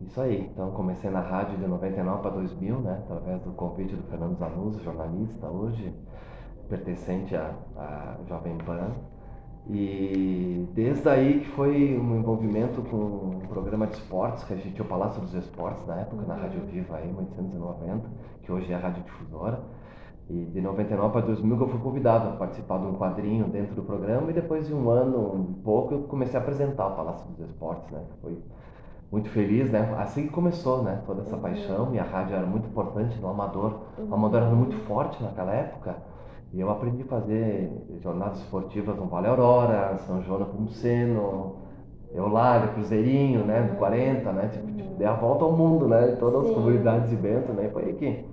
Isso 0.00 0.20
aí, 0.20 0.50
então 0.52 0.72
comecei 0.72 1.08
na 1.10 1.20
rádio 1.20 1.56
de 1.58 1.66
99 1.66 2.22
para 2.22 2.30
2000, 2.32 2.80
né, 2.80 3.02
através 3.04 3.40
do 3.42 3.52
convite 3.52 3.94
do 3.94 4.02
Fernando 4.10 4.36
Zanuzzi, 4.36 4.82
jornalista 4.82 5.46
hoje, 5.46 5.94
pertencente 6.68 7.36
à, 7.36 7.54
à 7.76 8.16
Jovem 8.28 8.58
Pan. 8.58 8.90
E 9.70 10.68
desde 10.74 11.08
aí 11.08 11.40
que 11.40 11.48
foi 11.50 11.96
um 11.96 12.16
envolvimento 12.16 12.82
com 12.82 12.96
um 12.96 13.46
programa 13.48 13.86
de 13.86 13.94
esportes, 13.94 14.42
que 14.42 14.52
a 14.52 14.56
gente 14.56 14.72
tinha 14.72 14.84
o 14.84 14.88
Palácio 14.88 15.20
dos 15.20 15.34
Esportes 15.34 15.86
na 15.86 16.00
época, 16.00 16.26
na 16.26 16.34
Rádio 16.34 16.60
Viva 16.66 16.96
aí, 16.96 17.06
1890, 17.06 18.10
que 18.42 18.50
hoje 18.50 18.72
é 18.72 18.74
a 18.74 18.78
Rádio 18.78 19.04
Difusora. 19.04 19.62
E 20.30 20.44
de 20.46 20.60
99 20.60 21.12
para 21.12 21.26
2000 21.26 21.56
que 21.56 21.62
eu 21.62 21.68
fui 21.68 21.80
convidado 21.80 22.28
a 22.28 22.32
participar 22.32 22.78
de 22.78 22.86
um 22.86 22.94
quadrinho 22.94 23.46
dentro 23.46 23.74
do 23.74 23.82
programa 23.82 24.30
e 24.30 24.34
depois 24.34 24.66
de 24.66 24.72
um 24.74 24.88
ano, 24.88 25.34
um 25.34 25.52
pouco, 25.62 25.94
eu 25.94 26.02
comecei 26.04 26.38
a 26.38 26.42
apresentar 26.42 26.86
o 26.86 26.96
Palácio 26.96 27.28
dos 27.30 27.40
Esportes, 27.48 27.90
né? 27.90 28.00
Foi 28.20 28.38
muito 29.10 29.28
feliz, 29.28 29.70
né? 29.70 29.94
Assim 29.98 30.26
que 30.26 30.32
começou, 30.32 30.82
né? 30.82 31.02
Toda 31.04 31.20
essa 31.22 31.36
paixão 31.36 31.94
e 31.94 31.98
a 31.98 32.04
rádio 32.04 32.34
era 32.34 32.46
muito 32.46 32.66
importante 32.68 33.20
no 33.20 33.28
Amador. 33.28 33.80
O 33.98 34.14
Amador 34.14 34.42
era 34.42 34.54
muito 34.54 34.76
forte 34.86 35.22
naquela 35.22 35.52
época 35.52 35.96
e 36.52 36.60
eu 36.60 36.70
aprendi 36.70 37.02
a 37.02 37.06
fazer 37.06 37.70
jornadas 38.02 38.38
esportivas 38.38 38.96
no 38.96 39.06
Vale 39.06 39.26
Aurora, 39.26 39.96
São 40.06 40.22
João 40.22 40.40
Nepomuceno, 40.40 41.56
Eulália, 42.14 42.68
Cruzeirinho, 42.68 43.44
né? 43.44 43.62
Do 43.62 43.76
40, 43.76 44.32
né? 44.32 44.48
Tipo, 44.48 44.66
tipo, 44.72 44.94
dei 44.96 45.06
a 45.06 45.14
volta 45.14 45.44
ao 45.44 45.52
mundo, 45.52 45.88
né? 45.88 46.16
Todas 46.20 46.42
as 46.42 46.48
Sim. 46.48 46.54
comunidades 46.54 47.10
de 47.10 47.16
Bento, 47.16 47.52
né? 47.52 47.66
E 47.66 47.70
foi 47.70 47.84
aí 47.84 48.24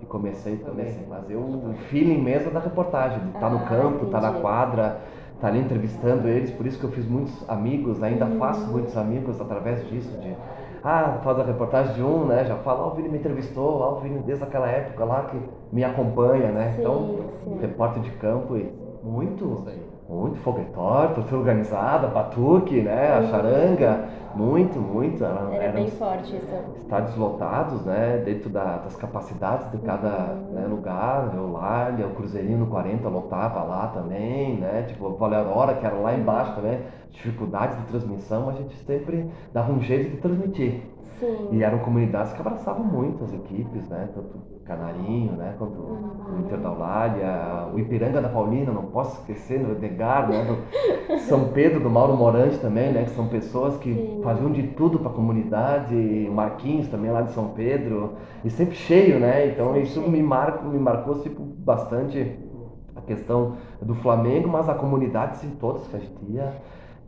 que 0.00 0.06
comecei 0.06 0.56
também, 0.56 1.06
mas 1.08 1.30
eu, 1.30 1.40
o 1.40 1.74
feeling 1.90 2.18
mesmo 2.22 2.50
é 2.50 2.52
da 2.52 2.60
reportagem, 2.60 3.20
de 3.20 3.28
estar 3.30 3.50
no 3.50 3.58
Ah, 3.58 3.68
campo, 3.68 4.06
estar 4.06 4.20
na 4.20 4.28
entendi. 4.28 4.42
quadra, 4.42 5.00
estar 5.34 5.48
ali 5.48 5.60
entrevistando 5.60 6.28
eles, 6.28 6.50
por 6.50 6.66
isso 6.66 6.78
que 6.78 6.84
eu 6.84 6.90
fiz 6.90 7.06
muitos 7.06 7.48
amigos, 7.48 8.02
ainda 8.02 8.26
Uhum. 8.26 8.38
faço 8.38 8.68
muitos 8.70 8.96
amigos 8.96 9.40
através 9.40 9.86
disso, 9.88 10.16
de 10.18 10.34
ah, 10.82 11.20
faz 11.22 11.38
a 11.38 11.44
reportagem 11.44 11.94
de 11.94 12.02
um, 12.02 12.24
né? 12.26 12.44
Já 12.44 12.56
fala, 12.56 12.82
ah, 12.84 12.86
o 12.88 12.94
Vini 12.94 13.08
me 13.08 13.18
entrevistou, 13.18 13.82
ah, 13.82 13.92
o 13.92 14.00
Vini 14.00 14.18
desde 14.20 14.44
aquela 14.44 14.68
época 14.68 15.04
lá 15.04 15.22
que 15.24 15.38
me 15.72 15.84
acompanha, 15.84 16.50
né? 16.52 16.72
Sim, 16.74 16.80
então, 16.80 17.30
sim. 17.44 17.58
repórter 17.60 18.02
de 18.02 18.10
campo 18.12 18.56
e 18.56 18.72
muito, 19.02 19.64
muito 20.10 20.38
foguetório, 20.40 21.14
torcida 21.14 21.36
organizada, 21.36 22.08
batuque, 22.08 22.82
né? 22.82 23.12
A 23.16 23.20
Uhum. 23.20 23.28
charanga, 23.30 24.08
muito, 24.34 24.80
muito. 24.80 25.22
Era, 25.24 25.54
Era 25.54 25.72
bem 25.72 25.86
forte 25.86 26.36
isso. 26.36 26.46
estádios 26.76 27.16
lotados, 27.16 27.84
né? 27.84 28.18
Dentro 28.24 28.50
da- 28.50 28.78
das 28.78 28.96
capacidades 28.96 29.70
de 29.70 29.78
cada 29.78 30.08
né, 30.52 30.66
lugar. 30.66 31.32
Eulália, 31.34 32.06
o 32.06 32.10
Cruzeirinho 32.10 32.58
no 32.58 32.66
40 32.66 33.08
lotava 33.08 33.62
lá 33.62 33.86
também, 33.88 34.56
né? 34.58 34.84
Tipo, 34.88 35.06
o 35.06 35.16
Vale 35.16 35.36
Aurora, 35.36 35.74
que 35.74 35.86
era 35.86 35.94
lá 35.96 36.12
embaixo 36.14 36.54
também. 36.54 36.80
Dificuldades 37.10 37.76
de 37.78 37.84
transmissão, 37.84 38.48
a 38.48 38.52
gente 38.52 38.76
sempre 38.84 39.26
dava 39.52 39.72
um 39.72 39.80
jeito 39.80 40.10
de 40.10 40.16
transmitir. 40.16 40.82
Sim. 41.20 41.48
E 41.52 41.62
eram 41.62 41.78
comunidades 41.80 42.32
que 42.32 42.40
abraçavam 42.40 42.82
muito 42.82 43.22
as 43.22 43.32
equipes, 43.34 43.86
né? 43.88 44.08
Tanto 44.14 44.38
o 44.38 44.60
Canarinho, 44.64 45.32
né? 45.32 45.54
Quanto 45.58 45.78
o 45.78 46.38
Inter 46.40 46.58
da 46.58 46.68
Eulália, 46.70 47.68
o 47.74 47.78
Ipiranga 47.78 48.22
da 48.22 48.28
Paulina, 48.30 48.72
não 48.72 48.86
posso 48.86 49.20
esquecer, 49.20 49.60
no 49.60 49.72
Edgar, 49.72 50.30
né? 50.30 50.46
Do 50.46 51.18
São 51.18 51.50
Pedro, 51.50 51.80
do 51.80 51.90
Mauro 51.90 52.16
Morante 52.16 52.58
também, 52.58 52.90
né? 52.90 53.04
Que 53.04 53.10
são 53.10 53.28
pessoas 53.28 53.76
que 53.76 53.92
Sim. 53.92 54.20
faziam 54.24 54.50
de 54.50 54.62
tudo 54.68 54.98
para 54.98 55.10
a 55.10 55.14
comunidade, 55.14 55.94
o 55.94 56.32
Marquinhos 56.32 56.88
também 56.88 57.10
lá 57.10 57.20
de 57.20 57.32
São 57.32 57.48
Pedro, 57.48 58.14
e 58.42 58.48
sempre 58.48 58.74
cheio, 58.74 59.20
né? 59.20 59.48
Então 59.48 59.74
Sempre 59.74 59.82
isso 59.82 60.00
me, 60.00 60.22
mar, 60.22 60.64
me 60.64 60.78
marcou 60.78 61.20
tipo, 61.20 61.42
bastante 61.42 62.38
a 62.96 63.00
questão 63.02 63.56
do 63.82 63.94
Flamengo, 63.94 64.48
mas 64.48 64.68
a 64.70 64.74
comunidade, 64.74 65.36
sim, 65.36 65.54
todas 65.60 65.86
que 65.86 65.96
a 65.96 66.00
gente 66.00 66.24
ia. 66.30 66.52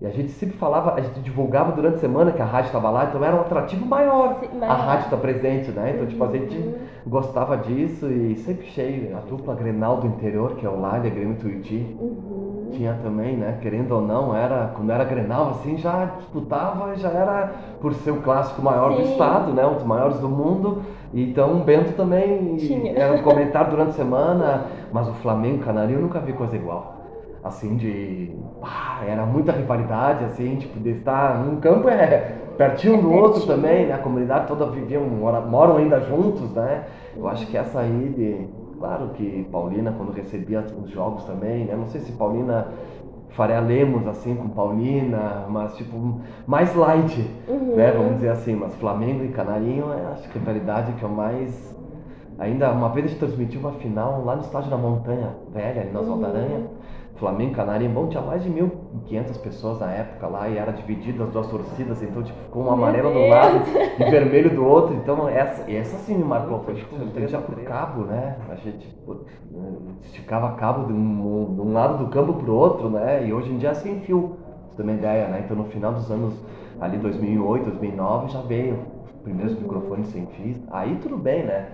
E 0.03 0.07
a 0.07 0.11
gente 0.11 0.33
sempre 0.33 0.57
falava, 0.57 0.95
a 0.97 1.01
gente 1.01 1.21
divulgava 1.21 1.71
durante 1.71 1.95
a 1.95 1.99
semana 2.01 2.33
que 2.33 2.43
a 2.43 2.45
rádio 2.45 2.67
estava 2.67 2.91
lá, 2.91 3.05
então 3.05 3.23
era 3.25 3.37
um 3.37 3.41
atrativo 3.43 3.87
maior 3.87 4.35
Sim, 4.41 4.49
a 4.61 4.75
rádio 4.75 5.05
estar 5.05 5.17
presente, 5.19 5.71
né? 5.71 5.93
Então, 5.95 6.07
tipo, 6.09 6.25
a 6.25 6.27
gente 6.27 6.57
Uhum. 6.59 6.75
gostava 7.07 7.57
disso 7.57 8.09
e 8.11 8.35
sempre 8.39 8.67
cheio. 8.67 9.17
A 9.17 9.21
dupla 9.21 9.55
Grenal 9.55 9.99
do 9.99 10.09
interior, 10.09 10.57
que 10.57 10.67
é 10.67 10.69
o 10.69 10.81
Lália, 10.81 11.09
Grêmio 11.09 11.37
Tuiuti, 11.37 11.97
Uhum. 12.01 12.71
tinha 12.73 12.95
também, 13.01 13.37
né? 13.37 13.59
Querendo 13.63 13.93
ou 13.93 14.01
não, 14.03 14.35
era, 14.35 14.73
quando 14.75 14.91
era 14.91 15.05
Grenal, 15.05 15.51
assim, 15.51 15.79
já 15.79 16.07
disputava, 16.19 16.97
já 16.97 17.09
era, 17.11 17.53
por 17.81 17.95
ser 17.95 18.11
o 18.11 18.23
clássico 18.23 18.61
maior 18.61 18.91
do 18.97 19.05
Sim. 19.05 19.13
estado, 19.13 19.53
né? 19.53 19.65
Um 19.65 19.75
dos 19.75 19.85
maiores 19.85 20.19
do 20.19 20.29
mundo. 20.29 20.83
Então, 21.15 21.53
o 21.61 21.61
Bento 21.63 21.93
também 21.93 22.57
Tinha. 22.57 22.93
era 22.99 23.13
um 23.15 23.23
comentário 23.23 23.71
durante 23.71 23.91
a 23.91 23.95
semana, 23.95 24.65
mas 24.93 25.07
o 25.09 25.13
Flamengo 25.13 25.63
Canarinho 25.63 25.99
eu 25.99 26.03
nunca 26.03 26.19
vi 26.19 26.33
coisa 26.33 26.57
igual. 26.57 27.02
Assim, 27.43 27.77
de. 27.77 28.31
pá, 28.61 29.01
era 29.07 29.27
muita 29.27 29.51
rivalidade, 29.53 30.25
assim, 30.25 30.57
tipo, 30.57 30.79
de 30.79 30.91
estar 30.91 31.45
num 31.45 31.57
campo 31.57 31.89
é 31.89 32.37
pertinho 32.57 32.95
um 32.99 33.01
do 33.03 33.13
outro 33.13 33.33
pertinho. 33.41 33.57
também, 33.57 33.87
né? 33.87 33.95
A 33.95 33.99
comunidade 33.99 34.47
toda 34.47 34.67
viviam, 34.67 35.03
mora- 35.05 35.41
moram 35.41 35.77
ainda 35.79 36.01
juntos, 36.01 36.53
né? 36.53 36.85
Eu 37.17 37.27
acho 37.29 37.47
que 37.49 37.57
essa 37.57 37.81
aí 37.81 38.09
de. 38.17 38.47
Claro 38.79 39.09
que 39.15 39.47
Paulina, 39.51 39.93
quando 39.97 40.13
recebia 40.13 40.65
os 40.83 40.91
jogos 40.91 41.25
também, 41.25 41.65
né? 41.65 41.75
Não 41.77 41.87
sei 41.87 42.01
se 42.01 42.13
Paulina 42.13 42.69
faria 43.31 43.61
Lemos 43.61 44.07
assim 44.07 44.35
com 44.37 44.49
Paulina, 44.49 45.45
mas 45.49 45.77
tipo, 45.77 46.21
mais 46.47 46.75
light, 46.77 47.29
Uhum. 47.49 47.75
né? 47.77 47.91
Vamos 47.93 48.15
dizer 48.17 48.29
assim, 48.31 48.55
mas 48.55 48.75
Flamengo 48.77 49.25
e 49.25 49.29
Canarinho 49.29 49.93
é 49.93 50.13
acho 50.13 50.29
que 50.29 50.37
a 50.39 50.41
rivalidade 50.41 50.93
que 50.93 51.03
eu 51.03 51.09
mais. 51.09 51.73
Ainda 52.39 52.73
uma 52.73 52.89
vez 52.89 53.07
a 53.07 53.09
gente 53.11 53.19
transmitiu 53.21 53.61
uma 53.61 53.73
final 53.73 54.25
lá 54.25 54.35
no 54.37 54.43
estádio 54.43 54.71
da 54.71 54.77
Montanha 54.77 55.29
Velha, 55.53 55.83
ali 55.83 55.91
na 55.93 56.01
Oswaldo 56.01 56.25
Uhum. 56.25 56.31
Aranha. 56.31 56.61
Flamengo, 57.17 57.55
Canarinho, 57.55 57.91
bom, 57.93 58.09
tinha 58.09 58.23
mais 58.23 58.43
de 58.43 58.51
1.500 58.51 59.39
pessoas 59.39 59.79
na 59.79 59.91
época 59.93 60.27
lá 60.27 60.49
e 60.49 60.57
era 60.57 60.73
dividido 60.73 61.23
as 61.23 61.31
duas 61.31 61.47
torcidas, 61.47 62.03
então 62.03 62.23
tipo, 62.23 62.39
ficou 62.41 62.65
um 62.65 62.73
amarelo 62.73 63.13
do 63.13 63.27
lado 63.29 63.61
e 63.99 64.11
vermelho 64.11 64.51
do 64.51 64.65
outro, 64.65 64.95
então 64.95 65.29
essa, 65.29 65.71
essa 65.71 65.99
sim 65.99 66.17
me 66.17 66.25
marcou, 66.25 66.61
foi 66.61 66.75
tipo, 66.75 66.97
a 66.97 66.99
gente 67.21 67.33
ia 67.33 67.39
por 67.39 67.55
cabo, 67.63 68.03
né, 68.03 68.37
a 68.51 68.55
gente 68.57 68.79
tipo, 68.79 69.21
esticava 70.03 70.57
cabo 70.57 70.87
de 70.87 70.93
um, 70.93 71.55
de 71.55 71.61
um 71.61 71.73
lado 71.73 72.05
do 72.05 72.11
campo 72.11 72.33
pro 72.33 72.55
outro, 72.55 72.91
né, 72.91 73.27
e 73.27 73.33
hoje 73.33 73.53
em 73.53 73.59
dia 73.59 73.71
é 73.71 73.75
sem 73.75 74.01
fio, 74.01 74.37
você 74.69 74.79
ter 74.79 74.83
uma 74.83 74.93
ideia, 74.93 75.29
né, 75.29 75.43
então 75.45 75.57
no 75.57 75.65
final 75.65 75.93
dos 75.93 76.11
anos 76.11 76.35
ali 76.81 76.99
2008, 76.99 77.65
2009 77.65 78.29
já 78.33 78.41
veio 78.41 78.79
os 79.05 79.13
primeiros 79.23 79.57
microfones 79.61 80.09
sem 80.09 80.27
fio, 80.27 80.57
aí 80.71 80.97
tudo 80.97 81.17
bem, 81.17 81.45
né, 81.45 81.69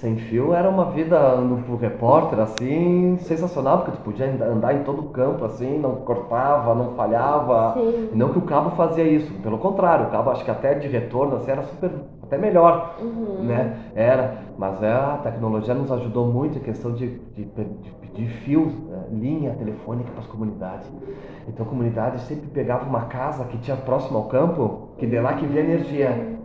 sem 0.00 0.16
fio 0.16 0.52
era 0.52 0.68
uma 0.68 0.86
vida 0.90 1.36
no 1.36 1.76
repórter 1.76 2.38
assim 2.40 3.16
sensacional 3.20 3.78
porque 3.78 3.92
tu 3.92 4.00
podia 4.02 4.26
andar 4.26 4.74
em 4.74 4.82
todo 4.84 5.00
o 5.00 5.08
campo 5.08 5.44
assim 5.44 5.78
não 5.78 5.96
cortava 5.96 6.74
não 6.74 6.94
falhava. 6.94 7.74
Sim. 7.74 8.10
não 8.12 8.28
que 8.30 8.38
o 8.38 8.42
cabo 8.42 8.70
fazia 8.76 9.04
isso 9.04 9.32
pelo 9.42 9.58
contrário 9.58 10.06
o 10.06 10.10
cabo 10.10 10.30
acho 10.30 10.44
que 10.44 10.50
até 10.50 10.74
de 10.74 10.86
retorno 10.86 11.36
assim, 11.36 11.50
era 11.50 11.62
super 11.62 11.90
até 12.22 12.36
melhor 12.36 12.96
Uhum. 13.00 13.44
né? 13.44 13.76
Era. 13.94 14.38
Mas 14.58 14.82
é, 14.82 14.90
a 14.92 15.18
tecnologia 15.22 15.74
nos 15.74 15.92
ajudou 15.92 16.26
muito 16.26 16.58
em 16.58 16.62
questão 16.62 16.92
de, 16.92 17.08
de, 17.36 17.44
de 17.44 17.90
pedir 18.00 18.26
fio 18.44 18.72
eh, 18.90 19.14
linha 19.14 19.52
telefônica 19.54 20.10
para 20.10 20.20
as 20.20 20.26
comunidades. 20.26 20.90
Então 21.46 21.64
a 21.64 21.68
comunidade 21.68 22.20
sempre 22.22 22.46
pegava 22.48 22.84
uma 22.88 23.02
casa 23.02 23.44
que 23.44 23.58
tinha 23.58 23.76
próximo 23.76 24.18
ao 24.18 24.24
campo 24.24 24.88
que 24.98 25.06
de 25.06 25.18
lá 25.20 25.34
que 25.34 25.46
via 25.46 25.60
energia 25.60 26.36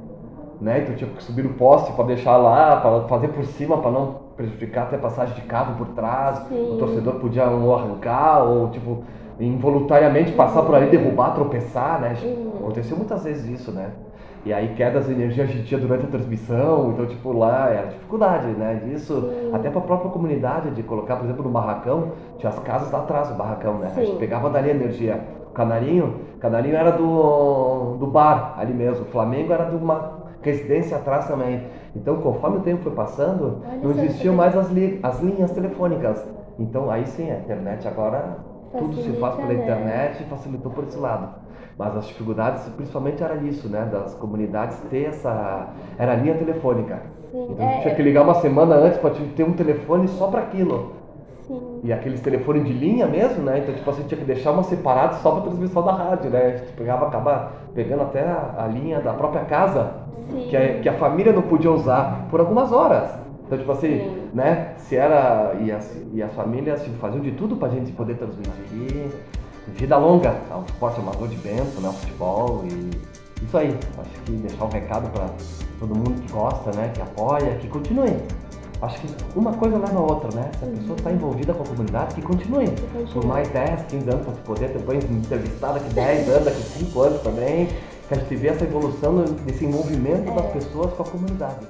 né? 0.62 0.82
Então 0.84 0.96
tinha 0.96 1.10
que 1.10 1.24
subir 1.24 1.44
no 1.44 1.56
poste 1.56 1.92
para 1.94 2.06
deixar 2.06 2.38
lá, 2.38 2.78
para 2.78 3.02
fazer 3.08 3.30
por 3.30 3.44
cima, 3.44 3.80
para 3.80 3.92
não 3.92 4.22
prejudicar 4.38 4.84
até 4.84 4.96
a 4.96 5.00
passagem 5.00 5.34
de 5.36 5.42
carro 5.42 5.76
por 5.76 5.88
trás. 5.90 6.38
Sim. 6.48 6.76
O 6.76 6.78
torcedor 6.78 7.16
podia 7.16 7.50
ou 7.50 7.76
arrancar 7.76 8.44
ou 8.44 8.70
tipo 8.70 9.04
involuntariamente 9.40 10.34
passar 10.34 10.62
por 10.62 10.76
ali, 10.76 10.88
derrubar, 10.88 11.34
tropeçar, 11.34 12.00
né? 12.00 12.16
Aconteceu 12.60 12.96
muitas 12.96 13.24
vezes 13.24 13.60
isso, 13.60 13.72
né? 13.72 13.90
E 14.44 14.52
aí 14.52 14.74
quedas 14.76 15.06
de 15.06 15.14
energia 15.14 15.44
a 15.44 15.48
gente 15.48 15.66
tinha 15.66 15.80
durante 15.80 16.06
a 16.06 16.10
transmissão, 16.10 16.92
então 16.92 17.06
tipo 17.06 17.32
lá 17.32 17.70
era 17.70 17.88
dificuldade, 17.88 18.48
né? 18.48 18.82
Disso 18.86 19.32
até 19.54 19.70
para 19.70 19.80
a 19.80 19.84
própria 19.84 20.12
comunidade 20.12 20.72
de 20.72 20.84
colocar, 20.84 21.16
por 21.16 21.26
exemplo, 21.26 21.44
no 21.44 21.50
barracão, 21.50 22.12
tinha 22.38 22.50
as 22.50 22.60
casas 22.60 22.92
lá 22.92 23.00
atrás 23.00 23.30
do 23.30 23.36
barracão, 23.36 23.76
né? 23.80 23.92
A 23.96 24.00
gente 24.00 24.12
Sim. 24.12 24.18
pegava 24.18 24.50
dali 24.50 24.70
a 24.70 24.74
energia. 24.74 25.22
O 25.48 25.54
Canarinho, 25.54 26.22
Canarinho 26.40 26.76
era 26.76 26.92
do, 26.92 27.98
do 28.00 28.08
bar 28.08 28.56
ali 28.58 28.74
mesmo. 28.74 29.04
O 29.04 29.10
Flamengo 29.10 29.54
era 29.54 29.66
de 29.66 29.76
uma 29.76 30.21
residência 30.42 30.98
atrás 30.98 31.28
também. 31.28 31.62
Então, 31.96 32.18
conforme 32.18 32.58
o 32.58 32.62
tempo 32.62 32.84
foi 32.84 32.94
passando, 32.94 33.62
Olha 33.70 33.80
não 33.84 33.92
existiam 33.92 34.36
mais 34.36 34.56
as, 34.58 34.70
li 34.72 35.00
as 35.04 35.22
linhas 35.22 35.52
telefônicas. 35.52 36.26
Então, 36.60 36.90
aí 36.90 37.06
sim, 37.06 37.30
a 37.32 37.36
internet 37.36 37.88
agora 37.88 38.38
tudo 38.78 38.96
se 38.96 39.12
faz 39.14 39.36
pela 39.36 39.48
Facilita, 39.48 39.76
né? 39.76 39.82
internet 39.84 40.24
e 40.24 40.26
facilitou 40.26 40.72
por 40.72 40.84
esse 40.86 40.98
lado. 40.98 41.30
Mas 41.78 41.96
as 41.98 42.08
dificuldades, 42.08 42.64
principalmente, 42.70 43.24
era 43.24 43.36
isso, 43.36 43.68
né? 43.68 43.88
Das 43.92 44.14
comunidades 44.16 44.78
ter 44.90 45.06
essa. 45.10 45.68
Era 45.98 46.14
a 46.14 46.16
linha 46.16 46.36
telefônica. 46.36 47.00
Sim, 47.32 47.48
Então, 47.50 47.66
é- 47.66 47.80
tinha 47.82 47.96
que 47.96 48.02
ligar 48.02 48.24
uma 48.24 48.36
semana 48.36 48.76
antes 48.76 49.00
para 49.00 49.12
ter 49.36 49.44
um 49.44 49.54
telefone 49.54 50.08
só 50.08 50.28
para 50.28 50.42
aquilo. 50.42 51.01
Sim. 51.52 51.82
E 51.84 51.92
aqueles 51.92 52.22
telefones 52.22 52.66
de 52.66 52.72
linha 52.72 53.08
mesmo, 53.08 53.44
né? 53.44 53.60
Então, 53.60 53.74
tipo 53.74 53.90
assim, 53.90 54.04
tinha 54.04 54.18
que 54.18 54.26
deixar 54.26 54.52
uma 54.52 54.64
separada 54.64 55.16
só 55.16 55.32
para 55.32 55.42
transmissão 55.42 55.84
da 55.84 55.92
rádio, 55.92 56.30
né? 56.30 56.46
A 56.46 56.58
gente 56.58 56.74
pegava, 56.74 57.08
acaba 57.08 57.52
pegando 57.74 58.04
até 58.04 58.22
a, 58.22 58.56
a 58.60 58.68
linha 58.68 59.02
da 59.02 59.14
própria 59.14 59.44
casa, 59.46 59.92
Sim. 60.30 60.48
que 60.50 60.56
a, 60.56 60.80
que 60.80 60.90
a 60.90 60.94
família 60.94 61.34
não 61.34 61.42
podia 61.42 61.72
usar 61.72 62.28
por 62.30 62.40
algumas 62.40 62.72
horas. 62.72 63.12
Então, 63.46 63.58
tipo 63.58 63.72
assim, 63.72 64.00
Sim. 64.00 64.30
né? 64.34 64.74
Se 64.78 64.96
era. 64.96 65.56
E 65.60 65.72
as, 65.72 66.02
e 66.14 66.24
as 66.24 66.32
famílias 66.34 66.82
tipo, 66.84 66.98
faziam 66.98 67.22
de 67.22 67.32
tudo 67.32 67.58
pra 67.58 67.68
gente 67.68 67.92
poder 67.92 68.16
transmitir. 68.16 69.10
Vida 69.68 69.96
longa, 69.96 70.34
tá? 70.50 70.58
o 70.58 70.64
esporte 70.64 71.00
amador 71.00 71.28
de 71.28 71.36
Bento, 71.36 71.82
né? 71.82 71.90
O 71.90 71.94
futebol 71.94 72.64
e. 72.66 73.12
Isso 73.44 73.58
aí, 73.58 73.76
acho 73.98 74.22
que 74.24 74.32
deixar 74.34 74.66
um 74.66 74.70
recado 74.70 75.10
para 75.12 75.26
todo 75.80 75.96
mundo 75.96 76.22
que 76.22 76.32
gosta, 76.32 76.72
né? 76.76 76.92
Que 76.94 77.02
apoia, 77.02 77.56
que 77.56 77.68
continue. 77.68 78.16
Acho 78.82 79.00
que 79.00 79.08
uma 79.36 79.54
coisa 79.54 79.78
leva 79.78 80.00
a 80.00 80.02
outra, 80.02 80.30
né? 80.36 80.50
Se 80.58 80.66
a 80.66 80.68
pessoa 80.68 80.98
está 80.98 81.12
envolvida 81.12 81.54
com 81.54 81.62
a 81.62 81.68
comunidade, 81.68 82.16
que 82.16 82.22
continue. 82.22 82.66
Por 83.14 83.26
mais 83.26 83.48
10, 83.50 83.84
15 83.84 84.10
anos, 84.10 84.26
para 84.26 84.34
poder 84.44 84.70
depois 84.70 85.04
entrevistar 85.04 85.74
daqui 85.74 85.94
10 85.94 86.30
anos, 86.30 86.46
daqui 86.46 86.62
5 86.64 87.02
anos 87.02 87.22
também. 87.22 87.68
Que 88.08 88.16
a 88.16 88.18
gente 88.18 88.36
vê 88.36 88.48
essa 88.48 88.64
evolução 88.64 89.24
desse 89.46 89.66
envolvimento 89.66 90.34
das 90.34 90.52
pessoas 90.52 90.94
com 90.94 91.04
a 91.04 91.06
comunidade. 91.06 91.68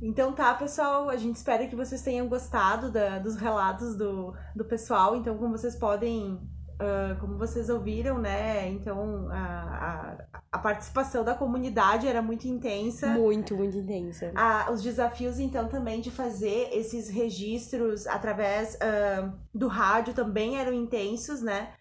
Então 0.00 0.32
tá, 0.32 0.54
pessoal, 0.54 1.08
a 1.08 1.16
gente 1.16 1.36
espera 1.36 1.66
que 1.66 1.74
vocês 1.76 2.02
tenham 2.02 2.28
gostado 2.28 2.90
da- 2.90 3.18
dos 3.18 3.36
relatos 3.36 3.96
do, 3.96 4.32
do 4.54 4.64
pessoal. 4.64 5.16
Então, 5.16 5.36
como 5.36 5.56
vocês 5.58 5.74
podem, 5.76 6.40
ah, 6.78 7.16
como 7.20 7.36
vocês 7.36 7.68
ouviram, 7.68 8.18
né? 8.18 8.68
Então, 8.68 9.28
a, 9.30 10.18
a, 10.32 10.40
a 10.52 10.58
participação 10.58 11.24
da 11.24 11.34
comunidade 11.34 12.06
era 12.06 12.22
muito 12.22 12.46
intensa. 12.46 13.08
Muito, 13.08 13.56
muito 13.56 13.76
intensa. 13.76 14.30
Ah, 14.36 14.70
os 14.70 14.82
desafios, 14.82 15.38
então, 15.40 15.68
também 15.68 16.00
de 16.00 16.10
fazer 16.10 16.68
esses 16.72 17.08
registros 17.08 18.06
através 18.06 18.78
ah, 18.80 19.32
do 19.52 19.66
rádio 19.66 20.14
também 20.14 20.58
eram 20.58 20.72
intensos, 20.72 21.42
né? 21.42 21.72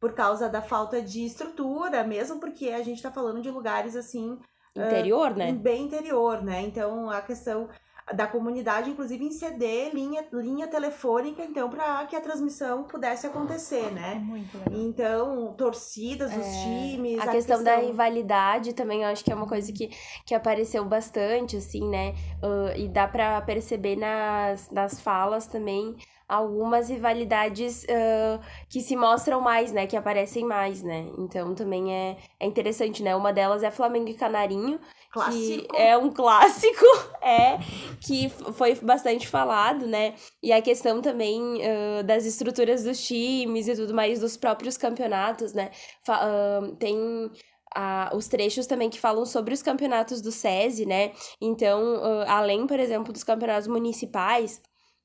Por 0.00 0.12
causa 0.14 0.48
da 0.48 0.62
falta 0.62 1.00
de 1.02 1.24
estrutura, 1.24 2.04
mesmo 2.04 2.38
porque 2.40 2.68
a 2.70 2.82
gente 2.82 3.02
tá 3.02 3.10
falando 3.10 3.40
de 3.42 3.50
lugares 3.50 3.94
assim. 3.96 4.38
Interior, 4.80 5.34
né? 5.34 5.52
Bem 5.52 5.84
interior, 5.84 6.42
né? 6.42 6.62
Então 6.62 7.10
a 7.10 7.20
questão 7.20 7.68
da 8.14 8.26
comunidade, 8.26 8.90
inclusive, 8.90 9.24
em 9.24 9.32
ceder 9.32 9.92
linha, 9.92 10.24
linha 10.32 10.68
telefônica, 10.68 11.42
então, 11.42 11.68
para 11.68 12.06
que 12.06 12.14
a 12.14 12.20
transmissão 12.20 12.84
pudesse 12.84 13.26
acontecer, 13.26 13.90
né? 13.90 14.14
Muito 14.14 14.56
legal. 14.58 14.80
Então, 14.80 15.54
torcidas 15.58 16.30
dos 16.30 16.46
É, 16.46 16.62
times. 16.62 17.18
A 17.18 17.28
questão 17.28 17.64
da 17.64 17.76
rivalidade 17.76 18.74
também, 18.74 19.02
eu 19.02 19.08
acho 19.08 19.24
que 19.24 19.32
é 19.32 19.34
uma 19.34 19.48
coisa 19.48 19.72
que, 19.72 19.90
que 20.24 20.34
apareceu 20.36 20.84
bastante, 20.84 21.56
assim, 21.56 21.88
né? 21.88 22.14
Ah, 22.40 22.76
e 22.76 22.86
dá 22.88 23.08
pra 23.08 23.40
perceber 23.40 23.96
nas, 23.96 24.70
nas 24.70 25.00
falas 25.00 25.48
também 25.48 25.96
algumas 26.28 26.88
rivalidades 26.88 27.86
ah, 27.88 28.40
que 28.68 28.80
se 28.80 28.96
mostram 28.96 29.40
mais, 29.40 29.72
né? 29.72 29.86
Que 29.86 29.96
aparecem 29.96 30.44
mais, 30.44 30.82
né? 30.82 31.06
Então 31.18 31.54
também 31.54 31.94
é, 31.94 32.16
é 32.40 32.46
interessante, 32.46 33.02
né? 33.02 33.14
Uma 33.14 33.32
delas 33.32 33.62
é 33.62 33.70
Flamengo 33.70 34.08
e 34.08 34.14
Canarinho, 34.14 34.80
Clássico. 35.12 35.68
que 35.74 35.76
é 35.76 35.96
um 35.96 36.10
clássico, 36.10 36.84
é, 37.22 37.58
que 38.00 38.28
foi 38.54 38.74
bastante 38.74 39.26
falado, 39.28 39.86
né? 39.86 40.14
E 40.42 40.52
a 40.52 40.60
questão 40.60 41.00
também 41.00 41.60
ah, 41.64 42.02
das 42.02 42.24
estruturas 42.24 42.82
dos 42.84 43.04
times 43.06 43.68
e 43.68 43.74
tudo 43.76 43.94
mais, 43.94 44.20
dos 44.20 44.36
próprios 44.36 44.76
campeonatos, 44.76 45.52
né? 45.52 45.70
Fa- 46.04 46.20
ah, 46.22 46.60
tem 46.78 47.30
ah, 47.74 48.10
os 48.14 48.26
trechos 48.26 48.66
também 48.66 48.88
que 48.90 48.98
falam 48.98 49.24
sobre 49.26 49.52
os 49.54 49.62
campeonatos 49.62 50.20
do 50.20 50.32
SESI, 50.32 50.86
né? 50.86 51.12
Então, 51.40 51.80
ah, 52.26 52.38
além, 52.38 52.66
por 52.66 52.80
exemplo, 52.80 53.12
dos 53.12 53.22
campeonatos 53.22 53.68
municipais, 53.68 54.60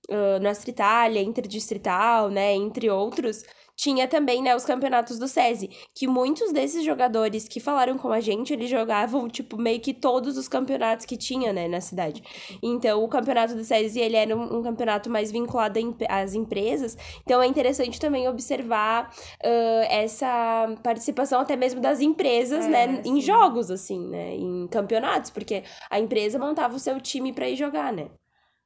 uh, 0.09 0.39
Nossa 0.41 0.69
Itália, 0.69 1.21
Interdistrital, 1.21 2.29
né, 2.29 2.53
entre 2.55 2.89
outros, 2.89 3.43
tinha 3.73 4.07
também, 4.07 4.43
né, 4.43 4.55
os 4.55 4.63
campeonatos 4.63 5.17
do 5.17 5.27
SESI, 5.27 5.69
que 5.95 6.05
muitos 6.07 6.53
desses 6.53 6.83
jogadores 6.85 7.47
que 7.47 7.59
falaram 7.59 7.97
com 7.97 8.11
a 8.11 8.19
gente, 8.19 8.53
eles 8.53 8.69
jogavam, 8.69 9.27
tipo, 9.27 9.57
meio 9.57 9.79
que 9.79 9.91
todos 9.91 10.37
os 10.37 10.47
campeonatos 10.47 11.03
que 11.05 11.17
tinha, 11.17 11.51
né, 11.51 11.67
na 11.67 11.81
cidade. 11.81 12.21
Então, 12.61 13.03
o 13.03 13.07
campeonato 13.07 13.55
do 13.55 13.63
SESI, 13.63 13.99
ele 13.99 14.15
era 14.15 14.37
um, 14.37 14.59
um 14.59 14.61
campeonato 14.61 15.09
mais 15.09 15.31
vinculado 15.31 15.79
às 16.09 16.35
empresas, 16.35 16.95
então 17.23 17.41
é 17.41 17.47
interessante 17.47 17.99
também 17.99 18.27
observar 18.27 19.09
uh, 19.43 19.85
essa 19.89 20.75
participação 20.83 21.41
até 21.41 21.55
mesmo 21.55 21.81
das 21.81 22.01
empresas, 22.01 22.65
É, 22.65 22.69
né, 22.69 23.01
em 23.03 23.15
sim. 23.15 23.21
jogos, 23.21 23.71
assim, 23.71 23.99
né, 24.07 24.35
em 24.35 24.67
campeonatos, 24.67 25.31
porque 25.31 25.63
a 25.89 25.99
empresa 25.99 26.37
montava 26.37 26.75
o 26.75 26.79
seu 26.79 27.01
time 27.01 27.33
para 27.33 27.49
ir 27.49 27.55
jogar, 27.55 27.91
né. 27.91 28.09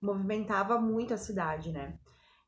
Movimentava 0.05 0.79
muito 0.79 1.13
a 1.13 1.17
cidade, 1.17 1.71
né? 1.71 1.95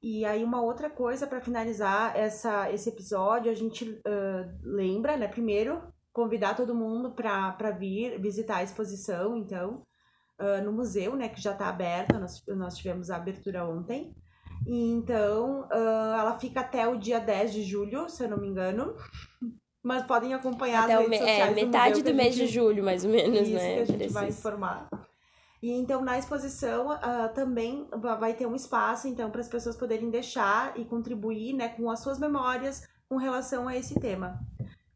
E 0.02 0.24
aí 0.26 0.44
uma 0.44 0.62
outra 0.62 0.90
coisa 0.90 1.26
para 1.26 1.42
finalizar 1.42 2.16
essa, 2.16 2.72
esse 2.72 2.88
episódio, 2.90 3.52
a 3.52 3.56
gente 3.56 4.00
ah, 4.06 4.46
lembra, 4.64 5.18
né? 5.18 5.28
Primeiro, 5.28 5.82
convidar 6.14 6.56
todo 6.56 6.76
mundo 6.76 7.12
para 7.12 7.72
vir 7.72 8.20
visitar 8.22 8.58
a 8.58 8.64
exposição, 8.64 9.36
então, 9.36 9.82
ah, 10.40 10.62
no 10.62 10.72
museu, 10.72 11.16
né? 11.16 11.28
Que 11.30 11.42
já 11.42 11.52
está 11.54 11.68
aberta, 11.68 12.20
nós, 12.20 12.44
nós 12.48 12.78
tivemos 12.78 13.10
a 13.10 13.16
abertura 13.18 13.66
ontem. 13.66 14.14
E 14.68 14.92
então, 14.92 15.68
ah, 15.72 16.18
ela 16.20 16.40
fica 16.40 16.60
até 16.62 16.88
o 16.88 16.98
dia 16.98 17.20
10 17.20 17.54
de 17.54 17.64
julho, 17.64 18.08
se 18.10 18.24
eu 18.24 18.30
não 18.30 18.38
me 18.38 18.48
engano. 18.48 18.96
Mas 19.84 20.04
podem 20.06 20.34
acompanhar 20.34 20.84
Até 20.84 20.94
as 20.96 21.00
redes 21.00 21.10
me- 21.10 21.16
é, 21.16 21.20
sociais 21.20 21.50
do 21.50 21.56
metade 21.56 21.90
museu 21.90 22.04
que 22.06 22.12
do 22.12 22.16
mês 22.18 22.36
de 22.36 22.42
gente- 22.42 22.54
julho, 22.54 22.84
mais 22.84 23.06
ou 23.06 23.12
menos, 23.12 23.40
Isso, 23.48 23.54
né, 23.54 23.76
que 23.76 23.80
a 23.82 23.86
gente 23.86 24.08
vai 24.10 24.24
preciso. 24.26 24.48
informar. 24.48 24.90
E 25.62 25.72
então 25.72 26.04
na 26.04 26.18
exposição 26.18 26.92
ah, 26.92 27.30
também 27.34 27.88
va- 27.92 28.16
vai 28.16 28.34
ter 28.34 28.46
um 28.46 28.56
espaço 28.56 29.08
então 29.08 29.32
para 29.32 29.42
as 29.42 29.48
pessoas 29.48 29.76
poderem 29.76 30.10
deixar 30.10 30.78
e 30.80 30.86
contribuir, 30.86 31.54
né, 31.54 31.70
com 31.70 31.90
as 31.90 32.00
suas 32.00 32.20
memórias 32.20 32.88
com 33.10 33.18
relação 33.18 33.68
a 33.68 33.76
esse 33.76 34.00
tema. 34.00 34.40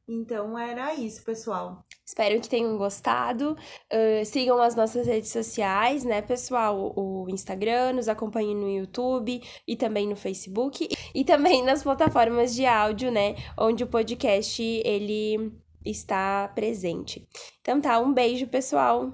Então 0.07 0.57
era 0.57 0.93
isso, 0.93 1.24
pessoal. 1.24 1.86
Espero 2.05 2.41
que 2.41 2.49
tenham 2.49 2.78
gostado. 2.78 3.55
Uh, 3.91 4.26
sigam 4.26 4.62
as 4.62 4.76
nossas 4.76 5.07
redes 5.07 5.32
sociais, 5.32 6.03
né, 6.03 6.22
pessoal? 6.22 6.91
O 6.97 7.26
Instagram, 7.30 7.93
nos 7.93 8.09
acompanhem 8.09 8.53
no 8.53 8.70
YouTube 8.70 9.41
e 9.66 9.76
também 9.78 10.09
no 10.09 10.16
Facebook. 10.18 10.89
E 11.16 11.24
também 11.24 11.64
nas 11.64 11.84
plataformas 11.84 12.53
de 12.53 12.66
áudio, 12.66 13.09
né? 13.09 13.36
Onde 13.57 13.86
o 13.86 13.88
podcast 13.88 14.62
ele 14.62 15.53
está 15.86 16.49
presente. 16.53 17.26
Então 17.62 17.80
tá, 17.80 17.97
um 17.99 18.14
beijo, 18.14 18.47
pessoal. 18.47 19.14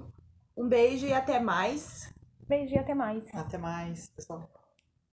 Um 0.57 0.67
beijo 0.67 1.05
e 1.05 1.13
até 1.13 1.39
mais. 1.39 2.11
Beijo 2.47 2.73
e 2.73 2.79
até 2.79 2.95
mais. 2.95 3.31
Até 3.35 3.59
mais, 3.59 4.09
pessoal. 4.09 4.49